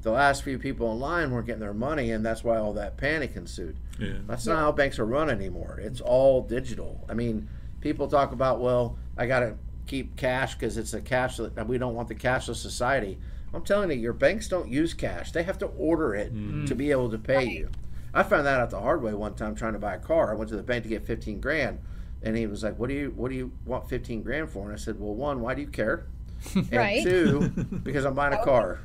the 0.03 0.11
last 0.11 0.43
few 0.43 0.59
people 0.59 0.93
in 0.93 1.01
line 1.01 1.31
weren't 1.31 1.47
getting 1.47 1.61
their 1.61 1.75
money, 1.75 2.11
and 2.11 2.25
that's 2.25 2.43
why 2.43 2.59
all 2.59 2.73
that 2.75 2.97
panic 2.97 3.37
ensued. 3.37 3.77
yeah. 3.99 4.15
That's 4.27 4.47
not 4.47 4.59
how 4.59 4.73
banks 4.73 4.99
are 4.99 5.07
run 5.07 5.31
anymore. 5.31 5.81
It's 5.83 6.01
all 6.01 6.43
digital. 6.43 7.05
I 7.09 7.15
mean, 7.15 7.49
people 7.81 8.09
talk 8.09 8.33
about, 8.33 8.61
well, 8.61 8.99
I 9.17 9.27
got 9.27 9.41
to 9.41 9.55
keep 9.87 10.17
cash 10.17 10.55
because 10.55 10.77
it's 10.77 10.95
a 10.95 11.01
cash. 11.01 11.39
We 11.39 11.79
don't 11.79 11.95
want 11.95 12.09
the 12.09 12.15
cashless 12.15 12.57
society. 12.57 13.19
I'm 13.55 13.63
telling 13.63 13.91
you, 13.91 13.97
your 13.97 14.13
banks 14.13 14.49
don't 14.49 14.69
use 14.69 14.95
cash. 14.95 15.33
They 15.33 15.43
have 15.43 15.59
to 15.59 15.67
order 15.67 16.15
it 16.15 16.35
mm. 16.35 16.67
to 16.67 16.75
be 16.75 16.91
able 16.91 17.11
to 17.11 17.19
pay 17.19 17.45
you. 17.45 17.69
I 18.15 18.23
found 18.23 18.47
that 18.47 18.61
out 18.61 18.71
the 18.71 18.81
hard 18.81 19.03
way 19.03 19.15
one 19.15 19.35
time 19.35 19.55
trying 19.55 19.75
to 19.75 19.79
buy 19.79 19.95
a 19.95 19.99
car. 19.99 20.31
I 20.33 20.35
went 20.35 20.51
to 20.51 20.57
the 20.57 20.63
bank 20.63 20.83
to 20.85 20.89
get 20.89 21.07
15 21.07 21.41
grand, 21.41 21.79
and 22.23 22.37
he 22.37 22.47
was 22.47 22.63
like, 22.63 22.79
"What 22.79 22.89
do 22.89 22.95
you 22.95 23.13
What 23.17 23.31
do 23.31 23.37
you 23.37 23.53
want 23.65 23.89
15 23.89 24.23
grand 24.23 24.51
for?" 24.51 24.65
And 24.65 24.73
I 24.73 24.77
said, 24.77 24.99
"Well, 24.99 25.15
one, 25.15 25.41
why 25.41 25.55
do 25.55 25.61
you 25.63 25.69
care? 25.69 26.07
And 26.55 26.73
Right. 26.73 27.03
two, 27.03 27.49
because 27.83 28.05
I'm 28.05 28.15
buying 28.15 28.35
a 28.35 28.45
car." 28.45 28.81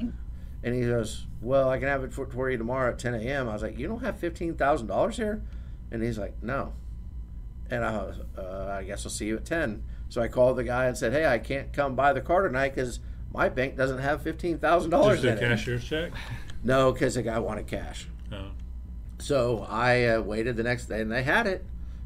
And 0.63 0.73
he 0.75 0.81
goes, 0.81 1.25
"Well, 1.41 1.69
I 1.69 1.77
can 1.79 1.87
have 1.87 2.03
it 2.03 2.13
for, 2.13 2.25
for 2.27 2.49
you 2.49 2.57
tomorrow 2.57 2.91
at 2.91 2.99
10 2.99 3.13
a.m." 3.15 3.47
I 3.47 3.53
was 3.53 3.61
like, 3.61 3.77
"You 3.77 3.87
don't 3.87 4.01
have 4.03 4.17
fifteen 4.17 4.55
thousand 4.55 4.87
dollars 4.87 5.17
here?" 5.17 5.41
And 5.91 6.01
he's 6.03 6.17
like, 6.17 6.41
"No." 6.41 6.73
And 7.69 7.83
I 7.85 7.91
was, 7.97 8.17
uh, 8.37 8.75
"I 8.79 8.83
guess 8.83 9.05
I'll 9.05 9.11
see 9.11 9.27
you 9.27 9.35
at 9.37 9.45
10." 9.45 9.83
So 10.09 10.21
I 10.21 10.27
called 10.29 10.57
the 10.57 10.63
guy 10.63 10.85
and 10.85 10.97
said, 10.97 11.13
"Hey, 11.13 11.25
I 11.25 11.37
can't 11.37 11.71
come 11.73 11.95
buy 11.95 12.13
the 12.13 12.21
car 12.21 12.47
tonight 12.47 12.73
because 12.75 12.99
my 13.33 13.49
bank 13.49 13.75
doesn't 13.77 13.99
have 13.99 14.21
fifteen 14.21 14.57
thousand 14.57 14.89
dollars 14.89 15.21
Just 15.21 15.41
in 15.41 15.43
a 15.43 15.47
it." 15.47 15.55
cashier's 15.57 15.83
check. 15.83 16.11
No, 16.63 16.91
because 16.91 17.15
the 17.15 17.21
guy 17.23 17.37
wanted 17.39 17.67
cash. 17.67 18.07
Oh. 18.31 18.47
So 19.19 19.65
I 19.69 20.05
uh, 20.05 20.21
waited 20.21 20.57
the 20.57 20.63
next 20.63 20.85
day, 20.87 21.01
and 21.01 21.11
they 21.11 21.23
had 21.23 21.45
it, 21.47 21.65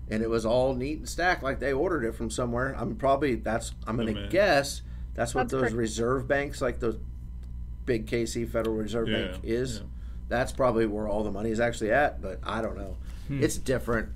and 0.10 0.22
it 0.24 0.30
was 0.30 0.46
all 0.46 0.74
neat 0.76 1.00
and 1.00 1.10
stacked 1.10 1.42
like 1.44 1.60
they 1.60 1.74
ordered 1.74 2.04
it 2.06 2.16
from 2.16 2.30
somewhere. 2.30 2.76
I'm 2.78 2.96
probably 2.96 3.36
that's 3.36 3.72
I'm 3.88 4.00
Oh, 4.00 4.04
gonna 4.06 4.20
man. 4.20 4.30
guess 4.30 4.82
that's 5.14 5.34
what 5.36 5.44
That's 5.44 5.52
those 5.54 5.62
pretty- 5.62 5.76
reserve 5.78 6.28
banks 6.28 6.62
like 6.62 6.80
those 6.80 6.98
big 7.86 8.08
KC 8.08 8.50
Federal 8.50 8.76
Reserve 8.76 9.08
Yeah, 9.10 9.28
Bank 9.32 9.44
is. 9.44 9.78
yeah. 9.78 9.84
That's 10.30 10.52
probably 10.52 10.86
where 10.86 11.08
all 11.08 11.24
the 11.24 11.32
money 11.32 11.50
is 11.52 11.60
actually 11.60 11.92
at, 11.92 12.22
but 12.22 12.40
I 12.44 12.62
don't 12.62 12.78
know. 12.78 12.98
Hmm. 13.28 13.44
It's 13.44 13.58
different, 13.58 14.10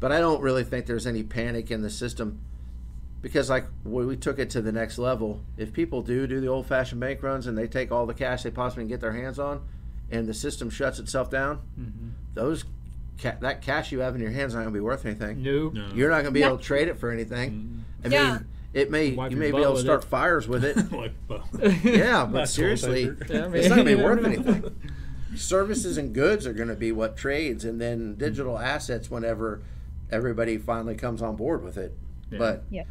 but 0.00 0.12
I 0.12 0.20
don't 0.20 0.42
really 0.42 0.64
think 0.64 0.86
there's 0.86 1.06
any 1.06 1.22
panic 1.22 1.70
in 1.70 1.82
the 1.82 1.90
system. 1.90 2.40
because 3.22 3.48
like 3.48 3.64
when 3.84 4.06
we 4.08 4.16
took 4.16 4.38
it 4.40 4.50
to 4.50 4.60
the 4.60 4.72
next 4.72 4.98
level, 4.98 5.40
if 5.56 5.72
people 5.72 6.02
do 6.02 6.26
do 6.26 6.40
the 6.40 6.48
old 6.48 6.66
fashioned 6.66 7.00
bank 7.00 7.22
runs 7.22 7.46
and 7.46 7.56
they 7.56 7.68
take 7.68 7.92
all 7.92 8.04
the 8.04 8.12
cash 8.14 8.42
they 8.42 8.50
possibly 8.50 8.82
can 8.82 8.88
get 8.88 9.00
their 9.00 9.12
hands 9.12 9.38
on, 9.38 9.62
and 10.10 10.26
the 10.26 10.34
system 10.34 10.68
shuts 10.68 10.98
itself 10.98 11.30
down, 11.30 11.58
Mm-hmm. 11.80 12.08
those 12.34 12.64
ca- 13.20 13.36
that 13.40 13.62
cash 13.62 13.92
you 13.92 14.00
have 14.00 14.14
in 14.16 14.20
your 14.20 14.32
hands 14.32 14.54
not 14.54 14.62
going 14.62 14.74
to 14.74 14.76
be 14.76 14.80
worth 14.80 15.06
anything. 15.06 15.40
Nope. 15.42 15.74
No. 15.74 15.88
You're 15.94 16.10
not 16.10 16.16
going 16.16 16.24
to 16.26 16.30
be 16.32 16.40
No. 16.40 16.48
able 16.48 16.58
to 16.58 16.64
trade 16.64 16.88
it 16.88 16.98
for 16.98 17.10
anything. 17.12 17.84
I 18.04 18.08
Yeah. 18.08 18.32
mean, 18.32 18.46
it 18.74 18.90
may 18.90 19.12
Wipe 19.12 19.30
you 19.30 19.36
may 19.36 19.50
be 19.52 19.58
able 19.62 19.74
to 19.74 19.80
start 19.80 20.04
it. 20.04 20.08
fires 20.08 20.48
with 20.48 20.64
it. 20.64 20.76
like, 20.92 21.12
Yeah, 21.84 22.24
but 22.26 22.46
seriously. 22.48 23.04
Yeah, 23.28 23.44
I 23.44 23.48
mean, 23.48 23.56
it's 23.56 23.68
not 23.68 23.76
going 23.76 23.86
to 23.88 23.96
be 23.96 24.02
worth 24.02 24.24
anything. 24.24 24.76
Services 25.36 25.96
and 25.96 26.12
goods 26.14 26.46
are 26.46 26.52
going 26.52 26.68
to 26.68 26.74
be 26.76 26.92
what 26.92 27.16
trades, 27.16 27.64
and 27.64 27.80
then 27.80 28.16
digital 28.16 28.58
assets 28.58 29.10
whenever 29.10 29.62
everybody 30.10 30.58
finally 30.58 30.94
comes 30.94 31.22
on 31.22 31.36
board 31.36 31.62
with 31.64 31.78
it. 31.78 31.96
Yeah. 32.30 32.38
But 32.38 32.64
Yeah. 32.70 32.84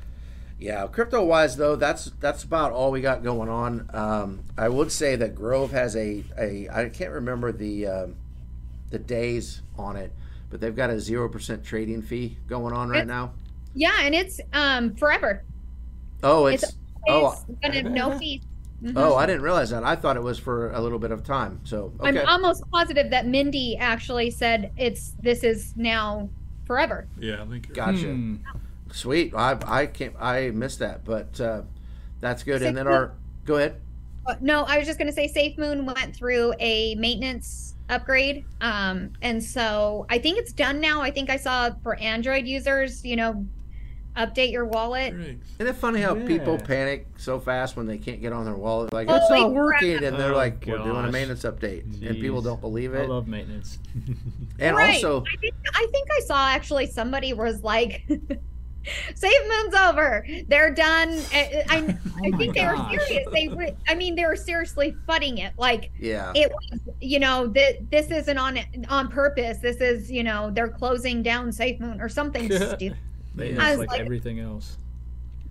yeah, 0.59 0.87
crypto 0.87 1.23
wise 1.23 1.57
though, 1.57 1.75
that's 1.75 2.05
that's 2.19 2.43
about 2.43 2.71
all 2.71 2.89
we 2.91 3.01
got 3.01 3.23
going 3.23 3.47
on. 3.49 3.89
Um, 3.93 4.39
I 4.57 4.69
would 4.69 4.91
say 4.91 5.15
that 5.17 5.35
Grove 5.35 5.71
has 5.71 5.95
a, 5.95 6.23
a 6.37 6.67
I 6.71 6.89
can't 6.89 7.11
remember 7.11 7.51
the 7.51 7.85
um, 7.87 8.15
the 8.89 8.97
days 8.99 9.61
on 9.77 9.95
it, 9.95 10.11
but 10.49 10.59
they've 10.61 10.75
got 10.75 10.89
a 10.89 10.99
zero 10.99 11.29
percent 11.29 11.63
trading 11.63 12.01
fee 12.01 12.37
going 12.47 12.73
on 12.73 12.89
right 12.89 13.03
It- 13.03 13.07
now. 13.07 13.33
Yeah, 13.75 14.01
and 14.01 14.13
it's 14.15 14.41
um 14.51 14.95
forever. 14.95 15.43
Oh, 16.23 16.45
it's, 16.47 16.63
It's 16.63 16.75
oh 17.07 17.35
It's 17.49 17.59
gonna 17.61 17.89
no 17.89 18.17
fees. 18.19 18.41
Mhm. 18.83 18.93
oh 18.95 19.15
I 19.15 19.25
didn't 19.27 19.43
realize 19.43 19.69
that. 19.69 19.83
I 19.83 19.95
thought 19.95 20.17
it 20.17 20.23
was 20.23 20.39
for 20.39 20.71
a 20.71 20.81
little 20.81 20.97
bit 20.97 21.11
of 21.11 21.23
time. 21.23 21.59
So 21.63 21.93
I'm 21.99 22.17
almost 22.27 22.63
positive 22.71 23.11
that 23.11 23.27
Mindy 23.27 23.77
actually 23.77 24.31
said 24.31 24.71
it's 24.77 25.13
this 25.21 25.43
is 25.43 25.73
now 25.77 26.29
forever. 26.65 27.07
yeah, 27.19 27.43
I 27.43 27.45
think. 27.45 27.73
gotcha. 27.73 28.07
Hmm. 28.07 28.35
Sweet. 28.91 29.33
I 29.35 29.57
I 29.67 29.85
can't 29.85 30.15
I 30.19 30.49
missed 30.51 30.79
that, 30.79 31.05
but 31.05 31.39
uh, 31.39 31.61
that's 32.19 32.43
good. 32.43 32.61
And 32.63 32.75
then 32.75 32.85
Six- 32.85 32.93
our 32.95 33.11
go 33.45 33.55
ahead. 33.57 33.75
Uh, 34.25 34.35
No, 34.41 34.63
I 34.63 34.77
was 34.77 34.87
just 34.87 34.97
gonna 34.99 35.11
say 35.11 35.27
Safe 35.27 35.57
Moon 35.57 35.85
went 35.85 36.15
through 36.15 36.53
a 36.59 36.95
maintenance 36.95 37.75
upgrade. 37.89 38.45
Um, 38.61 39.11
and 39.21 39.43
so 39.43 40.05
I 40.09 40.17
think 40.17 40.37
it's 40.39 40.53
done 40.53 40.79
now. 40.79 41.01
I 41.01 41.11
think 41.11 41.29
I 41.29 41.37
saw 41.37 41.69
for 41.83 41.95
Android 41.99 42.47
users, 42.47 43.03
you 43.05 43.15
know, 43.15 43.45
update 44.15 44.51
your 44.51 44.65
wallet. 44.65 45.13
Isn't 45.13 45.41
it 45.59 45.75
funny 45.75 46.01
how 46.01 46.15
people 46.15 46.57
panic 46.57 47.07
so 47.17 47.39
fast 47.39 47.75
when 47.75 47.87
they 47.87 47.97
can't 47.97 48.21
get 48.21 48.33
on 48.33 48.45
their 48.45 48.55
wallet? 48.55 48.93
Like, 48.93 49.07
Holy 49.07 49.19
it's 49.19 49.29
not 49.29 49.39
crap. 49.39 49.51
working. 49.51 50.03
And 50.03 50.17
they're 50.17 50.33
Oh, 50.33 50.37
like, 50.37 50.63
we're 50.65 50.77
doing 50.77 51.05
a 51.05 51.11
maintenance 51.11 51.43
update. 51.43 51.83
And 52.07 52.19
people 52.19 52.41
don't 52.41 52.61
believe 52.61 52.93
it. 52.93 53.03
I 53.03 53.05
love 53.05 53.27
maintenance. 53.27 53.79
and 54.59 54.75
right. 54.75 54.95
also, 54.95 55.23
I 55.31 55.37
think 55.37 55.55
I 55.73 55.87
think 55.91 56.07
I 56.11 56.19
saw 56.21 56.47
actually 56.47 56.87
somebody 56.87 57.33
was 57.33 57.63
like 57.63 58.03
Safe 59.15 59.41
Moon's 59.47 59.75
over. 59.75 60.25
They're 60.47 60.73
done. 60.73 61.19
I, 61.31 61.63
I, 61.69 61.77
I 61.77 61.97
Oh 62.23 62.29
my 62.29 62.37
think 62.37 62.55
they 62.55 62.65
were 62.65 62.77
serious. 63.05 63.27
They 63.31 63.47
were, 63.47 63.69
I 63.87 63.95
mean, 63.95 64.15
they 64.15 64.25
were 64.25 64.35
seriously 64.35 64.95
fudding 65.07 65.39
it. 65.39 65.53
Like 65.57 65.91
yeah. 65.99 66.31
it 66.35 66.51
was, 66.51 66.79
you 66.99 67.19
know, 67.19 67.47
that 67.47 67.89
this 67.91 68.09
isn't 68.11 68.37
on 68.37 68.59
on 68.89 69.07
purpose. 69.09 69.59
This 69.59 69.77
is, 69.77 70.11
you 70.11 70.23
know, 70.23 70.49
they're 70.51 70.69
closing 70.69 71.21
down 71.23 71.51
Safe 71.51 71.79
Moon 71.79 72.01
or 72.01 72.09
something 72.09 72.51
stupid. 72.51 72.97
Maintenance 73.35 73.63
I 73.63 73.75
like, 73.75 73.89
like- 73.89 74.01
everything 74.01 74.39
else. 74.39 74.77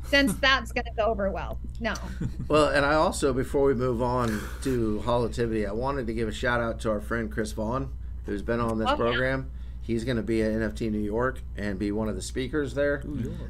Since 0.05 0.33
that's 0.35 0.73
gonna 0.73 0.90
go 0.97 1.05
over 1.05 1.31
well. 1.31 1.59
No. 1.79 1.95
Well, 2.49 2.69
and 2.69 2.85
I 2.85 2.95
also, 2.95 3.33
before 3.33 3.64
we 3.64 3.75
move 3.75 4.03
on 4.03 4.40
to 4.62 5.01
Holotivity, 5.05 5.69
I 5.69 5.73
wanted 5.73 6.09
to 6.09 6.12
give 6.14 6.27
a 6.27 6.33
shout 6.33 6.61
out 6.61 6.81
to 6.81 6.90
our 6.90 7.01
friend 7.01 7.31
Chris 7.31 7.53
Vaughn, 7.53 7.93
who's 8.27 8.43
been 8.43 8.59
on 8.59 8.79
this 8.79 8.88
Oh, 8.88 8.93
yeah. 8.93 8.97
program. 8.97 9.51
He's 9.83 10.03
going 10.05 10.16
to 10.16 10.23
be 10.25 10.43
at 10.43 10.51
NFT 10.51 10.90
New 10.90 10.99
York 10.99 11.40
and 11.57 11.79
be 11.79 11.93
one 11.93 12.09
of 12.09 12.16
the 12.16 12.23
speakers 12.23 12.75
there. 12.75 13.05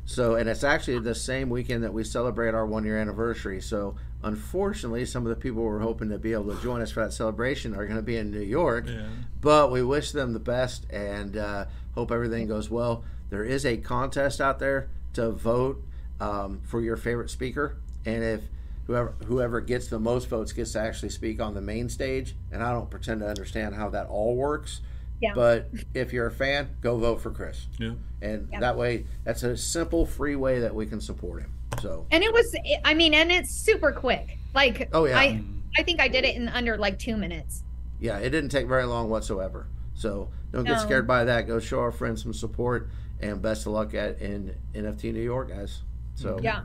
So, 0.04 0.34
and 0.34 0.50
it's 0.50 0.62
actually 0.64 0.98
the 0.98 1.14
same 1.14 1.48
weekend 1.50 1.82
that 1.84 1.94
we 1.94 2.04
celebrate 2.04 2.52
our 2.54 2.66
one 2.66 2.84
year 2.84 2.98
anniversary. 2.98 3.60
So, 3.62 3.96
unfortunately, 4.22 5.06
some 5.06 5.24
of 5.24 5.30
the 5.30 5.36
people 5.40 5.62
we're 5.62 5.78
hoping 5.80 6.10
to 6.10 6.18
be 6.18 6.32
able 6.34 6.54
to 6.54 6.62
join 6.62 6.82
us 6.82 6.90
for 6.90 7.02
that 7.04 7.12
celebration 7.14 7.74
are 7.74 7.84
going 7.84 7.96
to 7.96 8.02
be 8.02 8.16
in 8.16 8.30
New 8.30 8.40
York. 8.40 8.84
Yeah. 8.86 9.06
But 9.40 9.70
we 9.70 9.82
wish 9.82 10.12
them 10.12 10.32
the 10.34 10.40
best 10.40 10.86
and 10.90 11.36
uh, 11.38 11.64
hope 11.94 12.10
everything 12.12 12.46
goes 12.48 12.68
well. 12.70 13.02
There 13.30 13.44
is 13.44 13.64
a 13.64 13.76
contest 13.76 14.40
out 14.40 14.58
there 14.58 14.90
to 15.14 15.30
vote 15.30 15.82
um, 16.20 16.60
for 16.64 16.80
your 16.82 16.96
favorite 16.96 17.30
speaker, 17.30 17.76
and 18.04 18.22
if 18.22 18.42
whoever 18.86 19.14
whoever 19.26 19.60
gets 19.60 19.86
the 19.88 19.98
most 20.00 20.28
votes 20.28 20.52
gets 20.52 20.72
to 20.72 20.80
actually 20.80 21.10
speak 21.10 21.40
on 21.40 21.54
the 21.54 21.60
main 21.60 21.88
stage. 21.88 22.34
And 22.52 22.62
I 22.62 22.72
don't 22.72 22.90
pretend 22.90 23.20
to 23.20 23.28
understand 23.28 23.74
how 23.74 23.88
that 23.90 24.06
all 24.08 24.36
works. 24.36 24.80
Yeah. 25.20 25.32
But 25.34 25.68
if 25.94 26.12
you're 26.12 26.26
a 26.26 26.30
fan, 26.32 26.70
go 26.80 26.96
vote 26.96 27.20
for 27.20 27.30
Chris, 27.30 27.66
Yeah. 27.78 27.92
and 28.22 28.48
Yeah. 28.50 28.60
that 28.60 28.76
way, 28.76 29.04
that's 29.24 29.42
a 29.42 29.54
simple, 29.56 30.06
free 30.06 30.34
way 30.34 30.60
that 30.60 30.74
we 30.74 30.86
can 30.86 30.98
support 31.00 31.42
him. 31.42 31.52
So, 31.82 32.06
And 32.10 32.24
it 32.24 32.32
was, 32.32 32.54
I 32.84 32.94
mean, 32.94 33.12
and 33.14 33.30
it's 33.30 33.50
super 33.50 33.92
quick. 33.92 34.38
Like, 34.54 34.88
Oh, 34.94 35.04
yeah. 35.04 35.18
I, 35.18 35.44
I 35.78 35.82
think 35.82 36.00
I 36.00 36.08
did 36.08 36.24
it 36.24 36.36
in 36.36 36.48
under 36.48 36.76
like 36.78 36.98
two 36.98 37.16
minutes. 37.18 37.62
yeah, 38.00 38.16
it 38.18 38.30
didn't 38.30 38.48
take 38.50 38.66
very 38.66 38.84
long 38.84 39.10
whatsoever. 39.10 39.66
So 39.94 40.30
don't 40.52 40.64
get 40.64 40.80
scared 40.80 41.06
by 41.06 41.24
that. 41.24 41.46
Go 41.46 41.60
show 41.60 41.80
our 41.80 41.92
friends 41.92 42.22
some 42.22 42.32
support, 42.32 42.88
and 43.20 43.40
best 43.40 43.66
of 43.66 43.72
luck 43.72 43.94
at 43.94 44.20
in 44.20 44.54
NFT 44.74 45.12
New 45.12 45.20
York, 45.22 45.48
guys. 45.50 45.82
So 46.14 46.38
Yeah. 46.42 46.62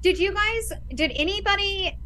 Did 0.00 0.18
you 0.18 0.32
guys, 0.32 0.72
did 0.94 1.10
anybody 1.14 1.96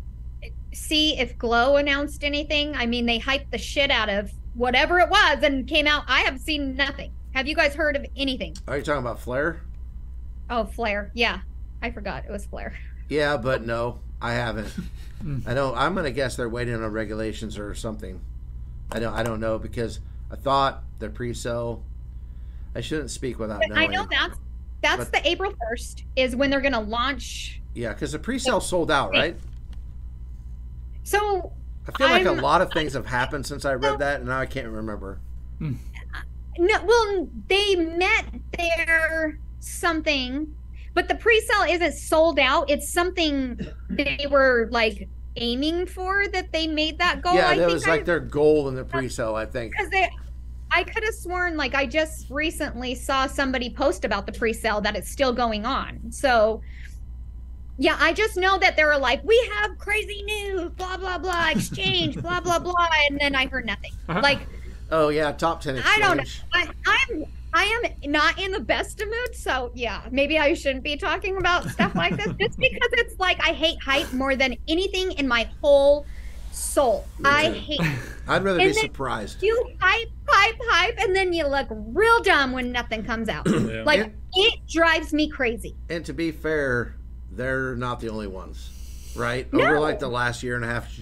see 0.72 1.18
if 1.18 1.36
Glow 1.38 1.76
announced 1.76 2.24
anything? 2.24 2.74
I 2.74 2.86
mean, 2.86 3.04
they 3.06 3.18
hyped 3.18 3.50
the 3.50 3.58
shit 3.58 3.90
out 3.90 4.08
of 4.08 4.30
whatever 4.54 4.98
it 4.98 5.10
was 5.10 5.42
and 5.42 5.66
came 5.68 5.86
out. 5.86 6.04
I 6.08 6.20
have 6.20 6.40
seen 6.40 6.74
nothing. 6.74 7.12
Have 7.34 7.46
you 7.46 7.54
guys 7.54 7.74
heard 7.74 7.96
of 7.96 8.06
anything? 8.16 8.56
Are 8.66 8.76
you 8.78 8.82
talking 8.82 9.00
about 9.02 9.20
Flare? 9.20 9.60
Oh, 10.48 10.64
Flare. 10.64 11.10
Yeah. 11.14 11.40
I 11.82 11.90
forgot. 11.90 12.24
It 12.24 12.30
was 12.30 12.46
Flare. 12.46 12.74
Yeah, 13.08 13.36
but 13.36 13.66
no, 13.66 14.00
I 14.20 14.32
haven't. 14.32 14.72
Hmm. 15.22 15.38
I 15.46 15.54
don't. 15.54 15.76
I'm 15.78 15.94
gonna 15.94 16.10
guess 16.10 16.34
they're 16.34 16.48
waiting 16.48 16.74
on 16.74 16.82
regulations 16.90 17.56
or 17.56 17.76
something. 17.76 18.20
I 18.90 18.98
don't. 18.98 19.14
I 19.14 19.22
don't 19.22 19.38
know 19.38 19.56
because 19.56 20.00
I 20.32 20.34
thought 20.34 20.82
the 20.98 21.10
pre-sale. 21.10 21.84
I 22.74 22.80
shouldn't 22.80 23.10
speak 23.10 23.38
without 23.38 23.62
But 23.66 23.76
I 23.76 23.86
know 23.86 24.06
that's 24.10 24.38
that's 24.82 25.04
But- 25.10 25.12
the 25.12 25.28
April 25.28 25.52
1st 25.70 26.02
is 26.16 26.34
when 26.34 26.50
they're 26.50 26.60
going 26.60 26.72
to 26.72 26.80
launch. 26.80 27.60
Yeah, 27.74 27.92
because 27.92 28.12
the 28.12 28.18
pre-sale 28.18 28.60
sold 28.60 28.90
out, 28.90 29.12
right? 29.12 29.36
So 31.04 31.52
I 31.88 31.92
feel 31.98 32.08
like 32.08 32.24
a 32.26 32.30
I'm- 32.30 32.38
lot 32.38 32.62
of 32.62 32.72
things 32.72 32.92
have 32.94 33.06
happened 33.06 33.46
since 33.46 33.64
I 33.64 33.74
read 33.74 33.98
that, 34.00 34.20
and 34.20 34.28
now 34.28 34.38
I 34.38 34.46
can't 34.46 34.68
remember. 34.68 35.18
Hmm. 35.58 35.74
Uh, 36.14 36.20
no, 36.58 36.84
well, 36.84 37.28
they 37.48 37.76
met 37.76 38.24
their 38.58 39.38
something, 39.60 40.54
but 40.94 41.08
the 41.08 41.14
pre-sale 41.14 41.62
isn't 41.68 41.92
sold 41.94 42.38
out. 42.38 42.68
It's 42.70 42.88
something 42.92 43.58
they 43.88 44.26
were 44.30 44.68
like 44.70 45.08
aiming 45.36 45.86
for 45.86 46.26
that 46.28 46.52
they 46.52 46.66
made 46.66 46.98
that 46.98 47.22
goal. 47.22 47.34
yeah, 47.34 47.48
I 47.48 47.56
that 47.58 47.68
was 47.68 47.86
like 47.86 48.00
I, 48.02 48.04
their 48.04 48.20
goal 48.20 48.68
in 48.68 48.74
the 48.74 48.84
pre-sale. 48.84 49.34
I 49.34 49.46
think. 49.46 49.72
because 49.72 49.90
they, 49.90 50.10
I 50.74 50.84
could 50.84 51.04
have 51.04 51.14
sworn 51.14 51.56
like 51.56 51.74
I 51.74 51.86
just 51.86 52.30
recently 52.30 52.94
saw 52.94 53.26
somebody 53.26 53.70
post 53.70 54.04
about 54.04 54.26
the 54.26 54.32
pre-sale 54.32 54.80
that 54.80 54.96
it's 54.96 55.10
still 55.10 55.32
going 55.32 55.66
on. 55.66 56.10
So. 56.10 56.62
Yeah, 57.78 57.96
I 57.98 58.12
just 58.12 58.36
know 58.36 58.58
that 58.58 58.76
they 58.76 58.84
were 58.84 58.98
like, 58.98 59.24
we 59.24 59.50
have 59.54 59.78
crazy 59.78 60.22
news, 60.22 60.70
blah 60.72 60.98
blah 60.98 61.16
blah, 61.16 61.48
exchange, 61.56 62.20
blah 62.20 62.38
blah 62.38 62.58
blah, 62.58 62.86
and 63.08 63.18
then 63.18 63.34
I 63.34 63.46
heard 63.46 63.64
nothing. 63.64 63.92
Uh-huh. 64.08 64.20
Like, 64.22 64.40
Oh 64.92 65.08
yeah, 65.08 65.32
top 65.32 65.62
ten 65.62 65.76
exchange. 65.76 66.04
I 66.04 66.06
don't 66.06 66.16
know. 66.18 66.24
I, 66.52 66.68
I'm 66.86 67.24
I 67.54 67.64
am 67.64 68.10
not 68.10 68.38
in 68.38 68.52
the 68.52 68.60
best 68.60 69.00
of 69.00 69.08
moods, 69.08 69.38
so 69.38 69.72
yeah, 69.74 70.02
maybe 70.10 70.38
I 70.38 70.52
shouldn't 70.52 70.84
be 70.84 70.96
talking 70.96 71.38
about 71.38 71.68
stuff 71.70 71.94
like 71.94 72.14
this 72.16 72.26
just 72.38 72.58
because 72.58 72.90
it's 72.92 73.18
like 73.18 73.38
I 73.42 73.52
hate 73.52 73.82
hype 73.82 74.12
more 74.12 74.36
than 74.36 74.54
anything 74.68 75.12
in 75.12 75.26
my 75.26 75.48
whole 75.62 76.04
soul. 76.52 77.06
I 77.24 77.50
hate 77.50 77.80
I'd 78.28 78.42
rather 78.44 78.58
be 78.58 78.66
And 78.66 78.74
then- 78.74 78.82
surprised. 78.84 79.42
you 79.42 79.70
hype, 79.80 80.08
hype, 80.28 80.56
hype, 80.70 80.98
and 80.98 81.14
then 81.16 81.32
you 81.32 81.46
look 81.46 81.66
real 81.70 82.20
dumb 82.22 82.52
when 82.52 82.70
nothing 82.72 83.04
comes 83.04 83.28
out. 83.28 83.46
Yeah. 83.50 83.82
Like 83.84 84.00
Yeah. 84.34 84.46
it 84.48 84.60
drives 84.68 85.12
me 85.12 85.28
crazy. 85.28 85.76
And 85.88 86.04
to 86.06 86.12
be 86.12 86.30
fair, 86.30 86.96
they're 87.30 87.74
not 87.76 88.00
the 88.00 88.08
only 88.10 88.26
ones, 88.26 89.12
right? 89.16 89.50
No. 89.52 89.64
Over 89.64 89.80
like 89.80 89.98
the 89.98 90.08
last 90.08 90.42
year 90.42 90.56
and 90.56 90.64
a 90.64 90.68
half, 90.68 90.92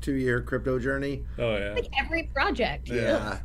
two 0.00 0.14
year 0.14 0.40
crypto 0.40 0.78
journey. 0.78 1.24
oh 1.38 1.56
yeah. 1.56 1.72
Like 1.74 1.88
every 1.98 2.24
project. 2.34 2.88
Yeah. 2.88 3.38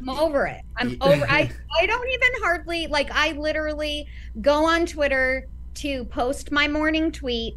I'm 0.00 0.08
over 0.08 0.46
it. 0.46 0.62
I'm 0.76 0.96
over 1.00 1.24
I 1.28 1.50
I 1.80 1.86
don't 1.86 2.08
even 2.08 2.42
hardly 2.42 2.86
like 2.88 3.10
I 3.12 3.32
literally 3.32 4.06
go 4.40 4.66
on 4.66 4.86
Twitter 4.86 5.46
to 5.74 6.04
post 6.06 6.50
my 6.50 6.66
morning 6.68 7.12
tweet 7.12 7.56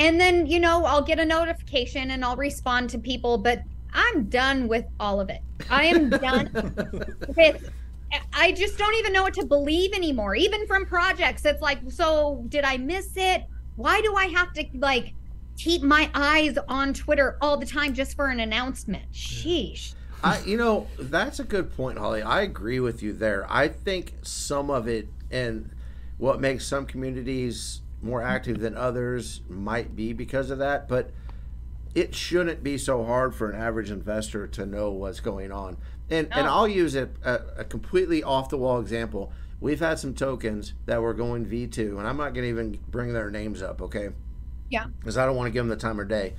and 0.00 0.18
then 0.18 0.46
you 0.46 0.58
know 0.58 0.84
I'll 0.84 1.02
get 1.02 1.20
a 1.20 1.24
notification 1.24 2.10
and 2.10 2.24
I'll 2.24 2.36
respond 2.36 2.90
to 2.90 2.98
people 2.98 3.38
but 3.38 3.62
I'm 3.92 4.24
done 4.24 4.66
with 4.66 4.86
all 4.98 5.20
of 5.20 5.30
it. 5.30 5.42
I 5.68 5.84
am 5.84 6.10
done 6.10 6.50
with 7.36 7.70
I 8.32 8.50
just 8.52 8.76
don't 8.78 8.94
even 8.96 9.12
know 9.12 9.22
what 9.22 9.34
to 9.34 9.44
believe 9.44 9.92
anymore. 9.92 10.34
Even 10.34 10.66
from 10.66 10.86
projects 10.86 11.44
it's 11.44 11.62
like 11.62 11.78
so 11.88 12.44
did 12.48 12.64
I 12.64 12.78
miss 12.78 13.12
it? 13.16 13.44
Why 13.76 14.00
do 14.00 14.14
I 14.16 14.26
have 14.26 14.52
to 14.54 14.64
like 14.74 15.14
keep 15.56 15.82
my 15.82 16.10
eyes 16.14 16.56
on 16.68 16.94
Twitter 16.94 17.36
all 17.40 17.58
the 17.58 17.66
time 17.66 17.94
just 17.94 18.16
for 18.16 18.28
an 18.28 18.40
announcement? 18.40 19.12
Sheesh. 19.12 19.94
I, 20.22 20.40
you 20.44 20.58
know, 20.58 20.86
that's 20.98 21.40
a 21.40 21.44
good 21.44 21.74
point, 21.74 21.96
Holly. 21.98 22.20
I 22.20 22.42
agree 22.42 22.78
with 22.78 23.02
you 23.02 23.14
there. 23.14 23.46
I 23.48 23.68
think 23.68 24.12
some 24.20 24.68
of 24.68 24.86
it, 24.86 25.08
and 25.30 25.70
what 26.18 26.42
makes 26.42 26.66
some 26.66 26.84
communities 26.84 27.80
more 28.02 28.22
active 28.22 28.60
than 28.60 28.76
others 28.76 29.40
might 29.48 29.94
be 29.94 30.12
because 30.12 30.50
of 30.50 30.58
that, 30.58 30.88
but 30.88 31.10
it 31.94 32.14
shouldn't 32.14 32.62
be 32.62 32.78
so 32.78 33.04
hard 33.04 33.34
for 33.34 33.50
an 33.50 33.60
average 33.60 33.90
investor 33.90 34.46
to 34.46 34.64
know 34.64 34.90
what's 34.90 35.20
going 35.20 35.52
on. 35.52 35.76
And 36.08 36.28
and 36.32 36.46
I'll 36.46 36.68
use 36.68 36.96
a, 36.96 37.08
a, 37.24 37.40
a 37.58 37.64
completely 37.64 38.22
off 38.22 38.48
the 38.48 38.58
wall 38.58 38.80
example. 38.80 39.32
We've 39.60 39.80
had 39.80 39.98
some 39.98 40.14
tokens 40.14 40.74
that 40.86 41.02
were 41.02 41.14
going 41.14 41.46
V2, 41.46 41.98
and 41.98 42.06
I'm 42.06 42.16
not 42.16 42.34
going 42.34 42.44
to 42.44 42.48
even 42.48 42.78
bring 42.88 43.12
their 43.12 43.30
names 43.30 43.62
up, 43.62 43.82
okay? 43.82 44.08
Yeah. 44.70 44.86
Because 44.98 45.18
I 45.18 45.26
don't 45.26 45.36
want 45.36 45.48
to 45.48 45.50
give 45.50 45.66
them 45.66 45.68
the 45.68 45.76
time 45.76 46.00
of 46.00 46.08
day. 46.08 46.34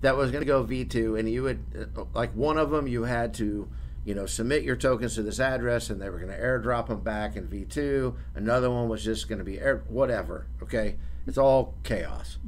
That 0.00 0.16
was 0.16 0.30
going 0.30 0.40
to 0.40 0.46
go 0.46 0.64
V2, 0.64 1.18
and 1.18 1.28
you 1.28 1.42
would, 1.42 1.90
uh, 1.96 2.04
like 2.14 2.32
one 2.32 2.56
of 2.56 2.70
them, 2.70 2.86
you 2.88 3.02
had 3.02 3.34
to, 3.34 3.68
you 4.04 4.14
know, 4.14 4.26
submit 4.26 4.62
your 4.62 4.76
tokens 4.76 5.14
to 5.14 5.22
this 5.22 5.40
address, 5.40 5.88
and 5.90 6.00
they 6.00 6.10
were 6.10 6.18
going 6.18 6.30
to 6.30 6.38
airdrop 6.38 6.88
them 6.88 7.00
back 7.00 7.36
in 7.36 7.48
V2. 7.48 8.14
Another 8.34 8.70
one 8.70 8.88
was 8.88 9.02
just 9.02 9.28
going 9.28 9.38
to 9.38 9.44
be 9.44 9.58
air, 9.58 9.82
whatever, 9.88 10.46
okay? 10.62 10.96
It's 11.26 11.38
all 11.38 11.74
chaos. 11.82 12.38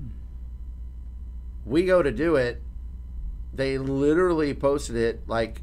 We 1.64 1.84
go 1.84 2.02
to 2.02 2.12
do 2.12 2.36
it. 2.36 2.62
They 3.54 3.78
literally 3.78 4.52
posted 4.52 4.96
it 4.96 5.26
like, 5.26 5.62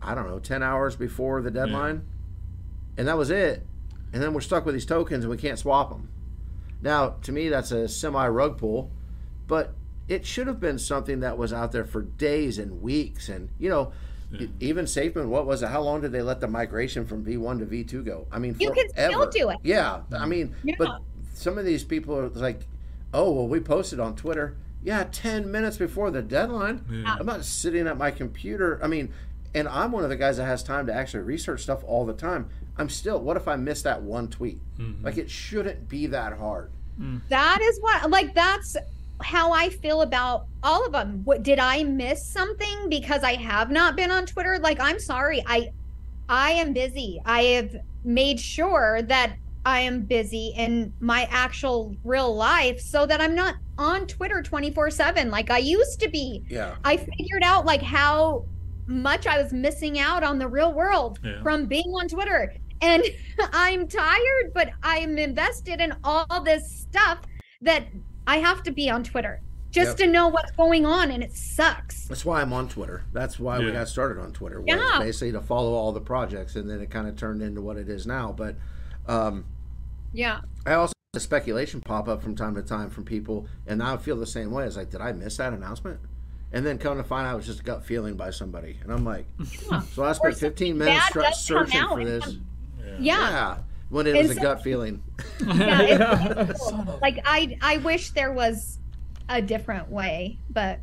I 0.00 0.14
don't 0.14 0.28
know, 0.28 0.38
10 0.38 0.62
hours 0.62 0.94
before 0.94 1.42
the 1.42 1.50
deadline. 1.50 2.06
And 2.96 3.08
that 3.08 3.18
was 3.18 3.30
it. 3.30 3.66
And 4.12 4.22
then 4.22 4.32
we're 4.32 4.40
stuck 4.40 4.64
with 4.64 4.74
these 4.74 4.86
tokens 4.86 5.24
and 5.24 5.30
we 5.30 5.36
can't 5.36 5.58
swap 5.58 5.90
them. 5.90 6.08
Now, 6.80 7.16
to 7.22 7.32
me, 7.32 7.48
that's 7.48 7.72
a 7.72 7.88
semi 7.88 8.26
rug 8.28 8.58
pull, 8.58 8.90
but 9.48 9.74
it 10.06 10.24
should 10.24 10.46
have 10.46 10.60
been 10.60 10.78
something 10.78 11.20
that 11.20 11.36
was 11.36 11.52
out 11.52 11.72
there 11.72 11.84
for 11.84 12.02
days 12.02 12.58
and 12.58 12.80
weeks. 12.80 13.28
And, 13.28 13.50
you 13.58 13.68
know, 13.68 13.92
e- 14.32 14.48
even 14.60 14.86
Safe 14.86 15.14
Moon, 15.14 15.30
what 15.30 15.46
was 15.46 15.62
it? 15.62 15.68
How 15.68 15.80
long 15.80 16.00
did 16.00 16.12
they 16.12 16.22
let 16.22 16.40
the 16.40 16.48
migration 16.48 17.06
from 17.06 17.24
V1 17.24 17.58
to 17.60 17.66
V2 17.66 18.04
go? 18.04 18.26
I 18.30 18.38
mean, 18.38 18.56
You 18.58 18.72
can 18.72 18.88
still 18.90 19.28
do 19.30 19.50
it. 19.50 19.58
Yeah. 19.62 20.00
I 20.10 20.14
mm-hmm. 20.14 20.28
mean, 20.28 20.54
Yeah. 20.64 20.74
but 20.78 21.00
some 21.34 21.58
of 21.58 21.64
these 21.64 21.84
people 21.84 22.16
are 22.16 22.28
like, 22.28 22.60
oh, 23.14 23.30
well, 23.32 23.48
we 23.48 23.60
posted 23.60 24.00
on 24.00 24.16
Twitter. 24.16 24.56
Yeah, 24.82 25.06
10 25.10 25.50
minutes 25.50 25.76
before 25.76 26.10
the 26.10 26.22
deadline. 26.22 26.84
Yeah. 26.90 27.16
I'm 27.18 27.26
not 27.26 27.44
sitting 27.44 27.86
at 27.86 27.98
my 27.98 28.10
computer. 28.10 28.80
I 28.82 28.86
mean, 28.86 29.12
and 29.54 29.66
I'm 29.68 29.92
one 29.92 30.04
of 30.04 30.10
the 30.10 30.16
guys 30.16 30.36
that 30.36 30.44
has 30.44 30.62
time 30.62 30.86
to 30.86 30.94
actually 30.94 31.24
research 31.24 31.62
stuff 31.62 31.82
all 31.84 32.06
the 32.06 32.12
time. 32.12 32.48
I'm 32.76 32.88
still, 32.88 33.20
what 33.20 33.36
if 33.36 33.48
I 33.48 33.56
miss 33.56 33.82
that 33.82 34.02
one 34.02 34.28
tweet? 34.28 34.60
Mm-hmm. 34.78 35.04
Like, 35.04 35.16
it 35.16 35.30
shouldn't 35.30 35.88
be 35.88 36.06
that 36.06 36.34
hard. 36.38 36.70
Mm. 37.00 37.20
That 37.28 37.60
is 37.62 37.78
what 37.80 38.10
like 38.10 38.34
that's 38.34 38.76
how 39.22 39.52
I 39.52 39.68
feel 39.70 40.02
about 40.02 40.46
all 40.62 40.86
of 40.86 40.92
them. 40.92 41.22
What 41.24 41.42
did 41.42 41.58
I 41.58 41.82
miss 41.84 42.24
something 42.24 42.88
because 42.88 43.22
I 43.22 43.34
have 43.34 43.70
not 43.70 43.96
been 43.96 44.10
on 44.10 44.26
Twitter? 44.26 44.58
Like 44.58 44.80
I'm 44.80 44.98
sorry. 44.98 45.42
I 45.46 45.70
I 46.28 46.52
am 46.52 46.72
busy. 46.72 47.20
I 47.24 47.42
have 47.42 47.76
made 48.04 48.38
sure 48.38 49.02
that 49.02 49.36
I 49.64 49.80
am 49.80 50.02
busy 50.02 50.54
in 50.56 50.92
my 51.00 51.26
actual 51.30 51.94
real 52.04 52.34
life 52.34 52.80
so 52.80 53.06
that 53.06 53.20
I'm 53.20 53.34
not 53.34 53.56
on 53.76 54.06
Twitter 54.06 54.42
24/7 54.42 55.30
like 55.30 55.50
I 55.50 55.58
used 55.58 56.00
to 56.00 56.08
be. 56.08 56.44
Yeah. 56.48 56.76
I 56.84 56.96
figured 56.96 57.42
out 57.42 57.66
like 57.66 57.82
how 57.82 58.44
much 58.86 59.26
I 59.26 59.42
was 59.42 59.52
missing 59.52 59.98
out 59.98 60.22
on 60.22 60.38
the 60.38 60.48
real 60.48 60.72
world 60.72 61.18
Yeah. 61.22 61.42
from 61.42 61.66
being 61.66 61.88
on 62.00 62.08
Twitter. 62.08 62.54
And 62.80 63.02
I'm 63.52 63.88
tired, 63.88 64.52
but 64.54 64.70
I'm 64.82 65.18
invested 65.18 65.80
in 65.80 65.92
all 66.04 66.42
this 66.42 66.70
stuff 66.70 67.18
that 67.60 67.88
I 68.28 68.36
have 68.38 68.62
to 68.64 68.70
be 68.70 68.90
on 68.90 69.02
Twitter 69.02 69.40
just 69.70 69.88
Yep. 69.88 69.96
to 69.98 70.06
know 70.06 70.28
what's 70.28 70.50
going 70.52 70.84
on 70.86 71.10
and 71.10 71.22
it 71.22 71.32
sucks. 71.34 72.04
That's 72.06 72.24
why 72.24 72.40
I'm 72.42 72.52
on 72.52 72.68
Twitter. 72.68 73.04
That's 73.12 73.38
why 73.40 73.58
we 73.58 73.72
got 73.72 73.88
started 73.88 74.20
on 74.20 74.32
Twitter. 74.32 74.60
Was 74.60 74.68
Yeah. 74.68 74.98
basically 75.00 75.32
to 75.32 75.40
follow 75.40 75.72
all 75.72 75.92
the 75.92 76.00
projects, 76.00 76.54
and 76.56 76.68
then 76.70 76.80
it 76.80 76.90
kind 76.90 77.06
of 77.08 77.16
turned 77.16 77.42
into 77.42 77.60
what 77.62 77.76
it 77.78 77.88
is 77.88 78.06
now. 78.06 78.32
But 78.36 78.56
um, 79.06 79.44
Yeah. 80.12 80.40
I 80.66 80.74
also 80.74 80.92
the 81.14 81.20
speculation 81.20 81.80
pop 81.80 82.06
up 82.06 82.22
from 82.22 82.36
time 82.36 82.54
to 82.54 82.62
time 82.62 82.90
from 82.90 83.02
people, 83.04 83.46
and 83.66 83.82
I 83.82 83.96
feel 83.96 84.16
the 84.16 84.26
same 84.26 84.50
way. 84.50 84.66
It's 84.66 84.76
like, 84.76 84.90
did 84.90 85.00
I 85.00 85.12
miss 85.12 85.38
that 85.38 85.54
announcement? 85.54 86.00
And 86.52 86.64
then 86.66 86.76
come 86.78 86.98
to 86.98 87.04
find 87.04 87.26
out 87.26 87.32
it 87.34 87.36
was 87.38 87.46
just 87.46 87.60
a 87.60 87.62
gut 87.62 87.82
feeling 87.84 88.14
by 88.14 88.28
somebody, 88.30 88.78
and 88.82 88.92
I'm 88.92 89.04
like, 89.06 89.26
Yeah. 89.70 89.80
so 89.94 90.04
I 90.04 90.12
spent 90.12 90.36
15 90.36 90.76
minutes 90.78 90.98
bad 90.98 91.12
try- 91.12 91.22
does 91.30 91.46
come 91.48 91.66
searching 91.66 91.88
for 91.88 92.04
this. 92.04 92.24
some- 92.24 92.44
Yeah. 92.78 92.96
Yeah. 93.00 93.58
Yeah, 93.90 93.96
when 93.96 94.06
it 94.06 94.16
And 94.16 94.28
was 94.28 94.36
a 94.36 94.40
gut 94.40 94.62
feeling. 94.62 95.02
Yeah, 95.46 96.42
it's 96.50 96.70
difficult. 96.70 97.00
like 97.02 97.20
I 97.24 97.56
I 97.62 97.78
wish 97.78 98.10
there 98.10 98.32
was 98.32 98.78
a 99.28 99.40
different 99.42 99.90
way, 99.90 100.38
but 100.50 100.80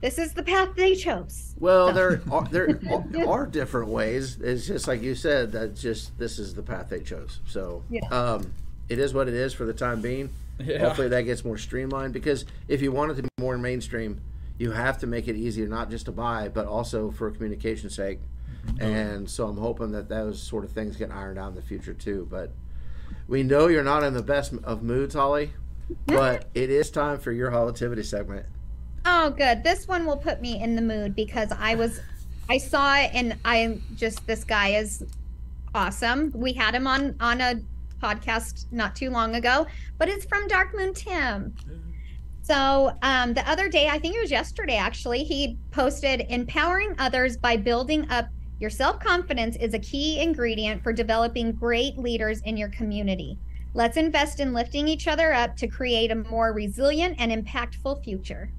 this 0.00 0.18
is 0.18 0.34
the 0.34 0.42
path 0.42 0.70
they 0.76 0.94
chose. 0.94 1.54
Well, 1.58 1.88
So- 1.88 1.94
there 1.94 2.20
are 2.30 2.48
there 2.48 2.78
are- 2.90 3.28
are 3.28 3.46
different 3.46 3.88
ways. 3.88 4.38
It's 4.40 4.66
just 4.66 4.86
like 4.88 5.02
you 5.02 5.14
said. 5.14 5.52
That 5.52 5.74
just 5.74 6.16
this 6.18 6.38
is 6.38 6.54
the 6.54 6.62
path 6.62 6.88
they 6.88 7.00
chose. 7.00 7.40
So 7.46 7.82
Yeah. 7.90 8.06
um, 8.10 8.52
it 8.88 8.98
is 8.98 9.14
what 9.14 9.28
it 9.28 9.34
is 9.34 9.52
for 9.54 9.64
the 9.64 9.72
time 9.74 10.00
being. 10.00 10.30
Yeah. 10.58 10.78
Hopefully 10.78 11.08
that 11.08 11.22
gets 11.22 11.44
more 11.44 11.58
streamlined 11.58 12.12
because 12.14 12.46
if 12.68 12.80
you 12.80 12.90
want 12.92 13.12
it 13.12 13.14
to 13.16 13.22
be 13.22 13.28
more 13.38 13.58
mainstream, 13.58 14.20
you 14.58 14.70
have 14.70 14.98
to 15.00 15.06
make 15.06 15.28
it 15.28 15.36
easier 15.36 15.66
not 15.68 15.90
just 15.90 16.06
to 16.06 16.12
buy, 16.12 16.48
but 16.48 16.66
also 16.66 17.10
for 17.10 17.30
communication 17.30 17.90
sake. 17.90 18.20
And 18.80 19.28
so 19.28 19.46
I'm 19.48 19.56
hoping 19.56 19.92
that 19.92 20.08
those 20.08 20.42
sort 20.42 20.64
of 20.64 20.72
things 20.72 20.96
get 20.96 21.10
ironed 21.10 21.38
out 21.38 21.48
in 21.48 21.54
the 21.54 21.62
future 21.62 21.94
too. 21.94 22.26
But 22.30 22.52
we 23.28 23.42
know 23.42 23.68
you're 23.68 23.84
not 23.84 24.02
in 24.02 24.14
the 24.14 24.22
best 24.22 24.54
of 24.64 24.82
moods, 24.82 25.14
Holly. 25.14 25.52
But 26.06 26.46
it 26.52 26.68
is 26.68 26.90
time 26.90 27.20
for 27.20 27.30
your 27.30 27.52
holitivity 27.52 28.04
segment. 28.04 28.44
Oh, 29.04 29.30
good. 29.30 29.62
This 29.62 29.86
one 29.86 30.04
will 30.04 30.16
put 30.16 30.40
me 30.40 30.60
in 30.60 30.74
the 30.74 30.82
mood 30.82 31.14
because 31.14 31.52
I 31.56 31.76
was, 31.76 32.00
I 32.48 32.58
saw 32.58 32.96
it 32.96 33.12
and 33.14 33.36
I'm 33.44 33.80
just 33.94 34.26
this 34.26 34.42
guy 34.42 34.70
is 34.70 35.04
awesome. 35.76 36.32
We 36.34 36.54
had 36.54 36.74
him 36.74 36.88
on 36.88 37.14
on 37.20 37.40
a 37.40 37.60
podcast 38.02 38.66
not 38.72 38.96
too 38.96 39.10
long 39.10 39.36
ago, 39.36 39.66
but 39.98 40.08
it's 40.08 40.24
from 40.24 40.48
Dark 40.48 40.74
Moon 40.74 40.92
Tim. 40.92 41.54
So 42.42 42.96
um, 43.02 43.34
the 43.34 43.48
other 43.48 43.68
day, 43.68 43.88
I 43.88 43.98
think 43.98 44.14
it 44.14 44.20
was 44.20 44.30
yesterday 44.30 44.76
actually, 44.76 45.24
he 45.24 45.58
posted 45.72 46.26
empowering 46.28 46.94
others 46.98 47.36
by 47.36 47.56
building 47.56 48.08
up 48.10 48.28
your 48.58 48.70
self 48.70 49.00
confidence 49.00 49.56
is 49.56 49.74
a 49.74 49.78
key 49.78 50.20
ingredient 50.20 50.82
for 50.82 50.92
developing 50.92 51.52
great 51.52 51.98
leaders 51.98 52.40
in 52.42 52.56
your 52.56 52.68
community. 52.70 53.38
Let's 53.74 53.96
invest 53.96 54.40
in 54.40 54.54
lifting 54.54 54.88
each 54.88 55.06
other 55.08 55.32
up 55.32 55.56
to 55.56 55.68
create 55.68 56.10
a 56.10 56.14
more 56.16 56.52
resilient 56.52 57.16
and 57.18 57.30
impactful 57.32 58.02
future. 58.04 58.52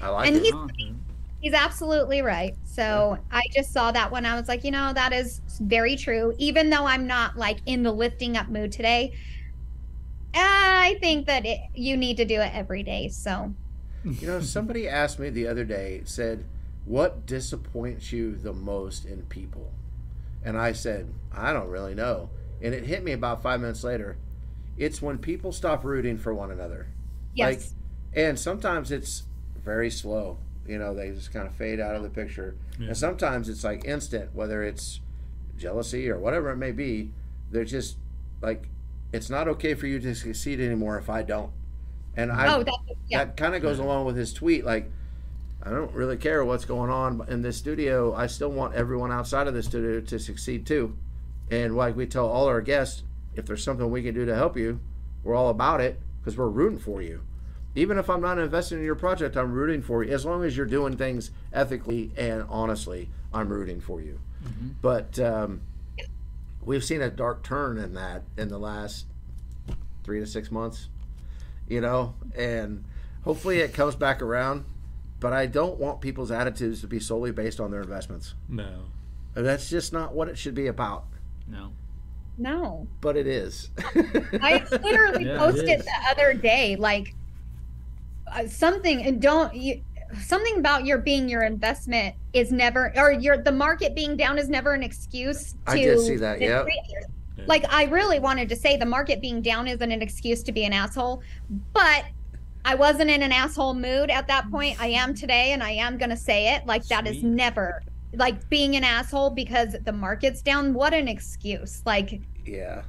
I 0.00 0.08
like 0.08 0.28
And 0.28 0.36
it. 0.36 0.42
he's 0.42 0.54
mm-hmm. 0.54 0.98
he's 1.40 1.54
absolutely 1.54 2.22
right. 2.22 2.56
So 2.64 3.18
I 3.30 3.42
just 3.54 3.72
saw 3.72 3.92
that 3.92 4.10
one. 4.12 4.26
I 4.26 4.36
was 4.38 4.48
like, 4.48 4.64
you 4.64 4.70
know, 4.70 4.92
that 4.94 5.12
is 5.12 5.40
very 5.60 5.96
true. 5.96 6.34
Even 6.38 6.70
though 6.70 6.86
I'm 6.86 7.06
not 7.06 7.36
like 7.36 7.60
in 7.66 7.82
the 7.82 7.92
lifting 7.92 8.36
up 8.36 8.48
mood 8.48 8.72
today, 8.72 9.12
I 10.34 10.96
think 11.00 11.26
that 11.26 11.44
it, 11.46 11.60
you 11.74 11.96
need 11.96 12.16
to 12.18 12.24
do 12.24 12.40
it 12.40 12.52
every 12.54 12.82
day. 12.82 13.08
So 13.08 13.54
You 14.04 14.26
know, 14.26 14.40
somebody 14.40 14.88
asked 14.88 15.18
me 15.18 15.30
the 15.30 15.46
other 15.46 15.64
day, 15.64 16.02
said, 16.04 16.44
What 16.90 17.24
disappoints 17.24 18.10
you 18.10 18.34
the 18.34 18.52
most 18.52 19.04
in 19.04 19.22
people? 19.26 19.70
And 20.44 20.58
I 20.58 20.72
said, 20.72 21.14
I 21.32 21.52
don't 21.52 21.68
really 21.68 21.94
know. 21.94 22.30
And 22.60 22.74
it 22.74 22.84
hit 22.84 23.04
me 23.04 23.12
about 23.12 23.44
five 23.44 23.60
minutes 23.60 23.84
later. 23.84 24.16
It's 24.76 25.00
when 25.00 25.18
people 25.18 25.52
stop 25.52 25.84
rooting 25.84 26.18
for 26.18 26.34
one 26.34 26.50
another. 26.50 26.88
yes, 27.32 27.74
And 28.12 28.36
sometimes 28.36 28.90
it's 28.90 29.22
very 29.54 29.88
slow. 29.88 30.38
You 30.66 30.80
know, 30.80 30.92
they 30.92 31.10
just 31.12 31.32
kind 31.32 31.46
of 31.46 31.54
fade 31.54 31.78
out 31.78 31.94
of 31.94 32.02
the 32.02 32.10
picture. 32.10 32.56
Yeah. 32.76 32.88
And 32.88 32.96
sometimes 32.96 33.48
it's 33.48 33.62
like 33.62 33.84
instant, 33.84 34.34
whether 34.34 34.64
it's 34.64 34.98
jealousy 35.56 36.10
or 36.10 36.18
whatever 36.18 36.50
it 36.50 36.56
may 36.56 36.72
be. 36.72 37.12
They're 37.52 37.64
just 37.64 37.98
like, 38.42 38.68
it's 39.12 39.30
not 39.30 39.46
okay 39.46 39.74
for 39.74 39.86
you 39.86 40.00
to 40.00 40.12
succeed 40.12 40.58
anymore 40.58 40.98
if 40.98 41.08
I 41.08 41.22
don't. 41.22 41.52
And 42.16 42.32
I, 42.32 42.52
oh, 42.52 42.64
that 42.64 42.78
yeah, 43.06 43.26
that 43.26 43.36
kind 43.36 43.54
of 43.54 43.62
goes 43.62 43.78
along 43.78 44.06
with 44.06 44.16
his 44.16 44.32
tweet. 44.32 44.64
Like, 44.64 44.90
I 45.62 45.70
don't 45.70 45.92
really 45.92 46.16
care 46.16 46.44
what's 46.44 46.64
going 46.64 46.90
on 46.90 47.24
in 47.28 47.42
this 47.42 47.56
studio. 47.56 48.14
I 48.14 48.26
still 48.26 48.50
want 48.50 48.74
everyone 48.74 49.12
outside 49.12 49.46
of 49.46 49.54
the 49.54 49.62
studio 49.62 50.00
to 50.00 50.18
succeed 50.18 50.66
too. 50.66 50.96
And 51.50 51.76
like 51.76 51.96
we 51.96 52.06
tell 52.06 52.28
all 52.28 52.46
our 52.46 52.60
guests, 52.60 53.02
if 53.34 53.46
there's 53.46 53.62
something 53.62 53.90
we 53.90 54.02
can 54.02 54.14
do 54.14 54.24
to 54.24 54.34
help 54.34 54.56
you, 54.56 54.80
we're 55.22 55.34
all 55.34 55.50
about 55.50 55.80
it 55.80 56.00
because 56.20 56.36
we're 56.36 56.48
rooting 56.48 56.78
for 56.78 57.02
you. 57.02 57.22
Even 57.74 57.98
if 57.98 58.10
I'm 58.10 58.20
not 58.20 58.38
investing 58.38 58.78
in 58.78 58.84
your 58.84 58.94
project, 58.94 59.36
I'm 59.36 59.52
rooting 59.52 59.82
for 59.82 60.02
you. 60.02 60.12
As 60.12 60.24
long 60.24 60.44
as 60.44 60.56
you're 60.56 60.66
doing 60.66 60.96
things 60.96 61.30
ethically 61.52 62.10
and 62.16 62.44
honestly, 62.48 63.10
I'm 63.32 63.48
rooting 63.48 63.80
for 63.80 64.00
you. 64.00 64.18
But 64.82 65.18
um, 65.18 65.60
we've 66.64 66.82
seen 66.82 67.02
a 67.02 67.10
dark 67.10 67.44
turn 67.44 67.78
in 67.78 67.94
that 67.94 68.22
in 68.36 68.48
the 68.48 68.58
last 68.58 69.06
three 70.02 70.20
to 70.20 70.26
six 70.26 70.50
months 70.50 70.88
you 71.70 71.80
know, 71.80 72.14
and 72.36 72.84
hopefully 73.24 73.60
it 73.60 73.72
comes 73.72 73.94
back 73.94 74.20
around. 74.20 74.64
But 75.20 75.32
I 75.34 75.46
don't 75.46 75.78
want 75.78 76.00
people's 76.00 76.30
attitudes 76.30 76.80
to 76.80 76.86
be 76.86 76.98
solely 76.98 77.30
based 77.30 77.60
on 77.60 77.70
their 77.70 77.82
investments. 77.82 78.34
No. 78.48 78.84
That's 79.34 79.68
just 79.68 79.92
not 79.92 80.14
what 80.14 80.28
it 80.28 80.36
should 80.38 80.54
be 80.54 80.66
about. 80.66 81.04
No. 81.46 81.72
no. 82.38 82.88
But 83.00 83.16
it 83.16 83.26
is. 83.26 83.70
I 84.40 84.64
literally 84.70 85.26
Yeah, 85.26 85.38
posted 85.38 85.80
is. 85.80 85.84
the 85.84 85.92
other 86.10 86.32
day, 86.34 86.76
like 86.76 87.14
uh, 88.32 88.46
something, 88.46 89.02
and 89.04 89.20
don't 89.20 89.54
you. 89.54 89.82
Something 90.24 90.58
about 90.58 90.86
your 90.86 90.98
being 90.98 91.28
your 91.28 91.44
investment 91.44 92.16
is 92.32 92.50
never, 92.50 92.92
or 92.96 93.12
your 93.12 93.36
the 93.38 93.52
market 93.52 93.94
being 93.94 94.16
down 94.16 94.38
is 94.38 94.48
never 94.48 94.72
an 94.74 94.82
excuse 94.82 95.52
to. 95.52 95.58
I 95.66 95.76
did 95.76 96.00
see 96.00 96.16
that. 96.16 96.40
Yeah. 96.40 96.64
Like 97.46 97.64
I 97.72 97.84
really 97.84 98.18
wanted 98.18 98.48
to 98.48 98.56
say 98.56 98.76
the 98.76 98.86
market 98.86 99.20
being 99.20 99.40
down 99.40 99.68
isn't 99.68 99.92
an 99.92 100.02
excuse 100.02 100.42
to 100.44 100.52
be 100.52 100.64
an 100.64 100.72
asshole, 100.72 101.22
but 101.72 102.04
I 102.64 102.74
wasn't 102.74 103.10
in 103.10 103.22
an 103.22 103.32
asshole 103.32 103.74
mood 103.74 104.10
at 104.10 104.26
that 104.28 104.50
point. 104.50 104.80
I 104.80 104.88
am 104.88 105.14
today 105.14 105.52
and 105.52 105.62
I 105.62 105.70
am 105.72 105.98
going 105.98 106.10
to 106.10 106.16
say 106.16 106.54
it. 106.54 106.66
Like 106.66 106.84
that 106.86 107.06
is 107.06 107.20
Sweet. 107.20 107.24
never 107.30 107.82
like 108.14 108.48
being 108.48 108.76
an 108.76 108.84
asshole 108.84 109.30
because 109.30 109.76
the 109.84 109.92
market's 109.92 110.42
down. 110.42 110.74
What 110.74 110.92
an 110.92 111.08
excuse. 111.08 111.82
Like 111.86 112.20
Yeah. 112.44 112.82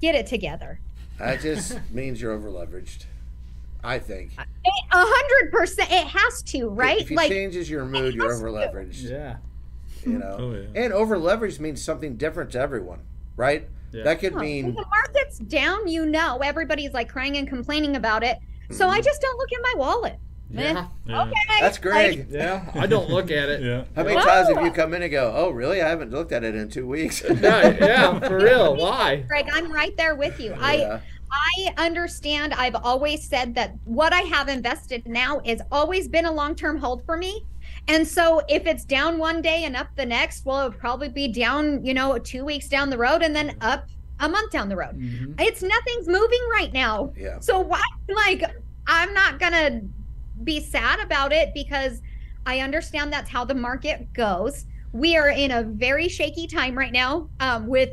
get 0.00 0.14
it 0.14 0.26
together. 0.26 0.80
That 1.18 1.40
just 1.40 1.78
means 1.90 2.20
you're 2.20 2.32
over 2.32 2.50
leveraged. 2.50 3.04
I 3.84 3.98
think. 3.98 4.32
A 4.36 4.44
hundred 4.92 5.52
percent. 5.52 5.90
It 5.92 6.06
has 6.06 6.42
to, 6.44 6.68
right? 6.68 7.00
If 7.02 7.10
it 7.10 7.14
like 7.14 7.28
changes 7.28 7.70
your 7.70 7.84
mood, 7.84 8.14
you're 8.14 8.28
has 8.28 8.42
over 8.42 8.50
leveraged. 8.50 9.08
Yeah. 9.08 9.36
You 10.04 10.18
know? 10.18 10.36
Oh, 10.38 10.52
yeah. 10.52 10.84
And 10.84 10.92
over 10.92 11.16
leveraged 11.16 11.60
means 11.60 11.82
something 11.82 12.16
different 12.16 12.50
to 12.52 12.60
everyone, 12.60 13.00
right? 13.36 13.68
Yeah. 13.92 14.04
That 14.04 14.20
could 14.20 14.32
oh, 14.32 14.36
When 14.36 14.44
mean 14.44 14.74
the 14.74 14.84
market's 14.88 15.38
down, 15.38 15.86
you 15.86 16.06
know, 16.06 16.38
everybody's 16.42 16.92
like 16.92 17.08
crying 17.08 17.36
and 17.36 17.46
complaining 17.46 17.96
about 17.96 18.24
it. 18.24 18.38
So 18.70 18.84
Mm-hmm. 18.86 18.94
I 18.94 19.00
just 19.00 19.20
don't 19.20 19.38
look 19.38 19.48
at 19.52 19.60
my 19.62 19.74
wallet. 19.76 20.16
Yeah. 20.48 20.86
Yeah. 21.06 21.22
Okay. 21.22 21.32
that's 21.60 21.78
Greg. 21.78 22.18
Like, 22.18 22.26
Yeah. 22.30 22.70
I 22.74 22.86
don't 22.86 23.10
look 23.10 23.30
at 23.32 23.48
it. 23.48 23.62
Yeah. 23.62 23.84
How 23.96 24.04
many 24.04 24.16
Whoa. 24.16 24.24
times 24.24 24.48
have 24.54 24.64
you 24.64 24.70
come 24.70 24.94
in 24.94 25.02
and 25.02 25.10
go, 25.10 25.32
"Oh, 25.34 25.50
really? 25.50 25.82
I 25.82 25.88
haven't 25.88 26.12
looked 26.12 26.30
at 26.30 26.44
it 26.44 26.54
in 26.54 26.68
two 26.68 26.86
weeks." 26.86 27.20
yeah, 27.28 27.76
yeah, 27.80 28.20
for 28.20 28.38
real. 28.38 28.76
Why? 28.80 29.16
Greg, 29.26 29.48
I'm 29.52 29.72
right 29.72 29.96
there 29.96 30.14
with 30.14 30.38
you. 30.38 30.54
I 30.58 30.74
Yeah. 30.76 31.00
I 31.32 31.74
understand. 31.78 32.54
I've 32.54 32.76
always 32.76 33.26
said 33.28 33.56
that 33.56 33.74
what 33.84 34.12
I 34.12 34.20
have 34.20 34.48
invested 34.48 35.04
now 35.06 35.40
has 35.44 35.60
always 35.72 36.06
been 36.06 36.24
a 36.26 36.32
long 36.32 36.54
term 36.54 36.78
hold 36.78 37.04
for 37.04 37.16
me. 37.16 37.44
And 37.88 38.06
so 38.06 38.40
if 38.48 38.66
it's 38.66 38.84
down 38.84 39.18
one 39.18 39.42
day 39.42 39.64
and 39.64 39.76
up 39.76 39.88
the 39.96 40.06
next, 40.06 40.44
well, 40.46 40.66
it'll 40.66 40.78
probably 40.78 41.08
be 41.08 41.26
down, 41.28 41.84
you 41.84 41.94
know, 41.94 42.16
two 42.18 42.44
weeks 42.44 42.68
down 42.68 42.90
the 42.90 42.98
road 42.98 43.22
and 43.22 43.34
then 43.34 43.56
up 43.60 43.88
a 44.20 44.28
month 44.28 44.50
down 44.50 44.68
the 44.68 44.76
road. 44.76 44.96
Mhm. 44.98 45.34
It's 45.40 45.62
nothing's 45.62 46.06
moving 46.08 46.40
right 46.52 46.72
now. 46.72 47.12
Yeah. 47.16 47.38
So 47.40 47.60
why 47.60 47.80
like 48.08 48.42
I'm 48.86 49.12
not 49.14 49.38
gonna 49.38 49.82
be 50.44 50.60
sad 50.60 51.00
about 51.00 51.32
it 51.32 51.50
because 51.54 52.00
I 52.46 52.60
understand 52.60 53.12
that's 53.12 53.28
how 53.30 53.44
the 53.44 53.54
market 53.54 54.12
goes. 54.12 54.66
We 54.92 55.16
are 55.16 55.28
in 55.30 55.50
a 55.50 55.62
very 55.64 56.08
shaky 56.08 56.46
time 56.46 56.76
right 56.76 56.92
now 56.92 57.28
um, 57.40 57.66
with 57.66 57.90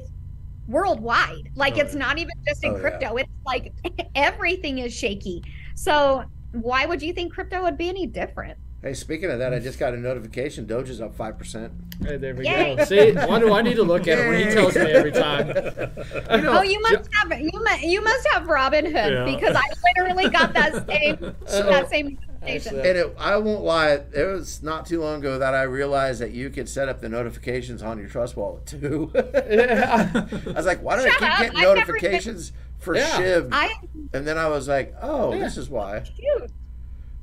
worldwide. 0.68 1.50
Like 1.56 1.76
Oh, 1.78 1.82
it's 1.82 1.94
yeah. 1.94 2.00
not 2.00 2.18
even 2.20 2.32
just 2.48 2.64
in 2.64 2.72
Oh, 2.72 2.76
yeah. 2.76 2.82
crypto. 2.82 3.16
It's 3.18 3.30
like 3.46 3.74
everything 4.16 4.80
is 4.80 4.94
shaky. 4.94 5.44
So 5.76 6.24
why 6.52 6.86
would 6.86 7.02
you 7.02 7.14
think 7.14 7.34
crypto 7.34 7.64
would 7.64 7.78
be 7.78 7.90
any 7.90 8.06
different? 8.06 8.58
Hey, 8.84 8.94
speaking 8.94 9.32
of 9.32 9.40
that, 9.40 9.54
I 9.54 9.60
just 9.60 9.80
got 9.80 9.94
a 9.94 9.98
notification. 9.98 10.66
Doge 10.66 10.90
is 10.90 11.00
up 11.00 11.16
five 11.16 11.38
percent. 11.38 11.72
Hey, 12.06 12.18
there 12.18 12.36
we 12.36 12.46
Yay. 12.46 12.76
go. 12.76 12.84
See, 12.84 13.14
why 13.14 13.40
do 13.40 13.54
I 13.54 13.62
need 13.62 13.76
to 13.76 13.84
look 13.84 14.10
at 14.10 14.20
it 14.20 14.28
when 14.28 14.46
he 14.46 14.54
tells 14.54 14.76
me 14.76 14.82
every 14.92 15.12
time? 15.14 15.54
Oh, 16.30 16.36
you 16.36 16.42
know, 16.42 16.58
oh, 16.60 16.62
you 16.64 16.82
must 16.82 17.10
have 17.14 17.40
you 17.40 17.50
must 17.54 17.82
you 17.84 18.04
must 18.04 18.28
have 18.34 18.44
Robinhood 18.44 18.94
Yeah. 18.94 19.26
because 19.36 19.56
I 19.56 19.62
literally 19.98 20.30
got 20.30 20.54
that 20.54 20.74
same 20.88 21.18
that 21.46 21.90
same 21.90 22.18
notification. 22.42 22.76
And 22.80 22.86
it, 22.86 23.16
I 23.18 23.38
won't 23.38 23.64
lie, 23.64 23.92
it 24.14 24.28
was 24.34 24.62
not 24.62 24.86
too 24.86 25.00
long 25.02 25.20
ago 25.20 25.40
that 25.40 25.54
I 25.54 25.64
realized 25.64 26.20
that 26.22 26.32
you 26.32 26.50
could 26.50 26.68
set 26.68 26.90
up 26.90 27.00
the 27.00 27.08
notifications 27.10 27.82
on 27.82 27.98
your 28.00 28.10
Trust 28.10 28.36
Wallet 28.36 28.66
too. 28.66 29.12
yeah. 29.16 30.12
I 30.48 30.52
was 30.52 30.66
like, 30.66 30.82
why 30.84 30.98
do 30.98 31.04
I 31.06 31.10
keep 31.10 31.22
up, 31.22 31.40
getting 31.40 31.58
I've 31.58 31.64
never 31.78 31.94
notifications 31.94 32.52
for 32.80 32.96
Yeah. 32.98 33.10
Shib? 33.22 33.50
I 33.54 33.74
and 34.14 34.28
then 34.28 34.38
I 34.38 34.48
was 34.50 34.68
like, 34.68 34.94
oh, 35.02 35.34
Yeah. 35.34 35.40
this 35.40 35.58
is 35.58 35.70
why. 35.70 36.02
cute. 36.02 36.52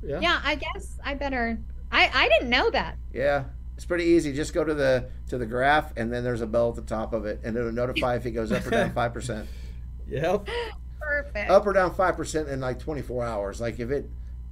Yeah. 0.03 0.19
Yeah, 0.19 0.41
I 0.43 0.55
guess 0.55 0.99
I 1.03 1.13
better. 1.13 1.59
I 1.91 2.09
I 2.13 2.29
didn't 2.29 2.49
know 2.49 2.69
that. 2.71 2.97
Yeah, 3.13 3.45
it's 3.75 3.85
pretty 3.85 4.05
easy. 4.05 4.33
Just 4.33 4.53
go 4.53 4.63
to 4.63 4.73
the 4.73 5.09
to 5.29 5.37
the 5.37 5.45
graph, 5.45 5.93
and 5.97 6.11
then 6.11 6.23
there's 6.23 6.41
a 6.41 6.47
bell 6.47 6.69
at 6.69 6.75
the 6.75 6.81
top 6.81 7.13
of 7.13 7.25
it, 7.25 7.39
and 7.43 7.55
it'll 7.57 7.71
notify 7.71 8.15
if 8.15 8.25
it 8.25 8.31
goes 8.31 8.51
up 8.51 8.65
or 8.65 8.71
down 8.71 8.91
five 8.95 9.13
percent. 9.13 9.47
Yep. 10.07 10.47
Perfect. 10.99 11.49
Up 11.49 11.65
or 11.65 11.73
down 11.73 11.93
five 11.93 12.15
percent 12.15 12.47
in 12.49 12.59
like 12.59 12.79
24 12.79 13.23
hours. 13.25 13.59
Like 13.61 13.79
if 13.79 13.89
it, 13.91 14.09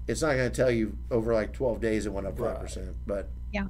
it's 0.08 0.22
not 0.22 0.36
going 0.36 0.50
to 0.50 0.56
tell 0.56 0.72
you 0.72 0.98
over 1.12 1.34
like 1.34 1.54
12 1.54 1.80
days 1.80 2.06
it 2.06 2.14
went 2.14 2.28
up 2.28 2.38
five 2.38 2.60
percent. 2.60 2.96
But 3.06 3.30
Yeah. 3.52 3.68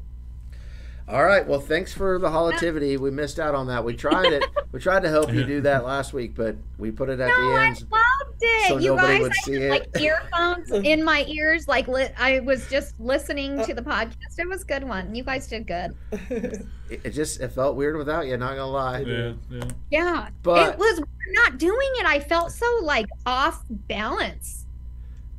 All 1.10 1.24
right. 1.26 1.46
Well, 1.48 1.60
thanks 1.60 1.92
for 1.92 2.20
the 2.20 2.28
holativity. 2.28 3.00
We 3.00 3.10
missed 3.10 3.40
out 3.40 3.56
on 3.56 3.66
that. 3.68 3.84
We 3.84 3.96
tried 3.96 4.32
it. 4.32 4.44
we 4.72 4.80
tried 4.80 5.02
to 5.02 5.10
help 5.10 5.34
you 5.34 5.44
do 5.44 5.62
that 5.62 5.84
last 5.84 6.14
week, 6.14 6.36
but 6.36 6.56
we 6.78 6.92
put 6.92 7.10
it 7.10 7.20
at 7.20 7.30
no, 7.30 7.50
the 7.50 7.56
I 7.58 7.66
end. 7.66 7.84
loved 7.92 8.36
it. 8.42 8.68
so 8.68 8.78
you 8.78 8.90
nobody 8.96 9.14
guys, 9.14 9.22
would 9.24 9.32
I 9.32 9.36
see 9.44 9.54
had, 9.54 9.62
it. 9.64 9.70
like 9.72 10.02
earphones 10.02 10.70
in 10.86 11.04
my 11.04 11.26
ears. 11.28 11.68
Like 11.68 11.88
li- 11.88 12.10
I 12.16 12.42
was 12.42 12.68
just 12.70 13.00
listening 13.00 13.60
uh, 13.60 13.66
to 13.66 13.74
the 13.74 13.82
podcast. 13.82 14.38
It 14.38 14.48
was 14.48 14.62
a 14.62 14.66
good 14.66 14.84
one. 14.84 15.16
You 15.16 15.24
guys 15.24 15.48
did 15.48 15.66
good. 15.68 15.96
It, 16.90 17.02
it 17.04 17.10
just 17.12 17.40
it 17.40 17.50
felt 17.50 17.76
weird 17.76 17.98
without 17.98 18.26
you. 18.26 18.36
Not 18.36 18.56
gonna 18.56 18.66
lie. 18.66 19.02
Yeah. 19.02 19.34
Yeah. 19.52 19.64
Yeah, 19.92 20.30
But- 20.42 20.74
it 20.74 20.80
was 20.80 21.00
not 21.34 21.60
doing 21.60 21.88
it. 22.00 22.06
I 22.08 22.20
felt 22.20 22.52
so 22.52 22.66
like 22.82 23.06
off 23.28 23.64
balance 23.70 24.66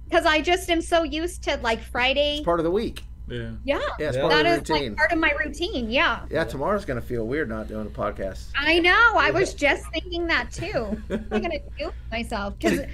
because 0.08 0.26
I 0.26 0.40
just 0.42 0.70
am 0.70 0.80
so 0.80 1.02
used 1.02 1.42
to 1.44 1.56
like 1.56 1.80
Friday. 1.82 2.36
It's 2.36 2.44
part 2.44 2.60
of 2.60 2.64
the 2.64 2.70
week. 2.70 3.02
Yeah. 3.30 3.50
Yeah, 3.64 3.78
Yeah, 3.98 4.08
it's 4.08 4.16
Yeah. 4.16 4.22
part 4.22 4.32
that 4.34 4.46
of 4.46 4.62
is 4.62 4.68
the 4.68 4.72
routine. 4.74 4.88
like 4.90 4.98
part 4.98 5.12
of 5.12 5.18
my 5.18 5.32
routine. 5.44 5.90
Yeah. 5.90 6.20
yeah, 6.30 6.44
tomorrow's 6.44 6.84
gonna 6.84 7.00
feel 7.00 7.26
weird 7.26 7.48
not 7.48 7.68
doing 7.68 7.86
a 7.86 7.90
podcast. 7.90 8.48
I 8.56 8.80
know. 8.80 9.12
I 9.16 9.30
was 9.30 9.54
just 9.66 9.86
thinking 9.92 10.26
that 10.26 10.50
too. 10.50 11.00
What 11.08 11.20
am 11.20 11.26
I 11.30 11.38
gonna 11.40 11.58
do 11.78 11.86
with 11.86 11.94
myself? 12.10 12.54
Because 12.58 12.80
I 12.80 12.86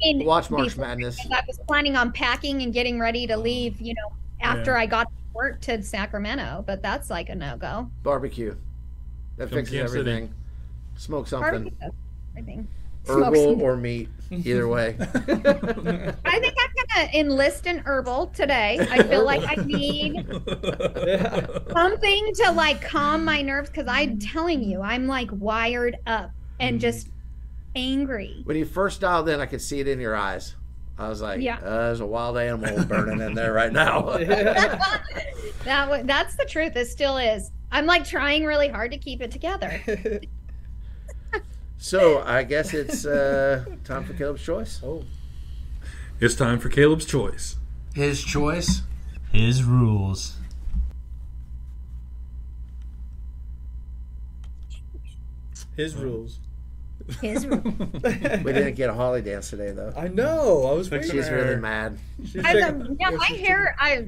mean, 0.00 0.24
Watch 0.24 0.50
March 0.50 0.76
Madness. 0.76 1.18
I 1.32 1.42
was 1.46 1.60
planning 1.68 1.96
on 1.96 2.10
packing 2.12 2.62
and 2.62 2.72
getting 2.72 2.98
ready 2.98 3.26
to 3.26 3.36
leave. 3.36 3.80
You 3.80 3.94
know, 3.94 4.12
after 4.40 4.72
Yeah. 4.72 4.78
I 4.80 4.86
got 4.86 5.04
to 5.04 5.12
work 5.34 5.60
to 5.62 5.82
Sacramento, 5.82 6.64
but 6.66 6.82
that's 6.82 7.08
like 7.10 7.28
a 7.28 7.34
no 7.34 7.56
go. 7.56 7.90
Barbecue. 8.02 8.56
That 9.36 9.48
Come 9.50 9.58
fixes 9.58 9.74
Kansas 9.74 9.92
City. 9.96 10.10
everything. 10.10 10.34
Smoke 10.96 11.26
something. 11.28 11.72
Everything. 12.36 12.66
Smoke 13.04 13.24
Herbal 13.26 13.52
some- 13.54 13.62
or 13.62 13.76
meat. 13.76 14.08
Either 14.30 14.66
way. 14.66 14.96
I 15.00 15.04
think 16.40 16.54
I'm 16.58 16.86
gonna 16.96 17.10
enlist 17.12 17.66
an 17.66 17.82
herbal 17.84 18.28
today. 18.28 18.78
I 18.90 19.02
feel 19.02 19.24
like 19.26 19.42
I 19.46 19.62
need 19.62 20.24
Yeah. 21.06 21.46
something 21.70 22.32
to 22.36 22.52
like 22.52 22.80
calm 22.80 23.26
my 23.26 23.42
nerves 23.42 23.68
because 23.68 23.86
I'm 23.88 24.18
telling 24.18 24.62
you, 24.62 24.80
I'm 24.80 25.06
like 25.06 25.28
wired 25.32 25.96
up 26.06 26.30
and 26.60 26.80
just 26.80 27.08
angry. 27.76 28.40
when 28.44 28.56
you 28.56 28.64
first 28.64 29.02
dialed 29.02 29.28
in, 29.28 29.38
I 29.40 29.44
could 29.46 29.60
see 29.60 29.80
it 29.80 29.88
in 29.88 30.00
your 30.00 30.16
eyes. 30.16 30.54
I 30.98 31.08
was 31.10 31.20
like, 31.20 31.40
Yeah. 31.42 31.56
uh, 31.58 31.86
there's 31.86 32.00
a 32.00 32.06
wild 32.06 32.38
animal 32.38 32.84
burning 32.86 33.20
in 33.20 33.34
there 33.34 33.52
right 33.52 33.72
now. 33.72 34.16
Yeah. 34.16 34.78
that 35.64 36.06
that's 36.06 36.36
the 36.36 36.44
truth. 36.46 36.74
It 36.76 36.86
still 36.88 37.18
is. 37.18 37.50
I'm 37.70 37.84
like 37.86 38.04
trying 38.06 38.44
really 38.44 38.68
hard 38.68 38.92
to 38.92 38.98
keep 38.98 39.20
it 39.20 39.30
together. 39.30 39.80
So 41.82 42.22
I 42.22 42.44
guess 42.44 42.74
it's 42.74 43.04
uh, 43.04 43.64
time 43.82 44.04
for 44.04 44.12
Caleb's 44.14 44.42
choice. 44.42 44.80
oh. 44.84 45.02
It's 46.20 46.36
time 46.36 46.60
for 46.60 46.68
Caleb's 46.68 47.04
choice. 47.04 47.56
His 47.92 48.22
choice. 48.22 48.82
His 49.32 49.64
rules. 49.64 50.36
His 55.76 55.96
rules. 55.96 56.38
His 57.20 57.44
rules. 57.48 57.64
We 57.64 58.52
didn't 58.52 58.74
get 58.74 58.88
a 58.88 58.94
holly 58.94 59.20
dance 59.20 59.50
today, 59.50 59.72
though. 59.72 59.92
I 59.96 60.06
know. 60.06 60.66
I 60.66 60.74
was 60.74 60.88
waiting. 60.88 61.10
She's 61.10 61.28
for 61.28 61.34
really 61.34 61.54
her. 61.54 61.60
mad. 61.60 61.98
She's 62.24 62.44
I, 62.44 62.60
um, 62.60 62.96
yeah, 63.00 63.10
my 63.10 63.26
hair. 63.26 63.74
I 63.80 64.06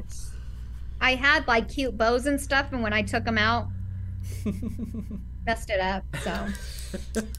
I 1.01 1.17
had 1.17 1.49
like 1.49 1.69
cute 1.69 1.99
bows 1.99 2.27
and 2.27 2.41
stuff, 2.41 2.69
and 2.71 2.85
when 2.85 2.93
I 2.93 3.03
took 3.03 3.25
them 3.25 3.39
out, 3.39 3.67
messed 5.45 5.71
it 5.71 5.81
up. 5.81 6.05
So 6.23 6.47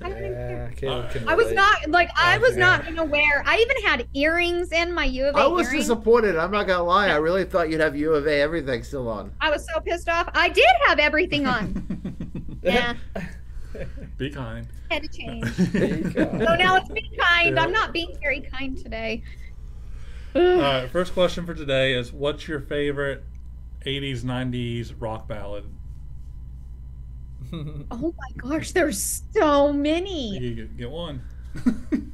I 0.02 0.10
don't 0.10 0.18
even 0.18 0.34
care. 0.34 0.70
yeah, 0.72 0.76
Caleb 0.80 1.12
can 1.12 1.30
I 1.30 1.36
was 1.36 1.52
not 1.52 1.90
like 1.90 2.10
I 2.16 2.38
Oh, 2.38 2.40
was 2.40 2.56
not 2.58 2.84
gonna 2.86 3.04
wear. 3.04 3.44
I 3.46 3.58
even 3.58 3.84
had 3.86 4.08
earrings 4.14 4.72
in 4.72 4.94
my 4.94 5.06
U 5.06 5.26
of 5.28 5.36
A 5.36 5.40
I 5.40 5.48
was 5.48 5.68
earrings. 5.68 5.86
disappointed. 5.86 6.36
I'm 6.38 6.52
not 6.52 6.68
gonna 6.68 6.84
lie. 6.84 7.08
I 7.10 7.16
really 7.16 7.46
thought 7.46 7.70
you'd 7.70 7.80
have 7.82 7.96
U 7.96 8.14
of 8.14 8.28
A 8.28 8.42
everything 8.42 8.84
still 8.84 9.08
on. 9.10 9.32
I 9.42 9.50
was 9.50 9.66
so 9.72 9.80
pissed 9.80 10.10
off. 10.10 10.30
I 10.34 10.50
did 10.50 10.66
have 10.88 11.00
everything 11.00 11.46
on. 11.48 12.60
yeah, 12.64 12.94
Be 14.18 14.30
kind. 14.30 14.68
had 14.92 15.04
to 15.04 15.10
change. 15.10 15.46
There 15.56 15.86
you 15.98 16.04
go. 16.04 16.24
So 16.32 16.56
now 16.56 16.78
it's 16.78 16.90
being 16.90 17.12
kind. 17.20 17.56
Yeah. 17.56 17.64
I'm 17.64 17.72
not 17.72 17.92
being 17.94 18.16
very 18.22 18.42
kind 18.42 18.78
today. 18.78 19.24
All 20.36 20.42
right. 20.58 20.90
First 20.90 21.14
question 21.14 21.46
for 21.46 21.54
today 21.54 21.94
is: 21.94 22.12
What's 22.12 22.48
your 22.48 22.60
favorite 22.60 23.24
'80s, 23.86 24.22
'90s 24.24 24.94
rock 25.00 25.28
ballad? 25.28 25.66
Oh 27.92 28.14
my 28.18 28.30
gosh, 28.38 28.72
there's 28.72 29.24
so 29.34 29.72
many. 29.74 30.38
You 30.38 30.56
get, 30.56 30.78
get 30.78 30.90
one. 30.92 31.22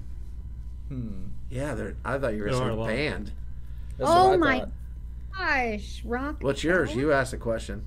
Hmm. 0.90 1.24
Yeah, 1.50 1.74
they're, 1.74 1.96
I 2.04 2.18
thought 2.18 2.34
you 2.34 2.44
were 2.44 2.52
There 2.52 2.70
a 2.70 2.78
a 2.78 2.86
band. 2.86 3.32
That's 3.98 4.10
Oh 4.12 4.28
what 4.30 4.34
I 4.34 4.38
my 4.38 4.60
thought. 4.60 4.70
gosh, 5.38 6.02
rock. 6.04 6.44
What's 6.44 6.64
yours? 6.66 6.90
ballad? 6.90 7.02
You 7.02 7.14
asked 7.14 7.32
the 7.32 7.38
question. 7.38 7.86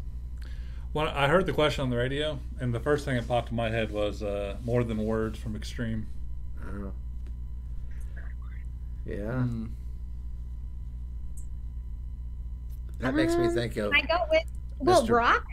Well, 0.95 1.09
I 1.09 1.29
heard 1.29 1.45
the 1.45 1.53
question 1.53 1.83
on 1.83 1.91
the 1.91 1.97
radio, 1.99 2.39
and 2.61 2.73
the 2.75 2.81
first 2.81 3.05
thing 3.05 3.17
that 3.17 3.29
popped 3.29 3.51
in 3.51 3.57
my 3.57 3.69
head 3.69 3.91
was 3.91 4.23
uh, 4.23 4.57
"More 4.65 4.85
Than 4.85 5.05
Words" 5.05 5.39
from 5.39 5.55
Extreme. 5.55 6.07
Oh. 6.67 6.93
Yeah, 9.05 9.43
Hmm. 9.43 9.67
that 13.01 13.15
makes 13.15 13.37
me 13.37 13.47
Um, 13.49 13.55
think 13.55 13.77
of 13.77 13.93
Can 13.93 14.03
I 14.03 14.07
go 14.07 14.25
with 14.31 14.45
well 14.79 15.07
Mr. 15.07 15.17
rock? 15.19 15.45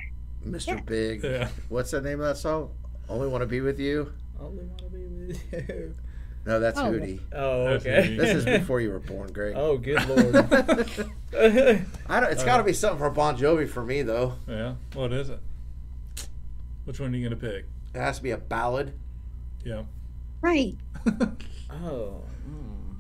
Mr. 0.46 0.68
yeah. 0.68 0.80
Big. 0.82 1.24
Yeah. 1.24 1.50
What's 1.70 1.92
the 1.92 2.02
name 2.02 2.20
of 2.20 2.28
that 2.28 2.38
song? 2.38 2.72
Only 3.10 3.28
want 3.28 3.42
to 3.42 3.46
be 3.48 3.62
with 3.62 3.80
you. 3.80 4.12
Only 4.40 4.64
wanna 4.66 4.90
be 4.90 5.06
with 5.06 5.54
you. 5.70 5.96
No, 6.46 6.60
that's 6.60 6.80
Oh. 6.80 6.84
Hootie. 6.92 7.20
Oh, 7.34 7.68
okay. 7.68 8.16
This 8.20 8.36
is 8.36 8.46
before 8.46 8.82
you 8.82 8.90
were 8.90 9.00
born, 9.00 9.32
Greg. 9.32 9.54
oh, 9.56 9.78
good 9.78 10.04
lord. 10.10 10.36
I 12.10 12.20
don't, 12.20 12.32
it's 12.32 12.44
got 12.44 12.58
to 12.58 12.64
be 12.64 12.74
something 12.74 12.98
for 12.98 13.10
Bon 13.12 13.38
Jovi 13.38 13.70
for 13.70 13.84
me, 13.84 14.02
though. 14.02 14.34
Yeah. 14.48 14.74
What 14.94 15.14
is 15.14 15.30
it? 15.30 15.40
Which 16.86 17.00
one 17.00 17.14
are 17.14 17.18
you 17.18 17.24
gonna 17.24 17.40
pick? 17.40 17.66
It 17.94 18.00
has 18.00 18.18
to 18.18 18.24
be 18.24 18.32
a 18.32 18.38
ballad. 18.38 18.94
Yeah. 19.64 19.84
Right. 20.42 20.76
oh. 21.70 22.24
hmm. 22.46 22.94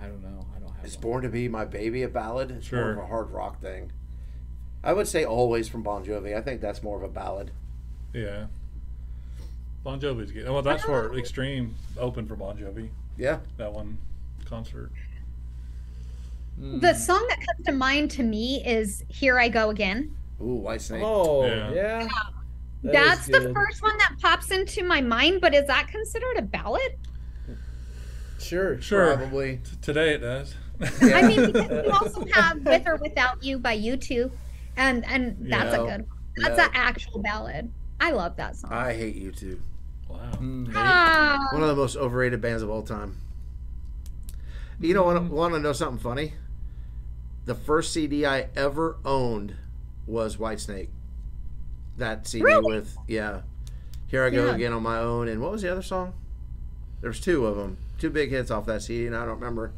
I 0.00 0.06
don't 0.06 0.22
know. 0.22 0.46
I 0.54 0.60
don't 0.60 0.72
have. 0.72 0.84
It's 0.84 0.94
one. 0.94 1.02
Born 1.02 1.22
to 1.24 1.28
Be 1.28 1.48
My 1.48 1.64
Baby 1.64 2.04
a 2.04 2.08
ballad. 2.08 2.52
It's 2.52 2.70
more 2.70 2.92
of 2.92 2.98
a 2.98 3.06
hard 3.06 3.30
rock 3.30 3.60
thing. 3.60 3.90
I 4.82 4.92
would 4.92 5.08
say 5.08 5.24
Always 5.24 5.68
from 5.68 5.82
Bon 5.82 6.04
Jovi. 6.04 6.36
I 6.36 6.40
think 6.40 6.60
that's 6.60 6.82
more 6.82 6.96
of 6.96 7.02
a 7.02 7.08
ballad. 7.08 7.50
yeah. 8.12 8.46
Bon 9.84 10.00
Jovi's 10.00 10.32
good. 10.32 10.48
Well, 10.48 10.60
that's 10.60 10.86
where 10.86 11.14
Extreme 11.14 11.74
opened 11.98 12.28
for 12.28 12.36
Bon 12.36 12.56
Jovi. 12.58 12.88
Yeah. 13.16 13.38
That 13.56 13.72
one 13.72 13.96
concert. 14.44 14.90
Hmm. 16.58 16.80
The 16.80 16.94
song 16.94 17.24
that 17.28 17.38
comes 17.38 17.66
to 17.66 17.72
mind 17.72 18.10
to 18.12 18.22
me 18.22 18.62
is 18.66 19.04
"Here 19.08 19.38
I 19.38 19.48
Go 19.48 19.70
Again." 19.70 20.14
Ooh, 20.40 20.60
Whitesnake. 20.64 21.00
Oh, 21.02 21.46
Yeah. 21.46 21.72
yeah. 21.72 22.08
That 22.82 22.92
That's 22.92 23.26
the 23.26 23.52
first 23.54 23.82
one 23.82 23.96
that 23.98 24.14
pops 24.20 24.50
into 24.50 24.82
my 24.84 25.00
mind. 25.00 25.40
But 25.40 25.54
is 25.54 25.66
that 25.68 25.88
considered 25.88 26.36
a 26.38 26.42
ballad? 26.42 26.96
Sure. 28.38 28.80
Sure. 28.80 29.16
Probably. 29.16 29.58
T- 29.64 29.76
today 29.80 30.14
it 30.14 30.18
does. 30.18 30.54
I 31.02 31.22
mean, 31.26 31.52
because 31.52 31.70
you 31.86 31.92
also 31.92 32.24
have 32.32 32.64
"With 32.64 32.86
or 32.86 32.96
Without 32.96 33.42
You" 33.42 33.58
by 33.58 33.76
U2, 33.78 34.30
and 34.78 35.04
and 35.04 35.36
that's 35.52 35.74
Yeah. 35.76 35.82
a 35.82 35.84
good. 35.84 36.00
One. 36.00 36.06
That's 36.36 36.56
No. 36.56 36.64
an 36.64 36.70
actual 36.72 37.20
ballad. 37.22 37.70
I 38.00 38.12
love 38.12 38.36
that 38.36 38.56
song. 38.56 38.72
I 38.72 38.94
hate 38.94 39.16
U2. 39.16 39.58
wow. 40.08 40.16
Hmm. 40.36 40.66
Ah, 40.74 41.48
One 41.52 41.62
of 41.62 41.68
the 41.68 41.74
most 41.76 41.96
overrated 41.96 42.40
bands 42.40 42.62
of 42.62 42.70
all 42.70 42.82
time. 42.82 43.16
You 44.80 44.94
know, 44.94 45.02
want 45.02 45.28
to, 45.28 45.34
want 45.34 45.54
to 45.54 45.60
know 45.60 45.72
something 45.72 45.98
funny? 45.98 46.34
The 47.46 47.54
first 47.56 47.92
CD 47.92 48.24
I 48.24 48.46
ever 48.54 48.96
owned 49.04 49.56
was 50.06 50.36
Whitesnake. 50.36 50.88
That 51.96 52.26
CD 52.28 52.44
Really? 52.44 52.76
with 52.76 52.96
yeah. 53.08 53.40
Here 54.06 54.24
I 54.24 54.30
go 54.30 54.46
Yeah. 54.46 54.54
again 54.54 54.72
on 54.72 54.82
my 54.84 54.98
own. 54.98 55.26
And 55.28 55.40
what 55.42 55.50
was 55.50 55.62
the 55.62 55.72
other 55.72 55.82
song? 55.82 56.14
There's 57.00 57.20
two 57.20 57.44
of 57.46 57.56
them, 57.56 57.76
two 57.98 58.10
big 58.10 58.30
hits 58.30 58.50
off 58.50 58.66
that 58.66 58.82
CD, 58.82 59.06
and 59.08 59.16
I 59.16 59.24
don't 59.26 59.34
remember. 59.40 59.72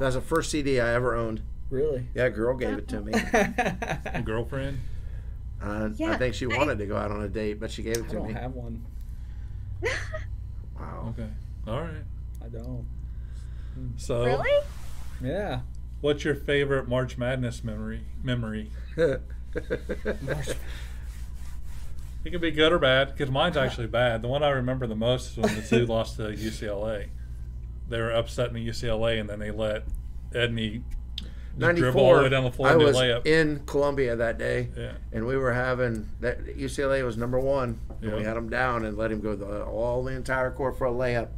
That's 0.00 0.14
the 0.14 0.20
first 0.22 0.50
CD 0.50 0.80
I 0.80 0.94
ever 0.94 1.14
owned. 1.14 1.42
Really? 1.70 2.06
Yeah, 2.14 2.24
a 2.24 2.30
girl 2.30 2.56
gave 2.56 2.78
it 2.78 2.88
to 2.88 3.00
me. 3.00 3.12
A 3.12 4.22
girlfriend. 4.24 4.78
Uh, 5.62 5.88
I 6.06 6.16
think 6.16 6.34
she 6.34 6.44
I- 6.46 6.56
wanted 6.56 6.78
to 6.78 6.86
go 6.86 6.96
out 6.96 7.10
on 7.10 7.22
a 7.22 7.28
date, 7.28 7.58
but 7.60 7.70
she 7.70 7.82
gave 7.82 7.96
it 7.96 8.04
I 8.04 8.08
to 8.08 8.14
me. 8.20 8.20
I 8.20 8.26
don't 8.26 8.34
have 8.42 8.52
one. 8.54 8.84
Wow. 10.78 11.14
Okay. 11.18 11.28
All 11.66 11.80
right. 11.80 12.04
I 12.44 12.48
don't. 12.48 12.86
So, 13.96 14.24
really? 14.24 14.64
Yeah. 15.22 15.60
what's 16.00 16.24
your 16.24 16.34
favorite 16.34 16.88
March 16.88 17.18
Madness 17.18 17.62
memory? 17.64 18.02
Memory. 18.22 18.70
March. 18.96 19.20
It 22.24 22.30
can 22.32 22.40
be 22.40 22.50
good 22.50 22.72
or 22.72 22.80
bad 22.80 23.12
because 23.12 23.30
mine's 23.30 23.56
actually 23.56 23.86
bad. 23.86 24.20
The 24.20 24.26
one 24.26 24.42
I 24.42 24.48
remember 24.48 24.88
the 24.88 24.96
most 24.96 25.30
is 25.30 25.36
when 25.36 25.54
the 25.54 25.62
two 25.62 25.86
lost 25.92 26.16
to 26.16 26.22
UCLA. 26.24 27.06
They 27.88 28.00
were 28.00 28.10
upsetting 28.10 28.54
the 28.54 28.68
UCLA, 28.68 29.20
and 29.20 29.30
then 29.30 29.38
they 29.38 29.52
let 29.52 29.84
Edney 30.32 30.82
just 30.82 31.05
dribble 31.58 32.00
all 32.00 32.14
the 32.16 32.20
94. 32.20 32.22
way 32.22 32.28
down 32.28 32.44
the 32.44 32.50
floor 32.52 32.68
I 32.68 32.72
and 32.72 32.80
do 32.80 32.86
a 32.86 32.88
was 32.88 32.96
layup. 32.96 33.26
in 33.26 33.60
Columbia 33.66 34.16
that 34.16 34.38
day. 34.38 34.68
yeah, 34.76 34.92
and 35.12 35.26
we 35.26 35.36
were 35.36 35.52
having 35.52 36.08
that 36.20 36.44
UCLA 36.56 37.04
was 37.04 37.16
number 37.16 37.38
one, 37.40 37.78
and 38.02 38.14
we 38.14 38.22
had 38.24 38.36
him 38.36 38.48
down 38.50 38.84
and 38.84 38.96
let 38.96 39.10
him 39.10 39.20
go 39.20 39.34
the, 39.36 39.64
all 39.64 40.04
the 40.04 40.12
entire 40.12 40.50
court 40.50 40.76
for 40.78 40.86
a 40.86 40.92
layup. 40.92 41.28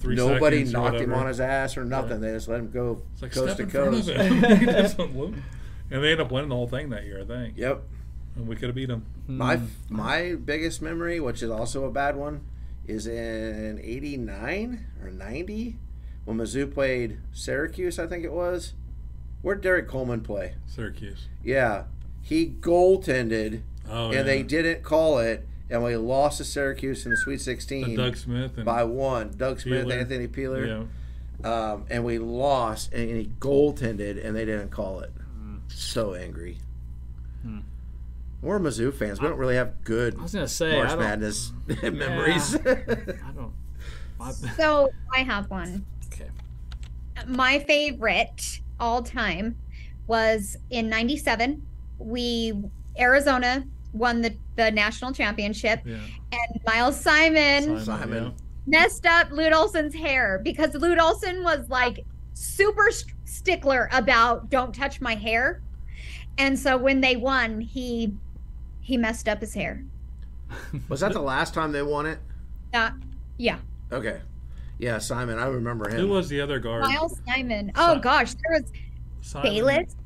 three 0.00 0.14
Nobody 0.16 0.64
knocked 0.64 0.96
him 1.00 1.12
on 1.14 1.26
his 1.26 1.40
ass 1.40 1.76
or 1.76 1.84
nothing. 1.84 2.20
They 2.20 2.30
just 2.32 2.48
let 2.48 2.60
him 2.60 2.70
go 2.70 3.02
like 3.20 3.32
coast 3.32 3.56
to 3.56 3.66
coast. 3.66 4.08
of 4.08 4.16
him. 4.16 4.42
He 4.60 4.66
doesn't 4.66 5.16
look. 5.18 5.32
and 5.90 6.04
they 6.04 6.10
ended 6.12 6.20
up 6.20 6.30
winning 6.30 6.50
the 6.50 6.54
whole 6.56 6.68
thing 6.68 6.90
that 6.90 7.04
year, 7.04 7.22
I 7.22 7.24
think. 7.24 7.56
Yep. 7.56 7.82
And 8.36 8.46
we 8.46 8.54
could 8.54 8.68
have 8.68 8.74
beat 8.76 8.86
them. 8.88 9.04
My 9.26 9.56
Hmm. 9.56 9.66
my 9.88 10.34
biggest 10.36 10.80
memory, 10.82 11.18
which 11.20 11.42
is 11.42 11.50
also 11.50 11.84
a 11.84 11.90
bad 11.90 12.14
one, 12.16 12.42
is 12.86 13.06
in 13.06 13.80
'89 13.82 14.86
or 15.02 15.10
'90 15.10 15.76
when 16.24 16.36
Mizzou 16.36 16.72
played 16.72 17.18
Syracuse. 17.32 17.98
I 17.98 18.06
think 18.06 18.24
it 18.24 18.32
was. 18.32 18.74
Where'd 19.42 19.60
Derrick 19.60 19.88
Coleman 19.88 20.20
play? 20.20 20.54
Syracuse. 20.66 21.26
Yeah, 21.44 21.84
he 22.22 22.46
goaltended, 22.48 23.62
Oh, 23.90 24.06
and 24.06 24.14
yeah. 24.14 24.22
they 24.22 24.42
didn't 24.42 24.82
call 24.82 25.18
it, 25.18 25.46
and 25.70 25.82
we 25.82 25.96
lost 25.96 26.38
to 26.38 26.44
Syracuse 26.44 27.04
in 27.06 27.10
the 27.12 27.16
Sweet 27.16 27.34
And 27.34 27.42
16 27.42 27.96
Doug 27.96 28.16
Smith 28.16 28.52
and 28.56 28.64
by 28.64 28.84
one. 28.84 29.32
Doug 29.36 29.60
Smith, 29.60 29.84
Peeler. 29.86 29.94
Anthony 30.00 30.26
Peeler. 30.26 30.86
Yeah. 31.44 31.50
um, 31.72 31.84
and 31.88 32.04
we 32.04 32.18
lost, 32.18 32.92
and 32.92 33.08
he 33.08 33.30
goaltended, 33.40 34.24
and 34.24 34.36
they 34.36 34.44
didn't 34.44 34.70
call 34.70 35.00
it. 35.00 35.10
Hmm. 35.10 35.56
So 35.68 36.14
angry. 36.14 36.58
Hmm. 37.42 37.60
We're 38.42 38.58
Mizzou 38.60 38.92
fans. 38.94 39.20
We 39.20 39.26
don't 39.28 39.38
really 39.38 39.56
have 39.56 39.82
good 39.84 40.16
I 40.18 40.22
was 40.22 40.32
gonna 40.34 40.46
say 40.48 40.72
March 40.76 40.88
I 40.90 40.90
don't. 40.90 41.00
Madness 41.00 41.52
memories. 41.82 42.54
I 42.56 43.32
don't. 43.34 43.52
I, 44.20 44.30
So 44.32 44.90
I 45.14 45.22
have 45.22 45.48
one. 45.50 45.84
okay. 46.12 46.28
My 47.26 47.58
favorite 47.60 48.60
all 48.80 49.02
time 49.02 49.56
was 50.06 50.56
in 50.70 50.88
'97. 50.88 51.62
We 51.98 52.52
Arizona 52.98 53.64
won 53.92 54.20
the 54.22 54.34
the 54.56 54.70
national 54.70 55.12
championship, 55.12 55.80
Yeah. 55.84 55.96
and 56.32 56.60
Miles 56.66 56.98
Simon 57.00 57.80
Simon. 57.84 58.34
messed 58.66 59.06
up 59.06 59.30
Lute 59.30 59.52
Olson's 59.52 59.94
hair 59.94 60.40
because 60.42 60.74
Lute 60.74 60.98
Olson 60.98 61.42
was 61.42 61.68
like 61.68 62.04
super 62.34 62.90
st- 62.90 63.14
stickler 63.24 63.88
about 63.92 64.50
don't 64.50 64.74
touch 64.74 65.00
my 65.00 65.14
hair. 65.14 65.62
And 66.38 66.56
so 66.58 66.76
when 66.76 67.00
they 67.00 67.16
won, 67.16 67.60
he 67.60 68.14
he 68.80 68.96
messed 68.96 69.28
up 69.28 69.40
his 69.40 69.54
hair. 69.54 69.84
Was 70.88 71.00
that 71.00 71.12
the 71.12 71.20
last 71.20 71.52
time 71.52 71.72
they 71.72 71.82
won 71.82 72.06
it? 72.06 72.18
Uh, 72.72 72.90
yeah, 73.36 73.58
Okay. 73.92 74.20
Yeah, 74.78 74.98
Simon. 74.98 75.38
I 75.38 75.46
remember 75.46 75.88
him. 75.88 75.98
Who 76.00 76.08
was 76.08 76.28
the 76.28 76.40
other 76.40 76.58
guard? 76.58 76.82
Miles 76.84 77.20
Simon. 77.26 77.72
Oh 77.76 77.94
Si- 77.94 78.00
gosh, 78.00 78.34
there 78.34 78.60
was 78.60 78.72
Simon? 79.20 79.50
Bayless 79.52 79.96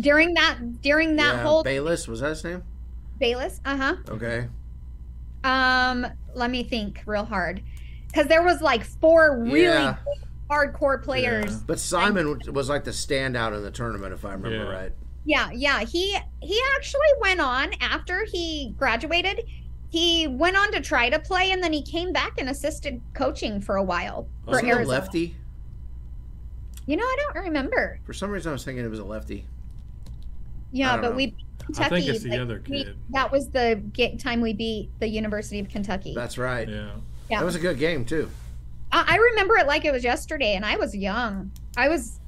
during 0.00 0.34
that 0.34 0.58
during 0.82 1.16
that 1.16 1.36
yeah, 1.36 1.42
whole 1.42 1.62
Bayless. 1.62 2.06
Was 2.08 2.20
that 2.20 2.30
his 2.30 2.44
name? 2.44 2.62
Bayless. 3.18 3.60
Uh 3.64 3.76
huh. 3.76 3.96
Okay. 4.10 4.48
Um, 5.44 6.06
let 6.34 6.50
me 6.50 6.64
think 6.64 7.02
real 7.06 7.24
hard 7.24 7.62
because 8.08 8.26
there 8.26 8.42
was 8.42 8.60
like 8.60 8.84
four 8.84 9.38
really 9.40 9.62
Yeah. 9.62 9.96
hardcore 10.50 11.02
players. 11.02 11.58
But 11.62 11.78
Simon 11.78 12.40
was 12.52 12.68
like 12.68 12.84
the 12.84 12.90
standout 12.90 13.56
in 13.56 13.62
the 13.62 13.70
tournament, 13.70 14.12
if 14.12 14.24
I 14.24 14.32
remember 14.32 14.64
Yeah. 14.70 14.78
right. 14.78 14.92
Yeah, 15.24 15.50
yeah. 15.52 15.80
He 15.80 16.16
he 16.42 16.60
actually 16.76 17.08
went 17.20 17.40
on 17.40 17.70
after 17.80 18.24
he 18.24 18.74
graduated. 18.78 19.40
He 19.90 20.26
went 20.26 20.56
on 20.56 20.72
to 20.72 20.80
try 20.80 21.08
to 21.10 21.18
play, 21.18 21.52
and 21.52 21.62
then 21.62 21.72
he 21.72 21.82
came 21.82 22.12
back 22.12 22.34
and 22.38 22.48
assisted 22.48 23.00
coaching 23.14 23.60
for 23.60 23.76
a 23.76 23.82
while 23.82 24.26
for 24.44 24.50
Was 24.52 24.60
he 24.60 24.70
a 24.70 24.74
Arizona. 24.74 24.98
lefty? 24.98 25.36
You 26.86 26.96
know, 26.96 27.04
I 27.04 27.16
don't 27.32 27.44
remember. 27.44 27.98
For 28.04 28.12
some 28.12 28.30
reason, 28.30 28.50
I 28.50 28.52
was 28.52 28.64
thinking 28.64 28.84
it 28.84 28.88
was 28.88 28.98
a 28.98 29.04
lefty. 29.04 29.44
Yeah, 30.72 30.96
but 30.96 31.10
know. 31.10 31.16
we 31.16 31.26
beat 31.68 31.80
I 31.80 31.88
think 31.88 32.06
it's 32.06 32.22
the 32.22 32.30
like, 32.30 32.40
other 32.40 32.62
we- 32.68 32.84
kid. 32.84 32.96
that 33.10 33.30
was 33.32 33.48
the 33.50 33.80
ga- 33.92 34.16
time 34.16 34.40
we 34.40 34.52
beat 34.52 34.90
the 35.00 35.08
University 35.08 35.58
of 35.60 35.68
Kentucky. 35.68 36.14
That's 36.14 36.38
right. 36.38 36.68
Yeah. 36.68 36.90
Yeah. 37.30 37.38
That 37.40 37.44
was 37.44 37.54
a 37.56 37.58
good 37.60 37.78
game 37.78 38.04
too. 38.04 38.28
I, 38.92 39.04
I 39.14 39.16
remember 39.16 39.56
it 39.56 39.66
like 39.66 39.84
it 39.84 39.92
was 39.92 40.04
yesterday, 40.04 40.54
and 40.54 40.64
I 40.64 40.76
was 40.76 40.94
young. 40.94 41.50
I 41.76 41.88
was 41.88 42.20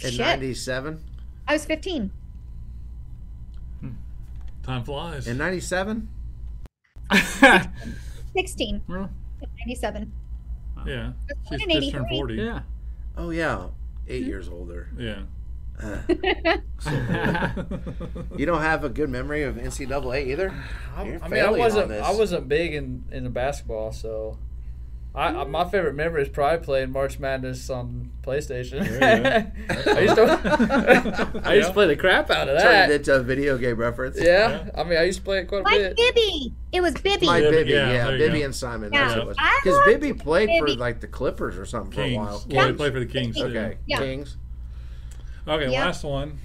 In 0.00 0.16
'97. 0.16 0.98
I 1.46 1.52
was 1.52 1.64
fifteen. 1.64 2.10
Hmm. 3.80 3.90
Time 4.64 4.82
flies. 4.84 5.26
In 5.28 5.38
'97. 5.38 6.08
16 8.36 8.82
Well, 8.88 9.10
97. 9.60 10.12
yeah. 10.86 11.12
born 11.48 11.60
She's 11.60 11.66
just 11.80 11.92
turned 11.92 12.08
40. 12.08 12.34
yeah. 12.34 12.60
Oh 13.16 13.30
yeah, 13.30 13.56
Hmm? 13.56 13.66
8 14.08 14.26
years 14.26 14.48
older. 14.48 14.88
Yeah. 14.98 15.22
Uh, 15.82 15.98
you 18.36 18.46
don't 18.46 18.62
have 18.62 18.84
a 18.84 18.88
good 18.88 19.10
memory 19.10 19.42
of 19.42 19.56
NCAA 19.56 20.26
either. 20.28 20.54
I, 20.96 21.18
I 21.22 21.28
mean, 21.28 21.44
I 21.44 21.50
wasn't. 21.50 21.92
I 21.92 22.12
wasn't 22.12 22.48
big 22.48 22.74
in 22.74 23.04
in 23.10 23.24
the 23.24 23.30
basketball, 23.30 23.92
so. 23.92 24.38
I, 25.14 25.26
I, 25.28 25.44
my 25.44 25.64
favorite 25.68 25.94
memory 25.94 26.22
is 26.22 26.30
probably 26.30 26.64
playing 26.64 26.90
March 26.90 27.18
Madness 27.18 27.68
on 27.68 28.10
PlayStation. 28.22 28.88
There 28.88 29.52
I 29.96 30.00
used 30.00 30.14
to, 30.14 31.40
I 31.44 31.54
used 31.54 31.68
to 31.68 31.74
play 31.74 31.86
the 31.86 31.96
crap 31.96 32.30
out 32.30 32.48
of 32.48 32.56
Turned 32.62 32.74
that. 32.74 32.90
it 32.90 32.94
into 33.00 33.14
a 33.16 33.22
video 33.22 33.58
game 33.58 33.76
reference. 33.76 34.18
Yeah, 34.18 34.70
I 34.74 34.84
mean, 34.84 34.96
I 34.98 35.02
used 35.02 35.18
to 35.18 35.24
play 35.24 35.40
it 35.40 35.48
quite 35.48 35.60
a 35.60 35.64
Like 35.64 35.78
bit. 35.78 35.96
Bibby. 35.96 36.54
It 36.72 36.80
was 36.80 36.94
Bibby. 36.94 37.26
My 37.26 37.40
Bibby, 37.40 37.56
Bibby, 37.58 37.70
yeah, 37.72 37.92
yeah, 37.92 38.10
Bibby 38.16 38.38
go. 38.38 38.44
and 38.46 38.54
Simon. 38.54 38.90
Yeah. 38.90 39.00
That's 39.04 39.14
what 39.16 39.22
it 39.22 39.26
was. 39.28 39.36
I 39.38 39.60
Because 39.62 39.76
loved 39.76 40.00
Bibby 40.00 40.12
played 40.14 40.48
for 40.58 40.68
like 40.76 41.00
the 41.00 41.08
Clippers 41.08 41.58
or 41.58 41.66
something 41.66 41.92
for 41.92 42.00
a 42.00 42.04
Kings. 42.04 42.16
while. 42.16 42.44
Well, 42.48 42.66
he 42.68 42.72
played 42.72 42.92
for 42.94 43.00
the 43.00 43.06
Kings 43.06 43.36
too. 43.36 43.44
Okay, 43.44 43.76
Yeah. 43.86 43.98
Kings. 43.98 44.38
Okay, 45.46 45.70
Yeah. 45.70 45.84
last 45.84 46.04
one. 46.04 46.38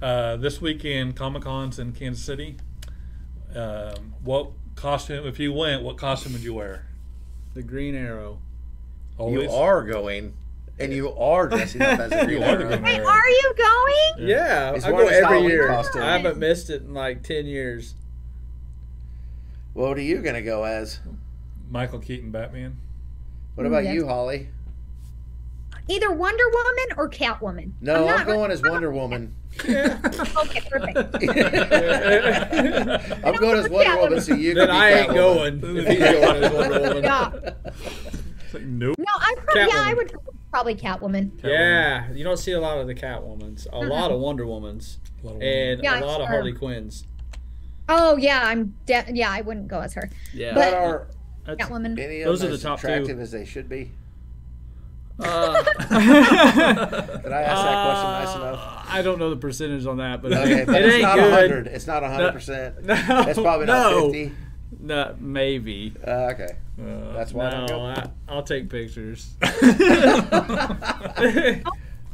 Uh, 0.00 0.36
this 0.36 0.60
weekend, 0.60 1.16
Comic 1.16 1.42
Con's 1.42 1.80
in 1.80 1.90
Kansas 1.92 2.24
City. 2.24 2.58
Um, 3.56 4.14
what 4.22 4.50
costume, 4.76 5.26
if 5.26 5.40
you 5.40 5.52
went, 5.52 5.82
what 5.82 5.96
costume 5.96 6.32
would 6.34 6.42
you 6.44 6.54
wear? 6.54 6.86
The 7.54 7.62
Green 7.62 7.94
Arrow. 7.94 8.38
Always. 9.16 9.44
You 9.44 9.50
are 9.50 9.84
going, 9.84 10.34
and 10.78 10.92
you 10.92 11.10
are 11.14 11.48
dressing 11.48 11.82
up 11.82 12.00
as 12.00 12.10
a 12.12 12.24
green 12.26 12.40
the 12.40 12.46
arrow. 12.46 12.66
Green 12.68 12.82
Wait, 12.82 12.96
Arrow. 12.96 13.06
are 13.06 13.28
you 13.28 13.54
going? 13.56 14.28
Yeah, 14.28 14.74
He's 14.74 14.84
I 14.84 14.90
go 14.90 15.06
every 15.06 15.42
year. 15.42 15.68
costume. 15.68 16.02
I 16.02 16.16
haven't 16.16 16.38
missed 16.38 16.68
it 16.70 16.82
in 16.82 16.94
like 16.94 17.22
ten 17.22 17.46
years. 17.46 17.94
What 19.72 19.96
are 19.96 20.02
you 20.02 20.20
gonna 20.20 20.42
go 20.42 20.64
as? 20.64 20.98
Michael 21.70 21.98
Keaton 22.00 22.30
Batman. 22.30 22.76
What 23.54 23.66
about 23.66 23.84
Yes. 23.84 23.94
you, 23.94 24.06
Holly? 24.06 24.48
Either 25.88 26.10
Wonder 26.12 26.44
Woman 26.52 26.86
or 26.96 27.08
Catwoman. 27.10 27.72
No, 27.80 28.08
I'm, 28.08 28.16
not- 28.18 28.26
going 28.26 28.50
as 28.50 28.62
Wonder 28.62 28.90
Woman. 28.90 29.34
Okay, 29.64 30.60
perfect. 30.68 31.14
I'm 33.24 33.34
going 33.36 33.58
as 33.58 33.68
Wonder 33.68 33.96
Woman, 33.98 34.20
so 34.20 34.34
you 34.34 34.54
Then 34.54 34.66
can 34.68 34.76
be 34.76 34.80
I 34.80 34.90
ain't 34.90 35.10
Catwoman. 35.10 35.60
going. 35.60 35.76
If 35.78 35.86
he's 35.88 35.98
going 35.98 36.44
as 36.44 36.52
Wonder 36.52 36.80
Woman. 36.88 37.04
yeah. 37.04 37.30
It's 38.44 38.54
like, 38.54 38.62
nope. 38.64 38.96
No, 38.98 39.04
I 39.16 39.34
probably, 39.38 39.62
yeah, 39.62 39.68
I 39.74 39.94
would 39.94 40.12
probably 40.50 40.74
Catwoman. 40.74 41.30
Yeah, 41.44 42.10
you 42.12 42.24
don't 42.24 42.36
see 42.38 42.52
a 42.52 42.60
lot 42.60 42.78
of 42.78 42.86
the 42.86 42.94
Catwomans. 42.94 43.66
A 43.72 43.78
lot 43.78 44.10
of 44.10 44.20
Wonder 44.20 44.44
Womans. 44.44 44.96
A 45.22 45.26
lot 45.26 45.36
of 45.36 45.42
And 45.42 45.82
Yeah, 45.82 46.00
a 46.00 46.04
lot 46.04 46.20
of. 46.20 46.28
Harley 46.28 46.52
Quinns. 46.52 47.06
Oh 47.88 48.16
yeah, 48.16 48.40
I'm 48.44 48.74
de- 48.86 49.04
yeah, 49.12 49.30
I 49.30 49.42
wouldn't 49.42 49.68
go 49.68 49.80
as 49.80 49.94
her. 49.94 50.10
Yeah. 50.32 50.54
But 50.54 50.74
are 50.74 51.06
That's- 51.46 51.68
Catwoman. 51.68 51.98
any 51.98 52.22
of 52.22 52.26
Those 52.28 52.42
are 52.42 52.48
the 52.48 52.54
as 52.54 52.62
top 52.62 52.80
two. 52.80 52.86
attractive 52.88 53.20
as 53.20 53.30
they 53.32 53.44
should 53.44 53.68
be? 53.68 53.92
Uh, 55.20 55.62
Did 55.62 55.72
I 57.32 57.42
ask 57.42 57.62
that 57.62 57.84
question 57.84 58.10
nice 58.10 58.34
enough? 58.36 58.86
I 58.88 59.00
don't 59.02 59.18
know 59.18 59.30
the 59.30 59.36
percentage 59.36 59.86
on 59.86 59.98
that, 59.98 60.20
but 60.22 60.32
Okay, 60.32 60.64
but 60.64 60.74
it 60.76 60.84
it's 60.86 60.94
ain't 60.94 61.02
not 61.02 61.16
good. 61.16 61.30
100. 61.30 61.66
It's 61.68 61.86
not 61.86 62.02
100%. 62.02 62.82
No, 62.82 62.94
It's 63.28 63.38
probably 63.38 63.66
not 63.66 63.90
no, 63.92 64.02
50. 64.12 64.32
No, 64.80 65.14
maybe. 65.20 65.92
Uh, 66.06 66.10
okay. 66.32 66.48
Uh, 66.80 67.12
That's 67.12 67.32
why 67.32 67.46
I 67.46 67.50
don't 67.50 67.60
No, 67.70 67.78
go. 67.78 67.80
I, 67.84 68.10
I'll 68.28 68.42
take 68.42 68.68
pictures. 68.68 69.34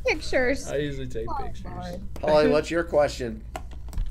Pictures. 0.06 0.66
I 0.70 0.76
usually 0.76 1.06
take 1.08 1.26
Oh, 1.30 1.42
pictures. 1.42 1.64
Lord. 1.66 2.00
Holly, 2.22 2.48
what's 2.48 2.70
your 2.70 2.84
question? 2.84 3.42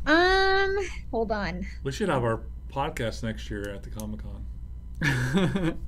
Um, 0.05 0.77
hold 1.11 1.31
on. 1.31 1.65
we 1.83 1.91
should 1.91 2.09
have 2.09 2.23
our 2.23 2.41
podcast 2.71 3.23
next 3.23 3.49
year 3.49 3.69
at 3.73 3.83
the 3.83 3.89
Comic 3.89 4.21
Con. 4.23 4.45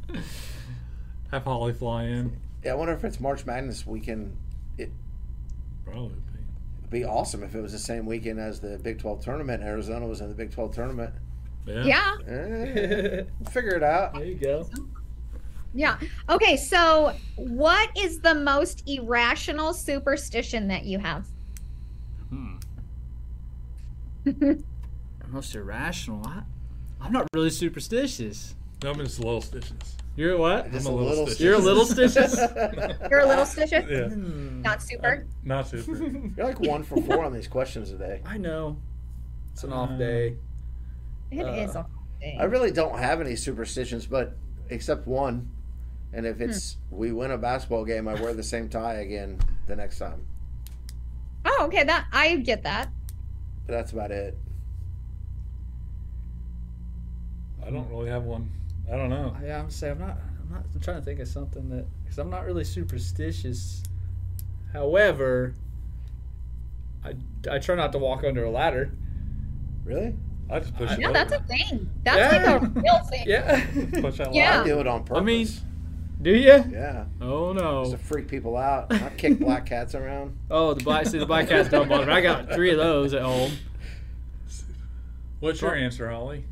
Have 1.32 1.44
Holly 1.44 1.74
fly 1.74 2.04
in. 2.06 2.38
Yeah, 2.64 2.72
I 2.72 2.76
wonder 2.76 2.94
if 2.94 3.04
it's 3.04 3.20
March 3.20 3.46
Madness 3.46 3.86
weekend. 3.88 4.36
It'd 4.78 4.92
Probably 5.86 6.16
be. 6.90 7.00
be 7.00 7.04
awesome 7.06 7.44
if 7.44 7.56
it 7.56 7.62
was 7.62 7.72
the 7.72 7.80
same 7.80 8.06
weekend 8.06 8.40
as 8.40 8.60
the 8.60 8.78
Big 8.84 9.00
12 9.00 9.24
tournament. 9.24 9.64
Arizona 9.64 10.06
was 10.08 10.22
in 10.22 10.30
the 10.30 10.36
Big 10.36 10.52
12 10.52 10.74
tournament. 10.76 11.14
Yeah. 11.66 11.84
Yeah, 11.86 12.18
Eh, 12.28 13.24
figure 13.52 13.76
it 13.76 13.84
out. 13.84 14.14
there 14.16 14.26
you 14.26 14.36
go. 14.36 14.68
yeah. 15.74 15.98
Okay, 16.30 16.58
so 16.58 17.16
what 17.36 17.90
is 17.98 18.20
the 18.20 18.34
most 18.36 18.84
irrational 18.88 19.74
superstition 19.74 20.68
that 20.70 20.86
you 20.86 21.00
have? 21.00 21.28
Hmm. 22.30 22.56
Most 25.30 25.56
irrational. 25.56 26.22
I, 26.28 26.42
I'm 27.00 27.14
not 27.14 27.26
really 27.34 27.50
superstitious. 27.50 28.54
No, 28.84 28.92
I'm 28.92 28.98
just 28.98 29.18
a 29.20 29.22
little 29.22 29.42
stitches. 29.42 29.96
You're 30.16 30.38
what? 30.38 30.72
Just 30.72 30.88
I'm 30.88 30.94
a 30.94 30.96
a 30.96 30.98
little 30.98 31.10
little. 31.10 31.26
stitches. 31.28 31.42
You're 31.42 31.56
a 31.56 31.60
little 31.60 31.86
stitches? 31.96 32.38
You're 33.10 33.20
a 33.22 33.28
little 33.28 33.46
stitious, 33.46 33.90
Yeah. 33.90 34.10
Hmm. 34.14 34.62
not 34.62 34.82
super. 34.84 35.26
Not 35.44 35.68
super. 35.68 35.96
You're 36.38 36.46
like 36.48 36.60
one 36.60 36.84
for 36.84 37.02
four 37.02 37.24
on 37.24 37.34
these 37.34 37.48
questions 37.48 37.90
today. 37.92 38.22
I 38.26 38.38
know. 38.38 38.78
It's 39.54 39.64
an 39.64 39.72
off 39.74 39.92
Uh, 39.92 39.98
day. 39.98 40.36
It 41.32 41.44
Uh, 41.46 41.54
is 41.54 41.76
a 41.76 41.86
thing. 42.20 42.40
I 42.40 42.44
really 42.44 42.72
don't 42.72 42.98
have 43.00 43.22
any 43.22 43.36
superstitions, 43.38 44.06
but 44.06 44.36
except 44.70 45.08
one. 45.08 45.50
And 46.14 46.26
if 46.26 46.42
it's 46.42 46.76
we 46.90 47.14
win 47.14 47.32
a 47.32 47.38
basketball 47.38 47.86
game, 47.86 48.08
I 48.10 48.16
wear 48.16 48.34
the 48.34 48.44
same 48.44 48.68
tie 48.68 48.96
again 48.96 49.40
the 49.68 49.78
next 49.78 49.98
time. 49.98 50.26
Oh, 51.46 51.64
okay. 51.68 51.86
That 51.86 52.06
I 52.12 52.36
get 52.36 52.64
that. 52.64 52.90
But 53.66 53.74
that's 53.74 53.94
about 53.94 54.12
it. 54.12 54.38
I 57.66 57.70
don't 57.70 57.90
really 57.90 58.10
have 58.10 58.24
one. 58.24 58.50
I 58.92 58.98
don't 58.98 59.10
know. 59.10 59.36
Yeah, 59.44 59.60
I'm 59.60 59.70
saying 59.70 59.94
I'm 59.94 60.00
not. 60.00 60.18
I'm 60.42 60.54
not. 60.56 60.64
I'm 60.74 60.82
trying 60.82 60.98
to 61.00 61.06
think 61.06 61.20
of 61.20 61.28
something 61.28 61.70
that 61.70 61.86
because 62.04 62.18
I'm 62.18 62.30
not 62.30 62.46
really 62.46 62.64
superstitious. 62.66 63.84
However, 64.74 65.54
I, 67.04 67.14
I 67.50 67.60
try 67.60 67.76
not 67.76 67.92
to 67.94 67.98
walk 67.98 68.24
under 68.24 68.44
a 68.44 68.50
ladder. 68.52 68.92
Really? 69.86 70.16
I 70.50 70.60
just 70.60 70.76
push 70.76 70.92
it 70.92 71.00
Yeah, 71.00 71.08
over. 71.10 71.14
that's 71.14 71.34
a 71.34 71.40
thing. 71.44 71.90
That's 72.04 72.34
Yeah. 72.34 72.54
like 72.54 72.62
a 72.62 72.66
real 72.82 73.00
thing. 73.10 73.24
Yeah. 73.28 73.66
Push 74.02 74.18
that 74.18 74.34
Yeah. 74.34 74.54
I 74.54 74.58
ladder. 74.58 74.70
do 74.74 74.80
it 74.82 74.88
on 74.88 75.04
purpose. 75.04 75.22
I 75.22 75.24
mean- 75.24 75.48
Do 76.22 76.32
you? 76.32 76.64
yeah, 76.72 77.06
Oh 77.22 77.54
no. 77.54 77.82
just 77.84 77.92
no. 77.94 77.98
to 77.98 78.04
freak 78.04 78.28
people 78.28 78.56
out. 78.58 78.92
I 78.94 79.10
kick 79.18 79.40
black 79.40 79.66
cats 79.66 79.96
around. 79.96 80.38
Oh, 80.52 80.74
the 80.74 80.84
black. 80.84 81.08
See, 81.08 81.18
the 81.18 81.26
black 81.26 81.48
cats 81.50 81.70
don't 81.70 81.88
bother. 81.90 82.06
me. 82.06 82.12
I 82.14 82.22
got 82.22 82.52
three 82.54 82.72
of 82.72 82.78
those 82.78 83.14
at 83.14 83.22
home. 83.24 83.52
What's 85.40 85.62
your 85.62 85.74
answer, 85.76 86.10
Holly? 86.12 86.46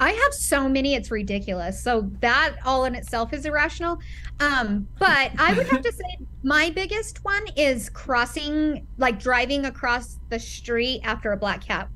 I 0.00 0.10
have 0.10 0.34
so 0.34 0.68
many, 0.68 0.94
it's 0.94 1.10
ridiculous. 1.10 1.80
So 1.82 2.10
that 2.20 2.56
all 2.64 2.84
in 2.86 2.94
itself 2.94 3.32
is 3.32 3.46
irrational. 3.46 3.98
Um, 4.40 4.88
but 4.98 5.30
I 5.38 5.54
would 5.54 5.68
have 5.68 5.82
to 5.82 5.92
say 5.92 6.18
my 6.42 6.70
biggest 6.70 7.24
one 7.24 7.44
is 7.56 7.88
crossing, 7.90 8.86
like 8.98 9.20
driving 9.20 9.66
across 9.66 10.18
the 10.28 10.38
street 10.40 11.00
after 11.04 11.32
a 11.32 11.36
black 11.36 11.64
cat 11.64 11.88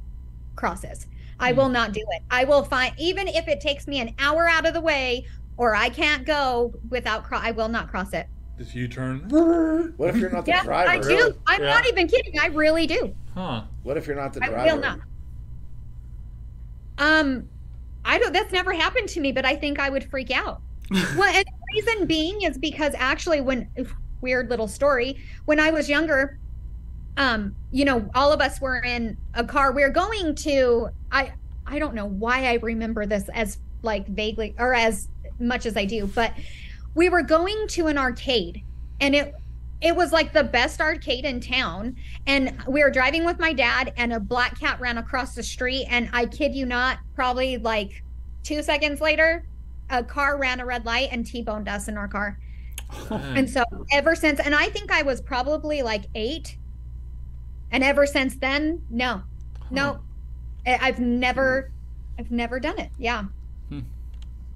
crosses. 0.54 1.06
I 1.40 1.52
will 1.52 1.68
not 1.68 1.92
do 1.92 2.00
it. 2.00 2.22
I 2.30 2.44
will 2.44 2.62
find, 2.64 2.94
even 2.96 3.28
if 3.28 3.46
it 3.48 3.60
takes 3.60 3.86
me 3.86 4.00
an 4.00 4.14
hour 4.18 4.48
out 4.48 4.66
of 4.66 4.72
the 4.74 4.80
way 4.80 5.26
or 5.56 5.74
I 5.74 5.88
can't 5.88 6.24
go 6.24 6.72
without, 6.88 7.24
cro- 7.24 7.40
I 7.42 7.50
will 7.50 7.68
not 7.68 7.88
cross 7.90 8.12
it. 8.12 8.26
Just 8.56 8.74
you 8.74 8.88
turn. 8.88 9.28
What 9.96 10.10
if 10.10 10.16
you're 10.16 10.30
not 10.30 10.44
the 10.44 10.52
Yeah, 10.52 10.62
driver? 10.62 10.90
I 10.90 10.98
do. 10.98 11.34
I'm 11.46 11.62
Yeah. 11.62 11.68
not 11.74 11.86
even 11.88 12.06
kidding. 12.08 12.38
I 12.38 12.46
really 12.48 12.86
do. 12.86 13.14
Huh. 13.34 13.64
What 13.82 13.96
if 13.96 14.06
you're 14.06 14.16
not 14.16 14.32
the 14.32 14.44
I 14.44 14.48
driver? 14.48 14.74
will 14.76 14.80
not. 14.82 15.00
Um, 16.98 17.48
I 18.06 18.18
don't. 18.18 18.32
That's 18.32 18.52
never 18.52 18.72
happened 18.72 19.08
to 19.10 19.20
me, 19.20 19.32
but 19.32 19.44
I 19.44 19.56
think 19.56 19.78
I 19.78 19.90
would 19.90 20.08
freak 20.08 20.30
out. 20.30 20.62
well, 20.90 21.34
and 21.34 21.44
the 21.44 21.74
reason 21.74 22.06
being 22.06 22.42
is 22.42 22.56
because 22.56 22.94
actually, 22.96 23.40
when 23.40 23.68
weird 24.20 24.48
little 24.48 24.68
story, 24.68 25.18
when 25.44 25.58
I 25.58 25.70
was 25.70 25.88
younger, 25.88 26.38
um, 27.16 27.54
you 27.72 27.84
know, 27.84 28.08
all 28.14 28.32
of 28.32 28.40
us 28.40 28.60
were 28.60 28.80
in 28.82 29.16
a 29.34 29.44
car. 29.44 29.72
We 29.72 29.82
are 29.82 29.90
going 29.90 30.36
to. 30.36 30.88
I 31.10 31.32
I 31.66 31.78
don't 31.80 31.94
know 31.94 32.06
why 32.06 32.46
I 32.46 32.54
remember 32.54 33.04
this 33.04 33.28
as 33.34 33.58
like 33.82 34.06
vaguely 34.06 34.54
or 34.58 34.72
as 34.72 35.08
much 35.40 35.66
as 35.66 35.76
I 35.76 35.84
do, 35.84 36.06
but 36.06 36.32
we 36.94 37.08
were 37.08 37.22
going 37.22 37.66
to 37.68 37.88
an 37.88 37.98
arcade, 37.98 38.62
and 39.00 39.14
it 39.16 39.34
it 39.80 39.94
was 39.94 40.10
like 40.12 40.32
the 40.32 40.42
best 40.44 40.80
arcade 40.80 41.24
in 41.24 41.40
town. 41.40 41.96
And 42.26 42.56
we 42.66 42.82
were 42.82 42.90
driving 42.90 43.24
with 43.24 43.38
my 43.38 43.52
dad 43.52 43.92
and 43.96 44.12
a 44.12 44.18
black 44.20 44.58
cat 44.58 44.80
ran 44.80 44.96
across 44.98 45.34
the 45.34 45.42
street 45.42 45.86
and 45.90 46.08
i 46.12 46.24
kid 46.26 46.54
you 46.54 46.64
not 46.66 46.98
probably 47.14 47.58
like 47.58 48.02
two 48.42 48.62
seconds 48.62 49.00
later 49.00 49.46
a 49.90 50.02
car 50.02 50.38
ran 50.38 50.60
a 50.60 50.66
red 50.66 50.84
light 50.86 51.08
and 51.12 51.26
t-boned 51.26 51.68
us 51.68 51.88
in 51.88 51.96
our 51.98 52.08
car. 52.08 52.38
And 53.10 53.48
so 53.50 53.64
ever 53.92 54.14
since 54.14 54.40
and 54.40 54.54
i 54.54 54.66
think 54.66 54.90
i 54.92 55.02
was 55.02 55.20
probably 55.20 55.82
like 55.82 56.04
eight. 56.14 56.56
And 57.70 57.82
ever 57.84 58.06
since 58.06 58.36
then 58.36 58.82
no. 58.90 59.22
No. 59.70 60.00
I- 60.66 60.78
i've 60.82 60.98
never 61.00 61.70
i've 62.18 62.30
never 62.30 62.58
done 62.60 62.78
it. 62.78 62.90
Yeah. 62.98 63.24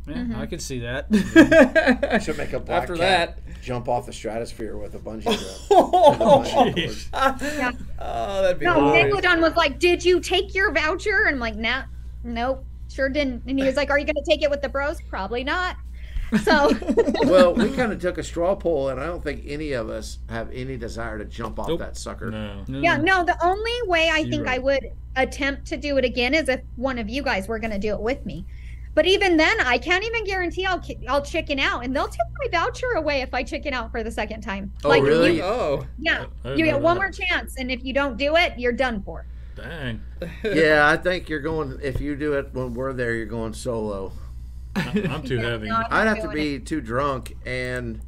Yeah, 0.07 0.15
Mhm. 0.15 0.37
I 0.39 0.47
can 0.47 0.59
see 0.61 0.79
that. 0.81 1.07
Should 2.25 2.39
make 2.39 2.53
a 2.55 2.59
black 2.61 2.83
After 2.83 2.97
cat 2.97 3.39
jump 3.63 3.89
off 3.89 4.07
the 4.07 4.13
stratosphere 4.13 4.77
with 4.77 4.95
a 4.95 4.99
bungee 4.99 5.23
jump. 5.25 5.71
Oh, 5.71 6.45
Jeez. 6.75 7.09
Yeah. 7.13 7.73
oh, 7.99 8.43
that'd 8.43 8.59
be 8.59 8.67
no 8.67 8.75
hilarious. 8.75 9.15
Megalodon 9.15 9.41
was 9.41 9.55
like 9.57 9.79
did 9.79 10.05
you 10.05 10.21
take 10.21 10.55
your 10.55 10.73
voucher 10.73 11.27
and 11.27 11.37
i'm 11.37 11.41
like 11.41 11.57
nah 11.57 11.83
nope 12.25 12.65
sure 12.89 13.09
didn't 13.09 13.43
and 13.47 13.59
he 13.59 13.65
was 13.65 13.77
like 13.77 13.91
are 13.91 13.99
you 13.99 14.05
gonna 14.05 14.21
take 14.29 14.43
it 14.43 14.51
with 14.51 14.63
the 14.63 14.69
bros 14.69 15.01
probably 15.09 15.45
not 15.45 15.77
so 16.39 16.71
well, 17.25 17.55
we 17.55 17.71
kind 17.71 17.93
of 17.93 18.01
took 18.01 18.19
a 18.19 18.23
straw 18.23 18.55
poll, 18.55 18.91
and 18.91 19.01
I 19.01 19.07
don't 19.07 19.23
think 19.23 19.43
any 19.47 19.73
of 19.73 19.91
us 19.91 20.19
have 20.29 20.51
any 20.53 20.77
desire 20.77 21.19
to 21.19 21.25
jump 21.25 21.59
off 21.59 21.69
Nope. 21.69 21.81
that 21.81 21.97
sucker. 21.97 22.31
No. 22.31 22.65
No. 22.69 22.81
Yeah, 22.81 22.99
no, 22.99 23.25
the 23.25 23.37
only 23.45 23.73
way 23.87 24.11
I 24.13 24.25
think 24.25 24.47
I 24.47 24.59
would 24.59 24.93
attempt 25.17 25.67
to 25.67 25.77
do 25.77 25.97
it 25.97 26.05
again 26.05 26.35
is 26.35 26.49
if 26.49 26.61
one 26.77 26.99
of 26.99 27.09
you 27.09 27.23
guys 27.23 27.49
were 27.49 27.59
going 27.59 27.73
to 27.73 27.79
do 27.79 27.93
it 27.95 28.01
with 28.01 28.25
me. 28.25 28.47
But 29.01 29.07
even 29.07 29.39
then, 29.39 29.59
I 29.63 29.79
can't 29.79 30.05
even 30.05 30.25
guarantee 30.27 30.67
I'll 30.67 30.85
I'll 31.09 31.23
chicken 31.23 31.59
out, 31.59 31.87
and 31.87 31.97
they'll 31.97 32.07
take 32.07 32.21
my 32.39 32.49
voucher 32.59 32.91
away 32.97 33.23
if 33.23 33.33
I 33.33 33.43
chicken 33.43 33.73
out 33.73 33.91
for 33.91 34.03
the 34.03 34.11
second 34.11 34.43
time. 34.43 34.71
Oh, 34.85 34.91
really? 35.01 35.37
You, 35.37 35.43
Oh. 35.43 35.87
yeah, 35.99 36.27
you 36.45 36.67
get 36.67 36.79
one 36.79 36.99
that. 36.99 37.01
more 37.01 37.11
chance, 37.11 37.57
and 37.57 37.71
if 37.71 37.83
you 37.83 37.95
don't 37.95 38.19
do 38.19 38.37
it, 38.37 38.59
you're 38.59 38.73
done 38.75 39.03
for. 39.03 39.25
Dang. 39.57 40.03
Yeah, 40.45 40.87
I 40.87 40.99
think 40.99 41.31
you're 41.31 41.41
going. 41.41 41.79
If 41.83 41.99
you 42.03 42.15
do 42.15 42.35
it 42.35 42.51
when 42.53 42.75
we're 42.75 42.93
there, 42.93 43.15
you're 43.15 43.25
going 43.25 43.55
solo. 43.55 44.13
I- 44.77 45.07
I'm 45.11 45.23
too 45.23 45.39
heavy. 45.49 45.69
No, 45.71 45.77
I'm 45.77 45.87
I'd 45.91 46.07
have 46.07 46.17
to 46.19 46.23
doing 46.25 46.35
be 46.35 46.59
too 46.61 46.83
drunk, 46.83 47.35
and 47.47 48.03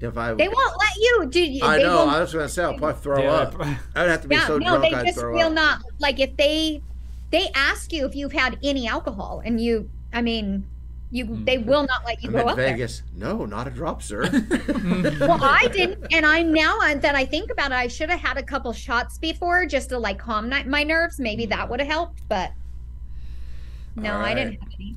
if 0.00 0.16
I, 0.16 0.32
They 0.32 0.48
won't 0.48 0.76
let 0.80 0.96
you. 0.96 1.26
Do 1.30 1.58
I 1.62 1.76
know. 1.76 2.08
I 2.08 2.20
was 2.22 2.32
going 2.32 2.46
to 2.46 2.48
say 2.50 2.64
I'll 2.64 2.78
probably 2.78 3.02
throw 3.02 3.22
Yeah, 3.22 3.32
up. 3.32 3.60
I- 3.60 3.78
I'd 3.96 4.08
have 4.08 4.22
to 4.22 4.28
be 4.28 4.36
yeah, 4.36 4.46
so 4.46 4.56
no, 4.56 4.78
drunk 4.78 4.82
they 4.84 4.94
I'd 4.94 5.06
just 5.08 5.18
throw 5.18 5.34
will 5.34 5.48
up. 5.48 5.52
not. 5.52 5.82
Like 5.98 6.20
if 6.20 6.34
they 6.38 6.80
they 7.30 7.50
ask 7.54 7.92
you 7.92 8.06
if 8.06 8.14
you've 8.14 8.32
had 8.32 8.58
any 8.62 8.88
alcohol, 8.88 9.42
and 9.44 9.60
you 9.60 9.90
I 10.12 10.22
mean, 10.22 10.66
you 11.10 11.26
Hmm. 11.26 11.44
they 11.44 11.58
will 11.58 11.82
not 11.84 12.04
let 12.06 12.22
you 12.22 12.28
I'm 12.30 12.32
go 12.34 12.40
in 12.40 12.48
up 12.48 12.56
there. 12.56 12.70
Vegas. 12.72 13.02
No, 13.14 13.44
not 13.44 13.66
a 13.66 13.70
drop, 13.70 14.02
sir. 14.02 14.22
Well, 15.20 15.42
I 15.44 15.68
didn't, 15.72 16.06
and 16.12 16.24
I 16.26 16.42
now 16.42 16.78
I- 16.80 16.94
that 16.94 17.14
I 17.14 17.24
think 17.24 17.50
about 17.50 17.70
it, 17.72 17.74
I 17.76 17.88
should 17.88 18.10
have 18.10 18.20
had 18.20 18.36
a 18.38 18.42
couple 18.42 18.72
shots 18.72 19.18
before 19.18 19.66
just 19.66 19.90
to 19.90 19.98
like 19.98 20.18
calm 20.18 20.48
my, 20.48 20.62
my 20.64 20.82
nerves. 20.84 21.18
Maybe 21.20 21.46
that 21.46 21.68
would 21.68 21.80
have 21.80 21.88
helped, 21.88 22.22
but 22.28 22.52
no, 23.96 24.14
All 24.14 24.20
I 24.24 24.34
didn't 24.34 24.58
have 24.60 24.68
any. 24.74 24.96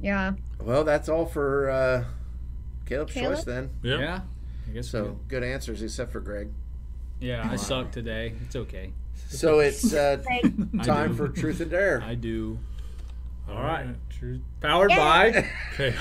Yeah. 0.00 0.32
well, 0.62 0.84
that's 0.84 1.08
all 1.08 1.26
for 1.26 1.70
uh, 1.70 2.04
Caleb's 2.86 3.12
Caleb? 3.12 3.36
choice 3.36 3.44
then. 3.44 3.70
Yeah. 3.82 3.98
Yeah. 3.98 4.20
I 4.68 4.70
guess 4.72 4.88
So 4.88 5.04
so. 5.04 5.20
good 5.28 5.42
answers, 5.42 5.82
except 5.82 6.12
for 6.12 6.20
Greg. 6.20 6.50
Yeah, 7.20 7.48
I 7.50 7.56
suck 7.56 7.90
today. 7.90 8.34
It's 8.46 8.54
okay. 8.54 8.92
So 9.28 9.58
it's 9.58 9.92
uh, 9.92 10.22
time 10.84 11.16
for 11.16 11.28
truth 11.28 11.60
and 11.60 11.70
dare. 11.70 12.00
I 12.00 12.14
do. 12.14 12.58
All 13.50 13.60
right. 13.62 13.88
True. 14.18 14.40
Powered 14.60 14.90
Yeah. 14.90 14.96
by. 14.96 15.48
Okay. 15.80 15.94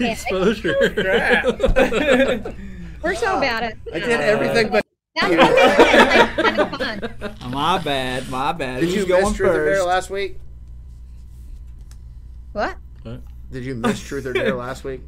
Exposure. 0.12 0.74
Crap. 0.94 1.44
We're 3.02 3.14
so 3.14 3.38
bad 3.40 3.64
at 3.64 3.76
I 3.92 3.98
did 3.98 4.10
everything 4.20 4.70
but. 4.70 4.86
That's 5.14 5.36
what 5.36 5.38
makes 5.54 5.78
it 5.78 6.06
like, 6.08 6.36
kind 6.36 6.58
of 6.60 7.40
fun. 7.40 7.52
my 7.52 7.78
bad. 7.78 8.28
My 8.30 8.52
bad. 8.52 8.80
Did 8.80 8.86
Who's 8.88 8.96
you 8.96 9.06
going 9.06 9.24
miss 9.24 9.34
truth 9.36 9.50
or 9.50 9.64
dare 9.66 9.84
last 9.84 10.08
week? 10.08 10.38
What? 12.52 12.76
Did 13.52 13.64
you 13.64 13.74
miss 13.74 14.00
truth 14.00 14.24
or 14.26 14.32
dare 14.32 14.54
last 14.54 14.84
week? 14.84 15.02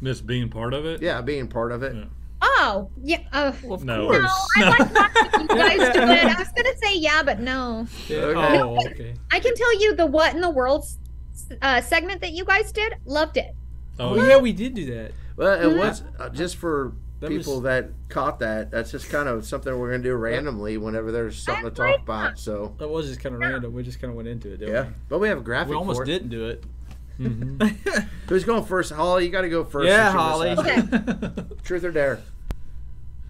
Miss 0.00 0.20
being 0.20 0.48
part 0.50 0.72
of 0.74 0.84
it. 0.86 1.02
Yeah, 1.02 1.20
being 1.22 1.48
part 1.48 1.72
of 1.72 1.82
it. 1.82 1.96
Yeah. 1.96 2.04
Oh, 2.40 2.90
yeah. 3.02 3.18
Uh, 3.32 3.52
Well, 3.64 3.74
of 3.74 3.84
No. 3.84 4.06
course. 4.06 4.32
no, 4.56 4.64
I 4.66 4.70
like 4.78 4.94
watching 4.94 5.40
you 5.40 5.48
guys 5.48 5.78
do 5.94 6.00
it. 6.02 6.24
I 6.24 6.38
was 6.38 6.48
gonna 6.56 6.76
say 6.76 6.96
yeah, 6.96 7.22
but 7.22 7.40
no. 7.40 7.86
Okay. 8.10 8.20
Oh, 8.34 8.76
okay. 8.86 9.14
I 9.32 9.40
can 9.40 9.54
tell 9.54 9.80
you 9.80 9.94
the 9.96 10.06
what 10.06 10.34
in 10.34 10.40
the 10.40 10.50
world 10.50 10.84
uh, 11.62 11.80
segment 11.80 12.20
that 12.20 12.32
you 12.32 12.44
guys 12.44 12.70
did. 12.72 12.94
Loved 13.04 13.36
it. 13.38 13.54
Oh, 13.98 14.10
Oh 14.10 14.14
yeah. 14.16 14.28
yeah, 14.28 14.36
we 14.38 14.52
did 14.52 14.74
do 14.74 14.86
that. 14.94 15.12
Well, 15.36 15.60
it 15.60 15.76
was 15.76 16.02
uh, 16.18 16.28
just 16.28 16.56
for 16.56 16.92
That 17.20 17.30
people 17.30 17.54
was- 17.54 17.62
that 17.64 17.90
caught 18.08 18.38
that. 18.40 18.70
That's 18.70 18.92
just 18.92 19.08
kind 19.10 19.28
of 19.28 19.44
something 19.44 19.76
we're 19.76 19.90
gonna 19.90 20.02
do 20.04 20.14
randomly 20.14 20.76
whenever 20.78 21.10
there's 21.10 21.36
something 21.42 21.64
to 21.64 21.70
talk 21.70 21.86
like 21.90 22.00
about. 22.02 22.38
So 22.38 22.74
That 22.78 22.88
was 22.88 23.08
just 23.08 23.20
kind 23.20 23.34
of 23.34 23.40
random. 23.40 23.72
We 23.72 23.82
just 23.82 24.00
kind 24.00 24.10
of 24.10 24.16
went 24.16 24.28
into 24.28 24.52
it, 24.52 24.58
didn't 24.58 24.74
yeah, 24.74 24.86
but 25.08 25.18
we 25.18 25.28
have 25.28 25.38
a 25.38 25.42
graphic 25.42 25.70
we? 25.70 25.74
We 25.74 25.78
almost 25.78 25.96
for 25.98 26.02
it. 26.04 26.06
didn't 26.06 26.28
do 26.28 26.46
it. 26.46 26.62
Mhm. 27.18 27.60
Who's 28.28 28.44
going 28.44 28.64
first? 28.64 28.92
Holly, 28.92 29.24
you 29.26 29.30
got 29.30 29.40
to 29.42 29.48
go 29.48 29.64
first. 29.64 29.88
Yeah, 29.88 30.10
Holly. 30.12 30.50
Okay. 30.50 30.82
Truth 31.64 31.84
or 31.84 31.90
dare? 31.90 32.20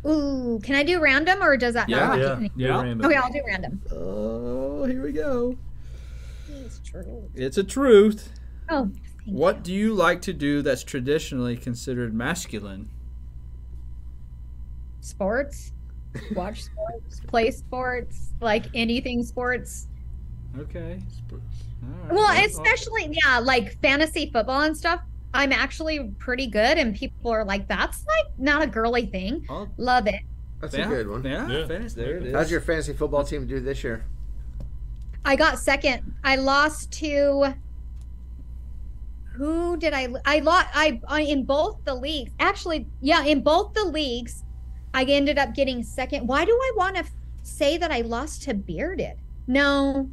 Ooh, 0.06 0.60
can 0.62 0.74
I 0.74 0.82
do 0.84 1.00
random 1.00 1.42
or 1.42 1.56
does 1.56 1.74
that 1.74 1.88
Yeah. 1.88 1.98
not? 2.06 2.18
yeah. 2.18 2.38
Yeah. 2.40 2.48
Yeah. 2.56 2.82
Random. 2.82 3.06
Okay, 3.06 3.16
I'll 3.16 3.32
do 3.32 3.40
random. 3.46 3.80
Oh, 3.90 4.84
here 4.84 5.02
we 5.02 5.12
go. 5.12 5.56
It's 6.48 6.80
true. 6.80 7.28
It's 7.34 7.58
a 7.58 7.64
truth. 7.64 8.30
Oh, 8.68 8.90
thank 9.24 9.36
What 9.36 9.56
you. 9.56 9.62
do 9.62 9.72
you 9.74 9.94
like 9.94 10.20
to 10.22 10.32
do 10.32 10.62
that's 10.62 10.84
traditionally 10.84 11.56
considered 11.56 12.14
masculine? 12.14 12.90
sports? 15.00 15.72
Watch 16.34 16.64
sports, 16.64 17.20
play 17.26 17.50
sports, 17.50 18.32
like 18.40 18.66
anything 18.74 19.22
sports. 19.22 19.86
Okay. 20.58 20.98
All 21.32 21.38
right. 21.82 22.12
Well, 22.12 22.44
especially 22.46 23.18
yeah, 23.24 23.38
like 23.38 23.80
fantasy 23.80 24.30
football 24.32 24.62
and 24.62 24.76
stuff. 24.76 25.00
I'm 25.34 25.52
actually 25.52 26.10
pretty 26.18 26.46
good, 26.46 26.78
and 26.78 26.94
people 26.96 27.30
are 27.30 27.44
like, 27.44 27.68
"That's 27.68 28.04
like 28.06 28.26
not 28.38 28.62
a 28.62 28.66
girly 28.66 29.06
thing." 29.06 29.44
Oh, 29.48 29.68
Love 29.76 30.06
it. 30.06 30.22
That's 30.60 30.74
yeah, 30.74 30.86
a 30.86 30.88
good 30.88 31.08
one. 31.08 31.24
Yeah, 31.24 31.46
Yeah. 31.48 31.66
fantasy, 31.66 32.00
there 32.00 32.16
it 32.16 32.26
is. 32.26 32.34
How's 32.34 32.50
your 32.50 32.60
fantasy 32.60 32.92
football 32.92 33.24
team 33.24 33.46
do 33.46 33.60
this 33.60 33.84
year? 33.84 34.04
I 35.24 35.36
got 35.36 35.58
second. 35.58 36.14
I 36.24 36.36
lost 36.36 36.90
to 36.94 37.54
who 39.34 39.76
did 39.76 39.92
I? 39.94 40.08
I 40.24 40.40
lost. 40.40 40.66
I, 40.74 41.00
I 41.06 41.20
in 41.22 41.44
both 41.44 41.78
the 41.84 41.94
leagues. 41.94 42.32
Actually, 42.40 42.86
yeah, 43.00 43.24
in 43.24 43.42
both 43.42 43.72
the 43.74 43.84
leagues, 43.84 44.42
I 44.94 45.04
ended 45.04 45.38
up 45.38 45.54
getting 45.54 45.82
second. 45.82 46.26
Why 46.26 46.44
do 46.44 46.52
I 46.52 46.72
want 46.76 46.96
to 46.96 47.02
f- 47.02 47.12
say 47.42 47.76
that 47.78 47.92
I 47.92 48.00
lost 48.00 48.42
to 48.44 48.54
Bearded? 48.54 49.18
No. 49.46 50.10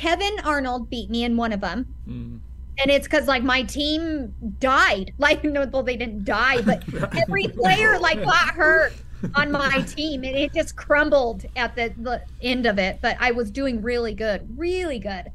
Kevin 0.00 0.40
Arnold 0.44 0.88
beat 0.88 1.10
me 1.10 1.24
in 1.24 1.36
one 1.36 1.52
of 1.52 1.60
them. 1.60 1.86
Mm. 2.08 2.40
And 2.78 2.90
it's 2.90 3.06
because 3.06 3.28
like 3.28 3.42
my 3.42 3.62
team 3.64 4.34
died. 4.58 5.12
Like 5.18 5.44
no, 5.44 5.66
well 5.66 5.82
they 5.82 5.96
didn't 5.98 6.24
die, 6.24 6.62
but 6.62 6.82
every 7.18 7.48
player 7.48 7.98
like 7.98 8.24
got 8.24 8.54
hurt 8.54 8.94
on 9.34 9.52
my 9.52 9.82
team, 9.86 10.24
and 10.24 10.34
it 10.34 10.54
just 10.54 10.74
crumbled 10.74 11.44
at 11.54 11.76
the, 11.76 11.92
the 11.98 12.22
end 12.40 12.64
of 12.64 12.78
it. 12.78 13.00
But 13.02 13.18
I 13.20 13.32
was 13.32 13.50
doing 13.50 13.82
really 13.82 14.14
good, 14.14 14.48
really 14.58 14.98
good. 14.98 15.30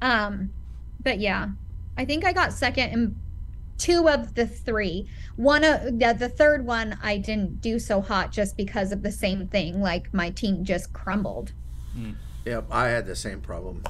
Um, 0.00 0.54
but 1.02 1.18
yeah, 1.18 1.48
I 1.98 2.06
think 2.06 2.24
I 2.24 2.32
got 2.32 2.54
second 2.54 2.90
in 2.90 3.16
two 3.76 4.08
of 4.08 4.34
the 4.34 4.46
three. 4.46 5.06
One 5.36 5.64
of 5.64 5.98
the, 5.98 6.16
the 6.18 6.30
third 6.30 6.64
one 6.64 6.96
I 7.02 7.18
didn't 7.18 7.60
do 7.60 7.78
so 7.78 8.00
hot 8.00 8.32
just 8.32 8.56
because 8.56 8.90
of 8.90 9.02
the 9.02 9.12
same 9.12 9.48
thing. 9.48 9.82
Like 9.82 10.14
my 10.14 10.30
team 10.30 10.64
just 10.64 10.94
crumbled. 10.94 11.52
Yep, 12.48 12.68
I 12.70 12.88
had 12.88 13.04
the 13.04 13.14
same 13.14 13.42
problem. 13.42 13.82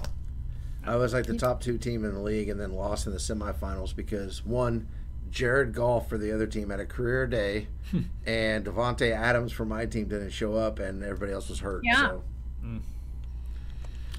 I 0.84 0.96
was 0.96 1.12
like 1.12 1.26
the 1.26 1.36
top 1.38 1.60
two 1.60 1.78
team 1.78 2.04
in 2.04 2.12
the 2.14 2.20
league, 2.20 2.48
and 2.48 2.58
then 2.58 2.72
lost 2.72 3.06
in 3.06 3.12
the 3.12 3.18
semifinals 3.20 3.94
because 3.94 4.44
one, 4.44 4.88
Jared 5.30 5.72
Goff 5.72 6.08
for 6.08 6.18
the 6.18 6.32
other 6.34 6.46
team 6.48 6.70
had 6.70 6.80
a 6.80 6.84
career 6.86 7.28
day, 7.28 7.68
and 8.26 8.64
Davante 8.64 9.12
Adams 9.12 9.52
for 9.52 9.64
my 9.64 9.86
team 9.86 10.08
didn't 10.08 10.30
show 10.30 10.54
up, 10.56 10.80
and 10.80 11.04
everybody 11.04 11.30
else 11.32 11.48
was 11.48 11.60
hurt. 11.60 11.82
Yeah. 11.84 12.00
So, 12.00 12.24
hmm. 12.60 12.78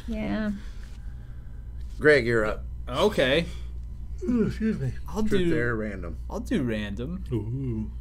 Yeah. 0.08 0.52
Greg, 2.00 2.26
you're 2.26 2.46
up. 2.46 2.64
Uh, 2.88 3.06
okay. 3.08 3.46
Ooh, 4.24 4.48
excuse 4.48 4.80
me. 4.80 4.94
I'll 5.10 5.22
Truth 5.24 5.32
do. 5.32 5.50
dare 5.54 5.76
random. 5.76 6.18
I'll 6.30 6.40
do 6.40 6.64
random. 6.64 7.26
Ooh. 7.34 7.92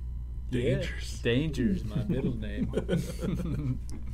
Yeah. 0.51 0.77
Dangerous. 0.77 1.19
Danger's 1.19 1.85
my 1.85 2.05
middle 2.05 2.37
name. 2.39 3.81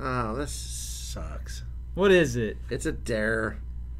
Oh, 0.00 0.34
this 0.34 0.52
sucks. 0.52 1.62
what 1.94 2.10
is 2.10 2.36
it? 2.36 2.56
It's 2.70 2.86
a 2.86 2.92
dare. 2.92 3.58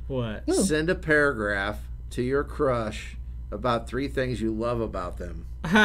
What? 0.08 0.44
Ooh. 0.48 0.54
Send 0.64 0.88
a 0.90 0.94
paragraph 0.94 1.80
to 2.10 2.22
your 2.22 2.42
crush 2.44 3.16
about 3.52 3.86
three 3.88 4.08
things 4.08 4.40
you 4.40 4.52
love 4.52 4.80
about 4.80 5.18
them. 5.18 5.46
You 5.64 5.70
you 5.78 5.84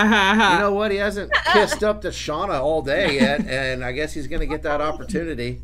know 0.60 0.72
what? 0.74 0.92
He 0.92 0.98
hasn't 0.98 1.32
kissed 1.54 1.84
up 1.84 2.02
to 2.02 2.10
Shauna 2.10 2.60
all 2.62 2.82
day 2.82 3.16
yet, 3.16 3.46
and 3.46 3.84
I 3.84 3.92
guess 3.92 4.14
he's 4.14 4.28
going 4.28 4.40
to 4.40 4.46
get 4.48 4.62
that 4.64 4.82
opportunity. 4.82 5.62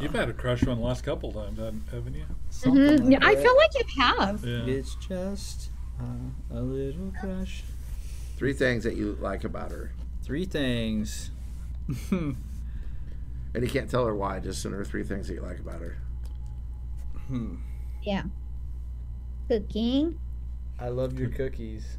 You've 0.00 0.12
had 0.14 0.28
a 0.28 0.32
crush 0.32 0.66
on 0.66 0.78
the 0.80 0.84
last 0.84 1.04
couple 1.04 1.32
times, 1.32 1.56
haven't- 1.58 1.84
haven't 1.90 2.14
you? 2.14 2.24
Mhm. 2.50 3.12
Yeah, 3.12 3.18
I 3.22 3.36
feel 3.36 3.56
like 3.56 3.70
you 3.74 4.02
have. 4.02 4.44
Yeah. 4.44 4.64
It's 4.66 4.96
just 4.96 5.70
uh, 6.00 6.04
a 6.58 6.60
little 6.60 7.12
crush. 7.20 7.62
Three 8.36 8.52
things 8.54 8.82
that 8.84 8.96
you 8.96 9.16
like 9.20 9.44
about 9.44 9.70
her. 9.70 9.92
Three 10.24 10.44
things. 10.46 11.30
And 13.54 13.62
you 13.62 13.70
can't 13.70 13.88
tell 13.88 14.04
her 14.04 14.14
why, 14.14 14.40
just 14.40 14.60
send 14.62 14.74
her 14.74 14.84
three 14.84 15.04
things 15.04 15.28
that 15.28 15.34
you 15.34 15.40
like 15.40 15.60
about 15.60 15.80
her. 15.80 15.96
Hmm. 17.28 17.56
Yeah. 18.02 18.24
Cooking. 19.48 20.18
I 20.80 20.88
love 20.88 21.18
your 21.18 21.30
cookies. 21.30 21.98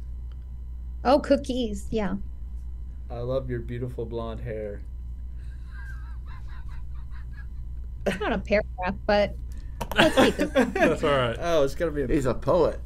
Oh, 1.04 1.18
cookies. 1.18 1.86
Yeah. 1.90 2.16
I 3.10 3.18
love 3.18 3.48
your 3.48 3.60
beautiful 3.60 4.04
blonde 4.04 4.40
hair. 4.40 4.82
It's 8.06 8.20
not 8.20 8.32
a 8.32 8.38
paragraph, 8.38 8.94
but 9.06 9.34
let's 9.96 10.14
keep 10.16 10.36
this. 10.36 10.50
That's 10.74 11.02
all 11.02 11.10
right. 11.10 11.36
Oh, 11.40 11.64
it's 11.64 11.74
gonna 11.74 11.90
be 11.90 12.02
a 12.02 12.06
He's 12.06 12.26
a 12.26 12.34
poet. 12.34 12.80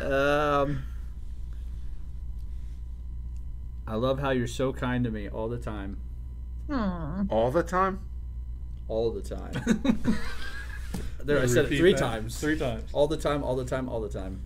um. 0.00 0.82
I 3.86 3.96
love 3.96 4.20
how 4.20 4.30
you're 4.30 4.46
so 4.46 4.72
kind 4.72 5.02
to 5.04 5.10
me 5.10 5.28
all 5.28 5.48
the 5.48 5.58
time. 5.58 5.98
Aw. 6.70 7.24
All 7.28 7.50
the 7.50 7.62
time? 7.62 8.00
All 8.88 9.10
the 9.10 9.22
time. 9.22 9.52
there, 11.24 11.40
I 11.40 11.46
said 11.46 11.66
it 11.66 11.78
three 11.78 11.92
that. 11.92 12.00
times. 12.00 12.38
Three 12.40 12.58
times. 12.58 12.90
All 12.92 13.06
the 13.06 13.16
time, 13.16 13.42
all 13.42 13.56
the 13.56 13.64
time, 13.64 13.88
all 13.88 14.00
the 14.00 14.08
time. 14.08 14.42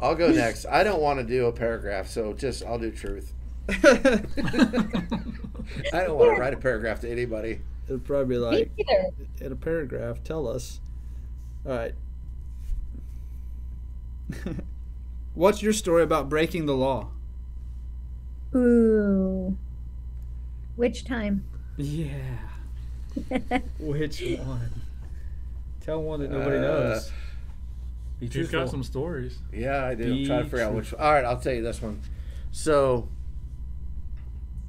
I'll 0.00 0.14
go 0.14 0.30
next. 0.30 0.66
I 0.66 0.84
don't 0.84 1.00
want 1.00 1.18
to 1.20 1.24
do 1.24 1.46
a 1.46 1.52
paragraph, 1.52 2.08
so 2.08 2.34
just 2.34 2.64
I'll 2.64 2.78
do 2.78 2.90
truth. 2.90 3.32
I 3.68 3.82
don't 5.92 6.18
want 6.18 6.36
to 6.36 6.40
write 6.40 6.54
a 6.54 6.58
paragraph 6.58 7.00
to 7.00 7.10
anybody. 7.10 7.60
It'll 7.86 7.98
probably 8.00 8.36
be 8.36 8.38
like 8.38 8.70
in 9.40 9.52
a 9.52 9.56
paragraph. 9.56 10.22
Tell 10.22 10.46
us. 10.46 10.80
All 11.64 11.72
right. 11.72 11.94
What's 15.34 15.62
your 15.62 15.72
story 15.72 16.02
about 16.02 16.28
breaking 16.28 16.66
the 16.66 16.74
law? 16.74 17.08
Ooh. 18.54 19.56
Which 20.76 21.04
time? 21.04 21.44
Yeah. 21.76 22.38
Which 23.78 24.22
one? 24.22 24.70
Tell 25.80 26.02
one 26.02 26.20
that 26.20 26.30
nobody 26.30 26.56
Uh, 26.58 26.60
knows. 26.60 27.10
Be 28.18 28.26
He's 28.26 28.34
truthful. 28.34 28.60
got 28.60 28.70
some 28.70 28.82
stories. 28.82 29.38
Yeah, 29.52 29.84
I 29.84 29.94
do. 29.94 30.04
Be 30.04 30.26
Try 30.26 30.38
to 30.38 30.44
figure 30.44 30.60
out 30.62 30.68
true. 30.68 30.76
which. 30.78 30.94
All 30.94 31.12
right, 31.12 31.24
I'll 31.24 31.38
tell 31.38 31.52
you 31.52 31.62
this 31.62 31.82
one. 31.82 32.00
So, 32.50 33.08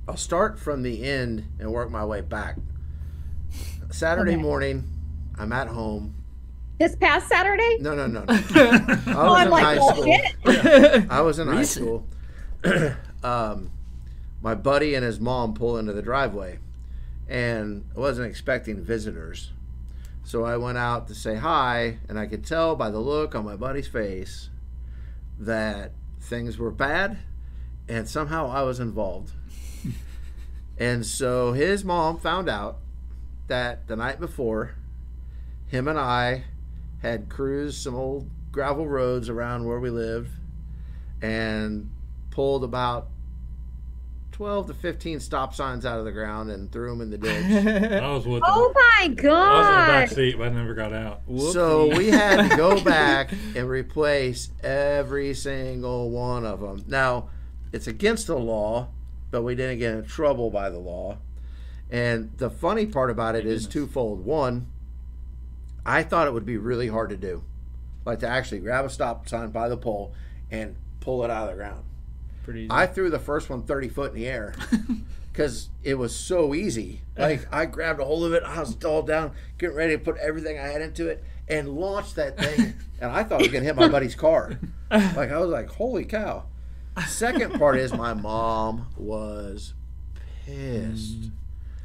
I'll 0.08 0.18
start 0.18 0.60
from 0.60 0.84
the 0.84 1.04
end 1.04 1.46
and 1.60 1.72
work 1.72 1.90
my 1.90 2.04
way 2.06 2.22
back. 2.22 2.58
Saturday 3.90 4.34
Okay. 4.34 4.42
morning, 4.42 4.84
I'm 5.38 5.54
at 5.54 5.68
home. 5.68 6.14
This 6.78 6.96
past 6.98 7.28
Saturday? 7.30 7.78
No, 7.80 7.96
no, 7.96 8.06
no, 8.06 8.24
no. 8.26 8.26
I 8.34 8.36
was 8.36 9.08
Oh, 9.08 9.34
I'm 9.36 9.48
in 9.48 9.52
like, 9.52 9.64
high 9.64 9.78
school. 9.80 10.04
shit. 10.04 11.10
I 11.12 11.22
was 11.22 11.40
in 11.40 11.48
high 11.48 11.64
school. 11.64 12.06
um, 13.24 13.72
my 14.42 14.54
buddy 14.56 14.94
and 14.94 15.04
his 15.06 15.20
mom 15.20 15.54
pull 15.54 15.78
into 15.78 15.94
the 15.94 16.02
driveway, 16.02 16.60
and 17.28 17.86
I 17.96 18.00
wasn't 18.00 18.30
expecting 18.30 18.82
visitors. 18.82 19.52
So 20.24 20.44
I 20.44 20.58
went 20.58 20.78
out 20.78 21.08
to 21.08 21.16
say 21.16 21.36
hi, 21.36 22.00
and 22.10 22.20
I 22.20 22.26
could 22.26 22.46
tell 22.46 22.76
by 22.76 22.90
the 22.90 23.00
look 23.00 23.34
on 23.36 23.46
my 23.46 23.56
buddy's 23.56 23.88
face 23.88 24.50
that 25.40 25.92
things 26.20 26.58
were 26.58 26.72
bad, 26.72 27.20
and 27.88 28.08
somehow 28.10 28.50
I 28.50 28.64
was 28.64 28.80
involved. 28.80 29.32
and 30.78 31.06
so 31.06 31.54
his 31.54 31.86
mom 31.86 32.20
found 32.20 32.50
out 32.50 32.80
that 33.48 33.88
the 33.88 33.96
night 33.96 34.20
before, 34.20 34.76
him 35.68 35.88
and 35.88 35.98
I 35.98 36.46
had 37.02 37.30
cruised 37.30 37.82
some 37.82 37.96
old 37.96 38.30
gravel 38.52 38.88
roads 38.88 39.30
around 39.30 39.66
where 39.66 39.80
we 39.80 39.90
lived 39.90 40.32
and 41.22 41.90
pulled 42.32 42.64
about 42.64 43.08
12 44.32 44.68
to 44.68 44.74
15 44.74 45.20
stop 45.20 45.56
signs 45.56 45.86
out 45.86 45.98
of 46.00 46.06
the 46.06 46.12
ground 46.12 46.52
and 46.52 46.72
threw 46.72 46.90
them 46.92 47.02
in 47.02 47.10
the 47.10 47.18
ditch. 47.18 47.44
I 48.04 48.12
was 48.12 48.28
with 48.28 48.44
Oh 48.46 48.66
them. 48.66 48.74
my 48.76 49.02
I 49.02 49.08
was 49.10 49.10
in 49.10 49.24
the 49.24 49.88
back 49.88 50.10
god. 50.10 50.16
seat, 50.16 50.38
but 50.38 50.48
I 50.48 50.52
never 50.52 50.74
got 50.76 50.94
out. 50.94 51.22
so 51.52 51.96
we 51.98 52.10
had 52.10 52.48
to 52.50 52.56
go 52.56 52.80
back 52.84 53.32
and 53.56 53.68
replace 53.68 54.50
every 54.64 55.34
single 55.34 56.12
one 56.12 56.46
of 56.46 56.60
them. 56.60 56.84
Now, 56.88 57.30
it's 57.74 57.88
against 57.88 58.28
the 58.28 58.38
law, 58.38 58.90
but 59.32 59.42
we 59.42 59.56
didn't 59.56 59.80
get 59.80 59.96
in 59.96 60.06
trouble 60.06 60.52
by 60.52 60.70
the 60.70 60.80
law. 60.80 61.18
And 61.90 62.32
the 62.38 62.50
funny 62.50 62.86
part 62.86 63.10
about 63.10 63.36
it 63.36 63.46
is 63.46 63.66
twofold. 63.66 64.24
One, 64.24 64.68
I 65.86 66.04
thought 66.04 66.28
it 66.28 66.34
would 66.34 66.46
be 66.46 66.58
really 66.58 66.90
hard 66.90 67.10
to 67.10 67.18
do, 67.18 67.44
like 68.06 68.20
to 68.20 68.28
actually 68.28 68.60
grab 68.60 68.86
a 68.86 68.90
stop 68.90 69.28
sign 69.28 69.50
by 69.50 69.68
the 69.70 69.78
pole 69.78 70.14
and 70.52 70.76
pull 71.00 71.24
it 71.24 71.32
out 71.32 71.46
of 71.50 71.50
the 71.52 71.56
ground. 71.56 71.84
Pretty 72.48 72.62
easy. 72.62 72.72
I 72.72 72.88
threw 72.88 73.10
the 73.10 73.20
first 73.20 73.50
one 73.50 73.64
30 73.64 73.90
foot 73.90 74.14
in 74.14 74.16
the 74.16 74.26
air 74.26 74.56
because 75.34 75.68
it 75.84 75.96
was 75.96 76.16
so 76.16 76.56
easy. 76.56 77.02
Like 77.18 77.46
I 77.54 77.66
grabbed 77.66 78.00
a 78.00 78.06
hold 78.06 78.24
of 78.24 78.32
it, 78.32 78.42
I 78.42 78.62
was 78.62 78.82
all 78.86 79.02
down, 79.02 79.34
getting 79.58 79.76
ready 79.76 79.98
to 79.98 80.00
put 80.02 80.16
everything 80.16 80.58
I 80.58 80.68
had 80.68 80.82
into 80.82 81.10
it, 81.10 81.22
and 81.50 81.68
launched 81.68 82.16
that 82.16 82.40
thing. 82.40 82.76
and 83.02 83.12
I 83.12 83.26
thought 83.26 83.42
it 83.42 83.48
was 83.48 83.52
gonna 83.52 83.66
hit 83.66 83.76
my 83.76 83.90
buddy's 83.90 84.16
car. 84.16 84.58
Like 84.90 85.30
I 85.30 85.40
was 85.40 85.50
like, 85.50 85.68
"Holy 85.72 86.06
cow!" 86.06 86.46
Second 87.06 87.60
part 87.60 87.76
is 87.76 87.92
my 87.92 88.14
mom 88.14 88.88
was 88.96 89.74
pissed. 90.46 91.20
Mm. 91.20 91.32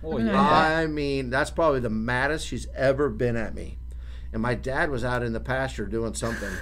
oh, 0.04 0.18
yeah. 0.18 0.40
I 0.40 0.86
mean, 0.86 1.28
that's 1.28 1.50
probably 1.50 1.80
the 1.80 1.90
maddest 1.90 2.46
she's 2.46 2.68
ever 2.72 3.08
been 3.08 3.34
at 3.34 3.52
me. 3.52 3.78
And 4.32 4.40
my 4.40 4.54
dad 4.54 4.90
was 4.90 5.02
out 5.02 5.24
in 5.24 5.32
the 5.32 5.40
pasture 5.40 5.86
doing 5.86 6.14
something, 6.14 6.52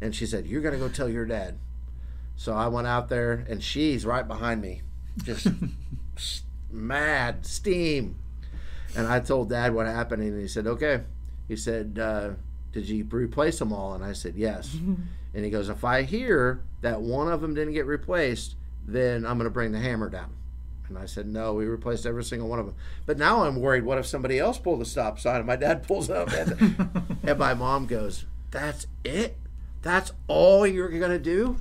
and 0.00 0.14
she 0.14 0.26
said, 0.26 0.46
"You're 0.46 0.62
gonna 0.62 0.78
go 0.78 0.88
tell 0.88 1.08
your 1.08 1.26
dad." 1.26 1.58
So 2.38 2.54
I 2.54 2.68
went 2.68 2.86
out 2.86 3.08
there, 3.08 3.44
and 3.48 3.60
she's 3.60 4.06
right 4.06 4.26
behind 4.26 4.62
me, 4.62 4.82
just 5.24 5.48
mad 6.70 7.44
steam. 7.44 8.16
And 8.96 9.08
I 9.08 9.18
told 9.18 9.50
dad 9.50 9.74
what 9.74 9.86
happened, 9.86 10.22
and 10.22 10.40
he 10.40 10.46
said, 10.46 10.68
"Okay." 10.68 11.02
He 11.48 11.56
said, 11.56 11.98
uh, 12.00 12.30
"Did 12.72 12.88
you 12.88 13.04
replace 13.10 13.58
them 13.58 13.72
all?" 13.72 13.92
And 13.94 14.04
I 14.04 14.12
said, 14.12 14.36
"Yes." 14.36 14.72
and 15.34 15.44
he 15.44 15.50
goes, 15.50 15.68
"If 15.68 15.82
I 15.82 16.02
hear 16.02 16.62
that 16.80 17.00
one 17.02 17.26
of 17.26 17.40
them 17.40 17.54
didn't 17.54 17.74
get 17.74 17.86
replaced, 17.86 18.54
then 18.86 19.26
I'm 19.26 19.36
gonna 19.36 19.50
bring 19.50 19.72
the 19.72 19.80
hammer 19.80 20.08
down." 20.08 20.30
And 20.88 20.96
I 20.96 21.04
said, 21.04 21.26
no, 21.26 21.52
we 21.52 21.66
replaced 21.66 22.06
every 22.06 22.24
single 22.24 22.48
one 22.48 22.58
of 22.58 22.64
them. 22.64 22.74
But 23.04 23.18
now 23.18 23.44
I'm 23.44 23.60
worried, 23.60 23.84
what 23.84 23.98
if 23.98 24.06
somebody 24.06 24.38
else 24.38 24.56
pulled 24.56 24.80
the 24.80 24.86
stop 24.86 25.20
sign 25.20 25.36
and 25.36 25.46
my 25.46 25.54
dad 25.56 25.86
pulls 25.86 26.08
up 26.08 26.32
and, 26.32 26.88
and 27.22 27.38
my 27.38 27.52
mom 27.52 27.86
goes, 27.86 28.24
that's 28.50 28.86
it? 29.04 29.36
That's 29.82 30.12
all 30.28 30.66
you're 30.66 30.88
going 30.88 31.10
to 31.10 31.18
do? 31.18 31.60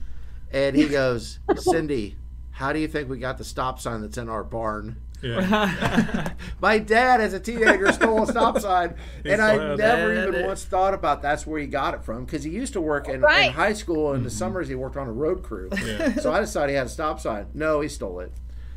And 0.52 0.76
he 0.76 0.88
goes, 0.88 1.40
Cindy, 1.58 2.16
how 2.52 2.74
do 2.74 2.80
you 2.80 2.88
think 2.88 3.10
we 3.10 3.18
got 3.20 3.38
the 3.38 3.44
stop 3.44 3.80
sign 3.80 4.02
that's 4.02 4.18
in 4.18 4.30
our 4.30 4.44
barn? 4.44 4.98
Yeah. 5.22 6.30
My 6.62 6.78
dad, 6.78 7.22
as 7.22 7.34
a 7.34 7.40
teenager, 7.40 7.92
stole 7.92 8.24
a 8.24 8.28
stop 8.28 8.60
sign, 8.60 8.94
and 9.26 9.42
I 9.42 9.56
still 9.56 9.68
has 9.70 9.80
never 9.80 10.14
it. 10.14 10.28
even 10.30 10.46
once 10.46 10.64
thought 10.64 10.94
about 10.94 11.24
that's 11.24 11.46
where 11.48 11.60
he 11.60 11.66
got 11.66 11.96
it 11.96 12.04
from 12.04 12.24
because 12.26 12.44
he 12.44 12.52
used 12.52 12.74
to 12.74 12.82
work 12.82 13.10
in, 13.10 13.22
Right. 13.22 13.48
in 13.48 13.54
high 13.54 13.74
school. 13.74 14.14
In 14.14 14.24
the 14.24 14.30
summers, 14.30 14.68
he 14.68 14.76
worked 14.76 14.96
on 14.96 15.08
a 15.08 15.12
road 15.12 15.42
crew. 15.44 15.70
Yeah. 15.84 16.14
So 16.18 16.32
I 16.32 16.40
decided 16.40 16.70
he 16.72 16.76
had 16.78 16.86
a 16.86 16.90
stop 16.90 17.20
sign. 17.20 17.48
No, 17.56 17.82
he 17.82 17.90
stole 17.90 18.20
it. 18.20 18.32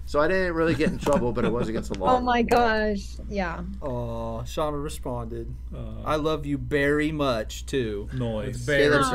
So 0.06 0.18
I 0.18 0.28
didn't 0.28 0.54
really 0.54 0.74
get 0.74 0.88
in 0.90 0.98
trouble, 0.98 1.30
but 1.32 1.44
it 1.44 1.52
was 1.52 1.68
against 1.68 1.92
the 1.92 1.98
law. 1.98 2.16
Oh 2.16 2.20
my 2.20 2.40
gosh. 2.42 3.16
Yeah. 3.28 3.60
Oh, 3.82 4.42
Shauna 4.44 4.82
responded. 4.82 5.54
Uh, 5.72 6.02
I 6.06 6.16
love 6.16 6.46
you 6.46 6.56
very 6.58 7.12
much 7.12 7.66
too. 7.66 8.08
noise. 8.14 8.54
With 8.54 8.66
bears 8.66 9.06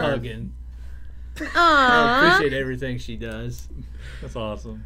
Caleb's 1.35 1.53
turn. 1.53 1.61
hugging. 1.61 2.23
I 2.23 2.35
appreciate 2.35 2.59
everything 2.59 2.97
she 2.97 3.15
does. 3.15 3.67
That's 4.21 4.35
awesome. 4.35 4.83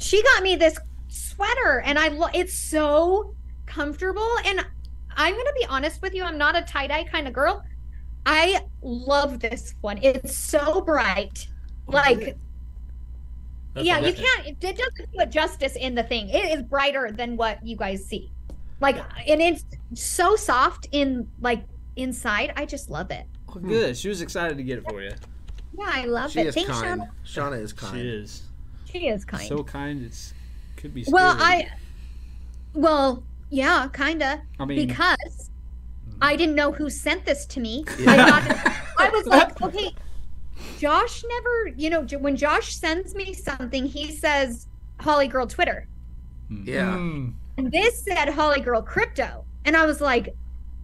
She 0.00 0.22
got 0.22 0.42
me 0.42 0.56
this 0.56 0.78
sweater, 1.08 1.82
and 1.84 1.98
I 1.98 2.08
lo- 2.08 2.28
it's 2.32 2.54
so 2.54 3.34
comfortable. 3.66 4.28
And 4.44 4.64
I'm 5.16 5.34
gonna 5.36 5.52
be 5.58 5.66
honest 5.66 6.02
with 6.02 6.14
you, 6.14 6.24
I'm 6.24 6.38
not 6.38 6.56
a 6.56 6.62
tie 6.62 6.86
dye 6.86 7.04
kind 7.04 7.26
of 7.26 7.32
girl. 7.32 7.64
I 8.26 8.60
love 8.82 9.40
this 9.40 9.74
one. 9.80 9.98
It's 10.02 10.36
so 10.36 10.80
bright. 10.80 11.48
Like 11.86 12.36
That's 13.74 13.86
yeah, 13.86 13.98
you 14.00 14.12
can't. 14.12 14.46
It, 14.46 14.56
it 14.62 14.76
doesn't 14.76 15.12
do 15.12 15.20
it 15.20 15.30
justice 15.30 15.76
in 15.76 15.94
the 15.94 16.02
thing. 16.02 16.28
It 16.28 16.44
is 16.56 16.62
brighter 16.62 17.10
than 17.10 17.36
what 17.36 17.64
you 17.64 17.76
guys 17.76 18.04
see. 18.04 18.30
Like, 18.80 18.96
and 19.26 19.40
it's 19.40 19.64
so 19.94 20.36
soft 20.36 20.88
in 20.92 21.28
like 21.40 21.64
inside. 21.96 22.52
I 22.56 22.66
just 22.66 22.90
love 22.90 23.10
it. 23.10 23.24
Oh, 23.48 23.58
good. 23.58 23.96
She 23.96 24.08
was 24.08 24.20
excited 24.20 24.56
to 24.58 24.62
get 24.62 24.78
it 24.78 24.84
for 24.88 25.02
you. 25.02 25.12
Yeah, 25.78 25.90
I 25.92 26.04
love 26.06 26.32
She 26.32 26.40
it. 26.40 26.46
is 26.48 26.54
Thanks, 26.54 26.70
kind. 26.70 27.02
Shauna. 27.02 27.08
Shauna 27.26 27.62
is 27.62 27.72
kind. 27.72 27.94
She 27.96 28.08
is 28.08 28.42
She 28.84 29.08
is 29.08 29.24
kind. 29.24 29.46
so 29.48 29.62
kind. 29.62 30.02
It's 30.02 30.34
could 30.76 30.94
be. 30.94 31.04
well. 31.08 31.36
I. 31.38 31.68
Well, 32.74 33.22
yeah, 33.50 33.88
kinda. 33.92 34.42
I 34.60 34.64
mean, 34.64 34.86
because 34.86 35.50
I 36.20 36.36
didn't 36.36 36.54
know 36.54 36.72
who 36.72 36.90
sent 36.90 37.24
this 37.24 37.46
to 37.46 37.60
me. 37.60 37.84
Yeah. 37.98 38.10
I 38.12 38.16
got. 38.16 38.74
I 38.98 39.08
was 39.10 39.26
like, 39.36 39.60
okay. 39.62 39.94
Josh 40.78 41.22
never, 41.28 41.68
you 41.76 41.88
know, 41.90 42.02
when 42.18 42.36
Josh 42.36 42.74
sends 42.74 43.14
me 43.14 43.32
something, 43.32 43.86
he 43.86 44.10
says 44.10 44.66
Holly 45.00 45.28
Girl 45.28 45.46
Twitter. 45.46 45.86
Yeah. 46.50 46.96
Mm. 46.96 47.34
And 47.56 47.70
this 47.70 48.02
said 48.02 48.28
Holly 48.30 48.60
Girl 48.60 48.82
Crypto. 48.82 49.44
And 49.64 49.76
I 49.76 49.86
was 49.86 50.00
like, 50.00 50.34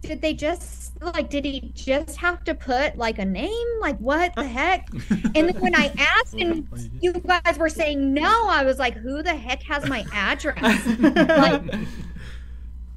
did 0.05 0.21
they 0.21 0.33
just 0.33 0.93
like 1.01 1.29
did 1.29 1.43
he 1.45 1.71
just 1.73 2.17
have 2.17 2.43
to 2.45 2.55
put 2.55 2.97
like 2.97 3.19
a 3.19 3.25
name? 3.25 3.67
Like 3.81 3.97
what 3.97 4.33
the 4.35 4.47
heck? 4.47 4.87
And 5.35 5.49
then 5.49 5.55
when 5.59 5.75
I 5.75 5.91
asked 5.97 6.35
and 6.35 6.67
you 7.01 7.13
guys 7.13 7.57
were 7.57 7.69
saying 7.69 8.13
no, 8.13 8.47
I 8.47 8.63
was 8.63 8.79
like, 8.79 8.95
who 8.95 9.21
the 9.23 9.35
heck 9.35 9.61
has 9.63 9.87
my 9.87 10.05
address? 10.13 10.85
like 10.99 11.75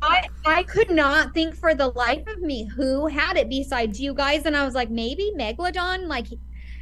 I 0.01 0.29
I 0.47 0.63
could 0.63 0.91
not 0.91 1.35
think 1.35 1.57
for 1.57 1.75
the 1.75 1.89
life 1.89 2.27
of 2.29 2.41
me 2.41 2.67
who 2.67 3.07
had 3.09 3.37
it 3.37 3.49
besides 3.49 4.01
you 4.01 4.15
guys. 4.15 4.47
And 4.47 4.57
I 4.57 4.65
was 4.65 4.75
like, 4.75 4.91
maybe 4.91 5.33
Megalodon, 5.37 6.07
like 6.07 6.27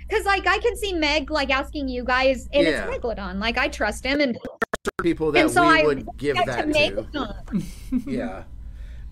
because 0.08 0.24
like 0.26 0.46
I 0.46 0.58
can 0.58 0.76
see 0.76 0.92
Meg 0.92 1.30
like 1.30 1.50
asking 1.50 1.88
you 1.88 2.04
guys, 2.04 2.48
and 2.52 2.66
Yeah. 2.66 2.86
it's 2.86 2.96
Megalodon. 2.96 3.38
Like 3.38 3.58
I 3.58 3.68
trust 3.68 4.04
him, 4.04 4.20
and 4.20 4.38
People 5.02 5.32
that 5.32 5.40
And 5.40 5.50
so 5.50 5.62
we 5.62 5.80
I 5.80 5.82
would 5.82 6.06
give 6.16 6.36
that 6.36 6.72
to 6.72 7.06
to. 7.12 7.62
Yeah. 8.06 8.44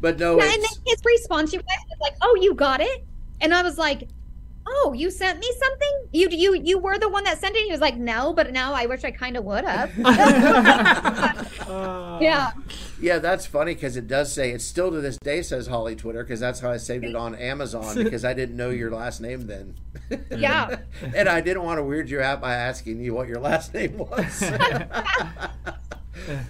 But 0.04 0.18
no, 0.18 0.36
Yeah, 0.36 0.52
and 0.52 0.62
then 0.62 0.70
his 0.86 1.02
response, 1.02 1.54
you 1.54 1.60
guys 1.60 1.78
was 1.88 1.98
like, 1.98 2.12
"Oh, 2.20 2.36
you 2.38 2.52
got 2.52 2.82
it," 2.82 3.06
and 3.40 3.54
I 3.54 3.62
was 3.62 3.78
like, 3.78 4.06
"Oh, 4.66 4.92
you 4.94 5.10
sent 5.10 5.38
me 5.38 5.50
something? 5.58 6.08
You 6.12 6.28
you 6.30 6.54
you 6.56 6.78
were 6.78 6.98
the 6.98 7.08
one 7.08 7.24
that 7.24 7.40
sent 7.40 7.56
it." 7.56 7.64
He 7.64 7.72
was 7.72 7.80
like, 7.80 7.96
"No, 7.96 8.34
but 8.34 8.52
now 8.52 8.74
I 8.74 8.84
wish 8.84 9.02
I 9.02 9.12
kind 9.12 9.38
of 9.38 9.44
would 9.44 9.64
have." 9.64 9.96
yeah, 12.20 12.50
yeah, 13.00 13.18
that's 13.18 13.46
funny 13.46 13.72
because 13.72 13.96
it 13.96 14.06
does 14.06 14.30
say, 14.30 14.50
it 14.50 14.60
still 14.60 14.90
to 14.90 15.00
this 15.00 15.16
day 15.16 15.40
says 15.40 15.68
Holly 15.68 15.96
Twitter 15.96 16.22
because 16.22 16.38
that's 16.38 16.60
how 16.60 16.70
I 16.70 16.76
saved 16.76 17.06
it 17.06 17.16
on 17.16 17.34
Amazon 17.34 17.94
because 18.04 18.26
I 18.26 18.34
didn't 18.34 18.58
know 18.58 18.68
your 18.68 18.90
last 18.90 19.22
name 19.22 19.46
then. 19.46 19.74
yeah. 20.36 20.80
and 21.14 21.30
I 21.30 21.40
didn't 21.40 21.62
want 21.62 21.78
to 21.78 21.82
weird 21.82 22.10
you 22.10 22.20
out 22.20 22.42
by 22.42 22.52
asking 22.52 23.00
you 23.00 23.14
what 23.14 23.26
your 23.26 23.40
last 23.40 23.72
name 23.72 23.96
was. 23.96 24.42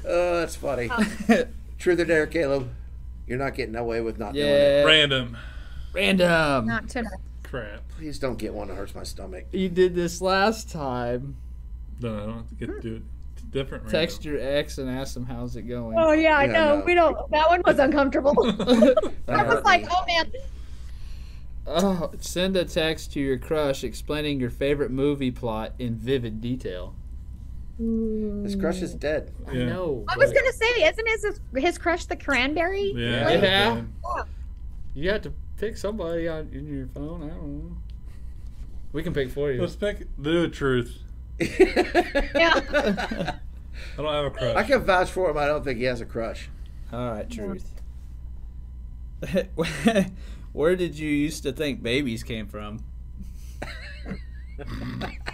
oh, 0.04 0.40
that's 0.40 0.56
funny. 0.56 0.90
Truth 1.78 2.00
or 2.00 2.04
dare, 2.04 2.26
Caleb? 2.26 2.68
You're 3.26 3.38
not 3.38 3.54
getting 3.54 3.76
away 3.76 4.00
with 4.00 4.18
not 4.18 4.34
doing 4.34 4.46
it. 4.46 4.80
Yeah. 4.80 4.84
Random 4.84 5.36
Random. 5.92 6.66
Not 6.66 6.88
to. 6.90 7.04
crap. 7.42 7.86
Please 7.96 8.18
don't 8.18 8.36
get 8.38 8.52
one 8.52 8.68
that 8.68 8.74
hurts 8.74 8.94
my 8.94 9.04
stomach. 9.04 9.46
You 9.52 9.68
did 9.68 9.94
this 9.94 10.20
last 10.20 10.70
time. 10.70 11.36
No, 12.00 12.14
I 12.16 12.26
don't 12.26 12.36
have 12.38 12.48
to 12.48 12.54
get 12.56 12.66
to 12.66 12.80
do 12.80 12.96
it 12.96 13.02
different. 13.52 13.88
Text 13.88 14.24
your 14.24 14.38
ex 14.40 14.78
and 14.78 14.90
ask 14.90 15.14
them 15.14 15.24
how's 15.24 15.54
it 15.54 15.62
going. 15.62 15.96
Oh 15.96 16.10
yeah, 16.12 16.36
I 16.36 16.44
Yeah, 16.46 16.52
know. 16.52 16.78
no. 16.80 16.84
We 16.84 16.94
don't. 16.94 17.30
That 17.30 17.48
one 17.48 17.62
was 17.64 17.78
uncomfortable. 17.78 18.34
That 18.34 19.12
I 19.28 19.42
was 19.44 19.54
hurt 19.54 19.64
like, 19.64 19.82
me. 19.82 19.88
"Oh 19.92 20.04
man." 20.06 20.32
Oh, 21.66 22.10
send 22.20 22.56
a 22.56 22.64
text 22.64 23.12
to 23.14 23.20
your 23.20 23.38
crush 23.38 23.84
explaining 23.84 24.38
your 24.38 24.50
favorite 24.50 24.90
movie 24.90 25.30
plot 25.30 25.72
in 25.78 25.94
vivid 25.94 26.40
detail. 26.42 26.94
His 27.76 28.54
hmm. 28.54 28.60
crush 28.60 28.82
is 28.82 28.94
dead. 28.94 29.32
I 29.48 29.52
Yeah. 29.52 29.66
know. 29.66 30.04
I 30.08 30.16
was 30.16 30.32
but 30.32 30.40
gonna 30.40 30.52
say, 30.52 30.84
isn't 30.86 31.08
his 31.08 31.40
his 31.56 31.78
crush 31.78 32.06
the 32.06 32.16
cranberry? 32.16 32.92
Yeah. 32.94 33.30
Yeah. 33.30 33.42
yeah. 33.42 34.22
You 34.94 35.10
have 35.10 35.22
to 35.22 35.32
pick 35.56 35.76
somebody 35.76 36.28
on 36.28 36.50
in 36.52 36.66
your 36.66 36.86
phone. 36.86 37.24
I 37.24 37.28
don't 37.28 37.58
know. 37.58 37.76
We 38.92 39.02
can 39.02 39.12
pick 39.12 39.30
for 39.30 39.50
you. 39.50 39.60
Let's 39.60 39.74
pick 39.74 40.06
do 40.20 40.44
a 40.44 40.48
truth. 40.48 40.98
Yeah. 41.40 43.38
I 43.98 44.02
don't 44.02 44.12
have 44.12 44.24
a 44.26 44.30
crush. 44.30 44.56
I 44.56 44.62
can 44.62 44.84
vouch 44.84 45.10
for 45.10 45.30
him. 45.30 45.36
I 45.36 45.46
don't 45.46 45.64
think 45.64 45.78
he 45.78 45.84
has 45.84 46.00
a 46.00 46.06
crush. 46.06 46.48
All 46.92 47.10
right, 47.10 47.28
truth. 47.28 47.72
Where 50.52 50.76
did 50.76 50.96
you 50.96 51.10
used 51.10 51.42
to 51.42 51.52
think 51.52 51.82
babies 51.82 52.22
came 52.22 52.46
from? 52.46 52.84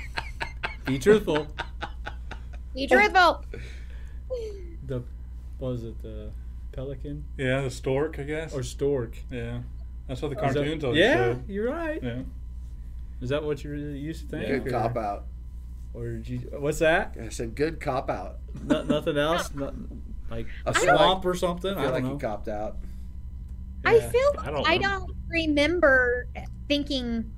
Be 0.86 0.98
truthful. 0.98 1.46
Be 2.74 2.86
truthful. 2.86 3.44
the 4.86 5.02
what 5.58 5.72
was 5.72 5.84
it 5.84 6.00
the 6.02 6.30
pelican 6.72 7.24
yeah, 7.36 7.60
the 7.62 7.70
stork, 7.70 8.18
I 8.18 8.22
guess. 8.22 8.54
or 8.54 8.62
stork? 8.62 9.16
yeah, 9.30 9.60
that's 10.08 10.22
what 10.22 10.30
the 10.30 10.40
oh, 10.40 10.46
Is 10.46 10.54
that- 10.54 10.60
cartoons 10.60 10.84
always 10.84 10.98
yeah, 11.00 11.14
showed. 11.16 11.48
you're 11.48 11.70
right. 11.70 12.02
Yeah. 12.02 12.22
Is 13.20 13.28
that 13.30 13.42
what 13.44 13.62
you 13.62 13.70
really 13.70 13.98
used 13.98 14.22
to 14.30 14.36
think? 14.38 14.46
Good 14.64 14.68
or, 14.68 14.70
cop 14.70 14.96
out. 14.96 15.26
Or 15.92 16.08
did 16.08 16.28
you? 16.28 16.38
What's 16.58 16.78
that? 16.78 17.16
I 17.20 17.28
said 17.28 17.54
good 17.54 17.80
cop 17.80 18.08
out. 18.08 18.38
No, 18.64 18.82
nothing 18.82 19.18
else? 19.18 19.52
Not, 19.54 19.74
like 20.30 20.46
a 20.66 20.74
swamp 20.74 21.24
like- 21.24 21.26
or 21.26 21.34
something? 21.34 21.74
I 21.76 21.80
I, 21.80 21.82
feel 21.82 21.84
don't 21.84 21.92
like 21.94 22.04
know. 22.04 22.12
he 22.14 22.18
copped 22.18 22.48
out. 22.48 22.76
I 23.84 23.98
feel 24.00 24.34
I 24.38 24.50
I 24.66 24.78
don't 24.78 24.82
don't, 25.08 25.16
remember 25.28 26.28
thinking 26.68 27.30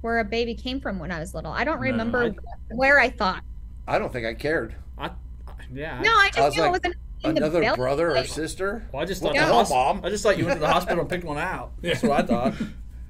where 0.00 0.20
a 0.20 0.24
baby 0.24 0.54
came 0.54 0.80
from 0.80 0.98
when 0.98 1.12
I 1.12 1.18
was 1.20 1.34
little. 1.34 1.52
I 1.52 1.64
don't 1.64 1.76
No, 1.76 1.82
remember 1.82 2.24
I- 2.24 2.74
where 2.74 2.98
I 2.98 3.10
thought. 3.10 3.42
I 3.86 3.98
don't 3.98 4.12
think 4.12 4.26
I 4.26 4.34
cared. 4.34 4.74
I, 4.98 5.10
yeah. 5.72 6.00
No, 6.00 6.10
I 6.10 6.28
just 6.28 6.38
I 6.38 6.44
was 6.46 6.56
knew 6.56 6.62
like, 6.62 6.68
it 6.68 6.72
wasn't 6.72 6.94
in 7.22 7.34
the 7.34 7.40
Another 7.42 7.60
belly. 7.60 7.76
brother 7.76 8.16
or 8.16 8.24
sister? 8.24 8.88
Well, 8.92 9.02
I 9.02 9.06
just 9.06 9.22
thought 9.22 9.34
the 9.34 9.40
the 9.40 9.66
Mom? 9.70 10.00
I 10.04 10.08
just 10.10 10.22
thought 10.22 10.38
you 10.38 10.46
went 10.46 10.56
to 10.56 10.60
the 10.60 10.68
hospital 10.72 11.00
and 11.00 11.08
picked 11.10 11.24
one 11.24 11.38
out. 11.38 11.72
That's 11.82 12.02
what 12.02 12.22
I 12.24 12.26
thought. 12.26 12.54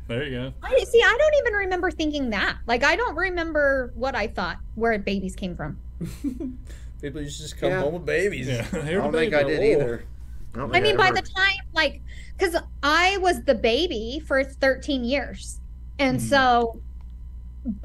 There 0.09 0.25
you 0.25 0.31
go. 0.41 0.53
I 0.61 0.77
see. 0.89 1.01
I 1.01 1.17
don't 1.17 1.35
even 1.47 1.53
remember 1.53 1.89
thinking 1.93 2.31
that. 2.31 2.57
Like, 2.67 2.83
I 2.83 2.97
don't 2.97 3.15
remember 3.15 3.93
what 3.95 4.17
I 4.17 4.27
thought 4.27 4.57
where 4.75 4.99
babies 4.99 5.37
came 5.37 5.55
from. 5.55 5.79
People 7.01 7.21
used 7.23 7.37
to 7.37 7.43
just 7.45 7.59
come 7.59 7.71
Yeah. 7.71 7.81
home 7.83 7.95
with 7.95 8.07
babies. 8.07 8.49
Yeah. 8.49 8.67
I 8.73 8.91
don't 8.91 9.13
think. 9.13 9.33
I 9.35 9.45
did 9.45 9.61
Oh. 9.61 9.63
either. 9.63 10.05
don't 10.53 10.71
I 10.71 10.73
think 10.81 10.83
mean, 10.83 10.97
by 10.97 11.13
the 11.13 11.23
time, 11.23 11.55
like, 11.75 12.03
because 12.37 12.57
I 12.83 13.19
was 13.19 13.45
the 13.45 13.55
baby 13.55 14.21
for 14.27 14.43
13 14.43 15.05
years. 15.05 15.61
And 16.01 16.19
Mhm. 16.19 16.23
so 16.29 16.83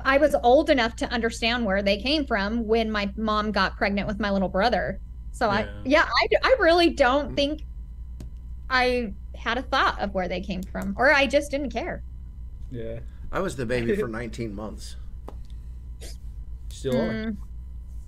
I 0.03 0.17
was 0.17 0.35
old 0.43 0.69
enough 0.69 0.95
to 0.97 1.09
understand 1.11 1.65
where 1.65 1.81
they 1.81 1.97
came 1.97 2.25
from 2.25 2.65
when 2.65 2.89
my 2.89 3.11
mom 3.17 3.51
got 3.51 3.75
pregnant 3.77 4.07
with 4.07 4.19
my 4.19 4.29
little 4.31 4.47
brother. 4.49 4.99
So 5.31 5.49
I, 5.49 5.61
Yeah. 5.61 5.71
yeah, 5.85 6.05
I, 6.05 6.27
I 6.43 6.55
really 6.59 6.91
don't 6.91 7.35
think 7.35 7.63
I 8.69 9.13
had 9.35 9.57
a 9.57 9.61
thought 9.61 9.99
of 9.99 10.13
where 10.13 10.27
they 10.27 10.41
came 10.41 10.63
from, 10.63 10.95
or 10.97 11.11
I 11.13 11.27
just 11.27 11.51
didn't 11.51 11.71
care. 11.71 12.03
Yeah. 12.71 12.99
I 13.31 13.39
was 13.41 13.55
the 13.55 13.65
baby 13.65 13.95
for 13.95 14.07
19 14.09 14.55
months. 14.55 14.95
Still. 16.69 16.93
Mm. 16.93 17.37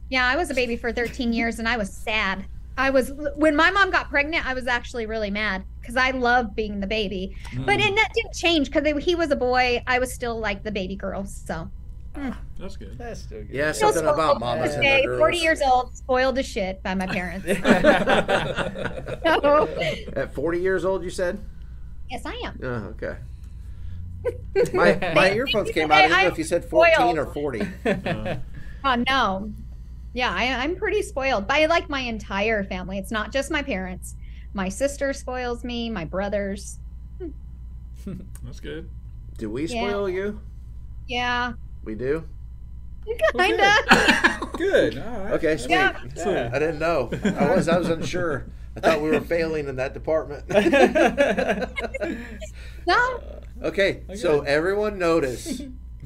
Yeah, 0.09 0.25
I 0.25 0.37
was 0.37 0.49
a 0.49 0.53
baby 0.53 0.77
for 0.77 0.91
13 0.93 1.33
years 1.33 1.59
and 1.59 1.67
I 1.67 1.75
was 1.77 1.91
sad. 1.91 2.45
I 2.77 2.91
was 2.91 3.11
when 3.35 3.55
my 3.55 3.71
mom 3.71 3.89
got 3.89 4.09
pregnant, 4.09 4.45
I 4.45 4.53
was 4.53 4.67
actually 4.67 5.07
really 5.07 5.31
mad 5.31 5.63
because 5.81 5.95
I 5.97 6.11
loved 6.11 6.55
being 6.55 6.79
the 6.79 6.87
baby. 6.87 7.35
But 7.53 7.79
and 7.79 7.97
that 7.97 8.11
didn't 8.13 8.33
change 8.35 8.71
because 8.71 9.03
he 9.03 9.15
was 9.15 9.31
a 9.31 9.35
boy. 9.35 9.81
I 9.87 9.99
was 9.99 10.13
still 10.13 10.39
like 10.39 10.63
the 10.63 10.71
baby 10.71 10.95
girl. 10.95 11.25
So 11.25 11.69
That's 12.59 12.75
good. 12.77 12.97
That's 12.97 13.21
still 13.21 13.43
good. 13.43 13.49
Yeah, 13.55 13.71
Still 13.71 13.93
something 13.93 14.13
about 14.13 14.37
spoiled. 14.37 14.57
mamas 14.59 14.73
and 14.75 14.85
okay, 14.85 15.05
40 15.17 15.37
years 15.37 15.61
old, 15.61 15.95
spoiled 15.95 16.37
as 16.37 16.47
shit 16.47 16.83
by 16.83 16.93
my 16.93 17.07
parents. 17.07 17.47
At 20.15 20.33
40 20.33 20.59
years 20.59 20.85
old, 20.85 21.03
you 21.03 21.09
said? 21.09 21.39
yes, 22.09 22.25
I 22.25 22.33
am. 22.45 22.59
Oh, 22.63 22.67
okay. 22.95 23.17
My, 24.73 24.95
my 25.13 25.31
earphones 25.31 25.69
came 25.71 25.91
out. 25.91 25.99
I 25.99 26.07
didn't 26.07 26.21
know 26.23 26.27
if 26.29 26.37
you 26.37 26.43
said 26.43 26.65
14 26.65 27.17
or 27.17 27.27
40. 27.27 27.61
Uh, 27.85 28.35
Oh 28.83 29.03
no. 29.07 29.53
Yeah, 30.17 30.33
I, 30.35 30.45
I'm 30.63 30.75
pretty 30.75 31.03
spoiled 31.03 31.45
by 31.47 31.67
like 31.67 31.91
my 31.91 31.99
entire 31.99 32.63
family. 32.63 32.97
It's 32.97 33.11
not 33.11 33.31
just 33.31 33.51
my 33.51 33.61
parents. 33.61 34.15
My 34.51 34.67
sister 34.67 35.13
spoils 35.13 35.63
me. 35.63 35.91
My 35.91 36.05
brothers. 36.05 36.79
that's 38.43 38.59
good. 38.59 38.89
Do 39.37 39.51
we 39.51 39.65
Yeah. 39.67 39.87
spoil 39.87 40.09
you? 40.09 40.39
Yeah, 41.05 41.53
We 41.83 41.93
do? 41.93 42.23
kinda. 43.37 43.71
Good. 44.57 44.97
All 44.97 45.19
right. 45.19 45.33
Okay, 45.33 45.55
sweet. 45.55 45.69
Yeah. 45.69 45.95
Yeah. 46.15 46.49
I 46.51 46.57
didn't 46.57 46.79
know. 46.79 47.11
I 47.23 47.55
was 47.55 47.69
I 47.69 47.77
was 47.77 47.89
unsure. 47.89 48.47
I 48.75 48.79
thought 48.79 49.01
we 49.03 49.11
were 49.11 49.21
failing 49.35 49.67
in 49.67 49.75
that 49.75 49.93
department. 49.93 50.49
no. 52.87 53.19
okay, 53.61 54.01
so 54.15 54.41
everyone 54.41 54.97
noticed 54.97 55.61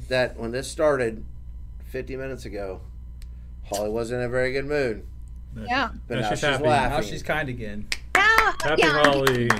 that 0.08 0.36
when 0.36 0.50
this 0.52 0.70
started 0.70 1.24
50 1.90 2.16
minutes 2.16 2.44
ago, 2.44 2.82
Holly 3.76 3.90
wasn't 3.90 4.20
in 4.20 4.26
a 4.26 4.30
very 4.30 4.52
good 4.52 4.66
mood. 4.66 5.06
Yeah. 5.56 5.90
But 6.08 6.14
Yeah, 6.14 6.20
now 6.22 6.28
she's 6.30 6.38
she's, 6.40 6.48
happy. 6.48 6.64
laughing. 6.64 6.90
now 6.90 7.00
she's 7.02 7.22
kind 7.22 7.48
again. 7.48 7.86
Now, 8.14 8.54
Happy 8.62 8.82
yeah, 8.82 9.00
I'm, 9.00 9.04
Holly. 9.04 9.50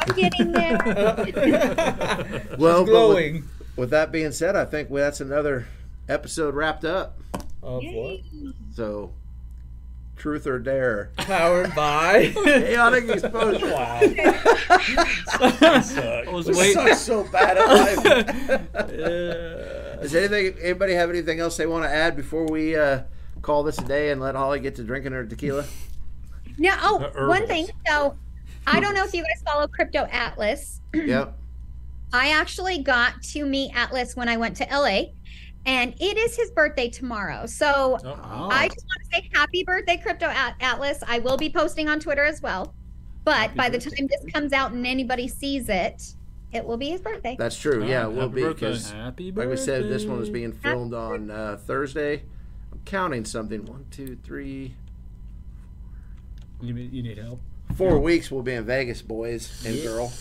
I'm 0.00 0.16
getting 0.16 0.52
there. 0.52 0.78
well, 2.58 2.84
but 2.84 3.08
with, 3.14 3.44
with 3.76 3.90
that 3.90 4.10
being 4.12 4.32
said, 4.32 4.56
I 4.56 4.64
think 4.64 4.90
that's 4.90 5.20
another 5.20 5.66
episode 6.08 6.54
wrapped 6.54 6.84
up. 6.84 7.18
Of 7.62 7.82
what? 7.84 8.20
So, 8.74 9.12
truth 10.16 10.46
or 10.46 10.58
dare? 10.58 11.10
Powered 11.16 11.74
by. 11.74 12.32
Chaotic 12.44 13.08
exposure. 13.08 13.66
wow. 13.66 13.98
I 14.02 15.82
was 16.32 16.46
We 16.48 16.54
waiting. 16.56 16.74
suck 16.74 16.94
so 16.94 17.24
bad 17.24 17.58
at 17.58 17.68
life. 17.68 18.04
Yeah. 18.90 19.96
Does 20.00 20.14
anything? 20.14 20.54
Anybody 20.62 20.94
have 20.94 21.10
anything 21.10 21.40
else 21.40 21.56
they 21.58 21.66
want 21.66 21.84
to 21.84 21.90
add 21.90 22.16
before 22.16 22.46
we 22.46 22.74
uh, 22.76 23.00
call 23.42 23.62
this 23.62 23.78
a 23.78 23.84
day 23.84 24.10
and 24.10 24.20
let 24.20 24.34
Holly 24.34 24.60
get 24.60 24.74
to 24.76 24.84
drinking 24.84 25.12
her 25.12 25.24
tequila? 25.24 25.64
Now, 26.58 26.78
oh, 26.82 26.98
The 26.98 27.04
one 27.26 27.42
herbals. 27.42 27.48
thing. 27.48 27.66
So, 27.88 28.16
I 28.66 28.80
don't 28.80 28.94
know 28.94 29.04
if 29.04 29.14
you 29.14 29.22
guys 29.22 29.42
follow 29.44 29.66
Crypto 29.66 30.06
Atlas. 30.10 30.80
yep. 30.94 31.36
I 32.12 32.30
actually 32.32 32.78
got 32.82 33.22
to 33.22 33.44
meet 33.46 33.72
Atlas 33.74 34.16
when 34.16 34.28
I 34.28 34.36
went 34.36 34.56
to 34.58 34.64
LA, 34.70 35.12
and 35.64 35.94
it 36.00 36.18
is 36.18 36.36
his 36.36 36.50
birthday 36.50 36.88
tomorrow. 36.90 37.46
So, 37.46 37.98
Oh, 38.04 38.48
I 38.50 38.68
just 38.68 38.84
want 38.86 39.00
to 39.10 39.16
say 39.16 39.30
happy 39.32 39.62
birthday, 39.64 39.96
Crypto 39.96 40.26
At- 40.26 40.56
Atlas. 40.60 41.02
I 41.06 41.20
will 41.20 41.36
be 41.36 41.48
posting 41.50 41.88
on 41.88 42.00
Twitter 42.00 42.24
as 42.24 42.42
well. 42.42 42.74
But 43.24 43.36
Happy 43.36 43.54
by 43.56 43.68
the 43.68 43.78
time 43.78 44.08
this 44.08 44.32
comes 44.32 44.52
out 44.52 44.72
and 44.72 44.86
anybody 44.86 45.28
sees 45.28 45.68
it, 45.68 46.02
it 46.52 46.64
will 46.64 46.78
be 46.78 46.88
his 46.90 47.00
birthday. 47.00 47.36
That's 47.38 47.56
true. 47.56 47.86
Yeah, 47.86 48.06
it 48.06 48.12
will 48.12 48.22
Happy 48.22 48.34
be 48.34 48.42
birthday. 48.42 48.66
because, 48.66 48.90
Happy 48.90 49.30
like 49.32 49.48
we 49.48 49.56
said, 49.56 49.84
this 49.88 50.04
one 50.04 50.18
was 50.18 50.28
birthday. 50.28 50.40
being 50.40 50.52
filmed 50.52 50.94
on 50.94 51.30
uh, 51.30 51.58
Thursday. 51.64 52.22
I'm 52.80 52.84
counting 52.84 53.24
something. 53.24 53.64
One, 53.66 53.84
two, 53.90 54.16
three, 54.24 54.74
You, 56.60 56.72
need- 56.74 56.92
you 56.92 57.02
need 57.02 57.18
help. 57.18 57.40
four 57.76 57.98
weeks. 57.98 58.30
We'll 58.30 58.42
be 58.42 58.52
in 58.54 58.64
Vegas, 58.64 59.02
boys 59.02 59.62
and 59.66 59.82
girl. 59.82 60.12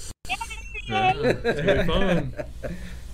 yeah, 0.88 1.14
it's 1.15 1.88
fun. 1.91 2.34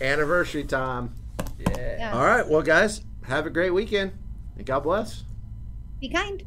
Anniversary 0.01 0.63
time. 0.63 1.13
Yeah. 1.59 1.95
Yeah. 1.97 2.11
All 2.17 2.25
right. 2.25 2.47
Well, 2.47 2.61
guys, 2.61 3.01
have 3.23 3.45
a 3.45 3.49
great 3.49 3.71
weekend 3.71 4.11
and 4.57 4.65
God 4.65 4.81
bless. 4.81 5.23
Be 6.01 6.09
kind. 6.09 6.43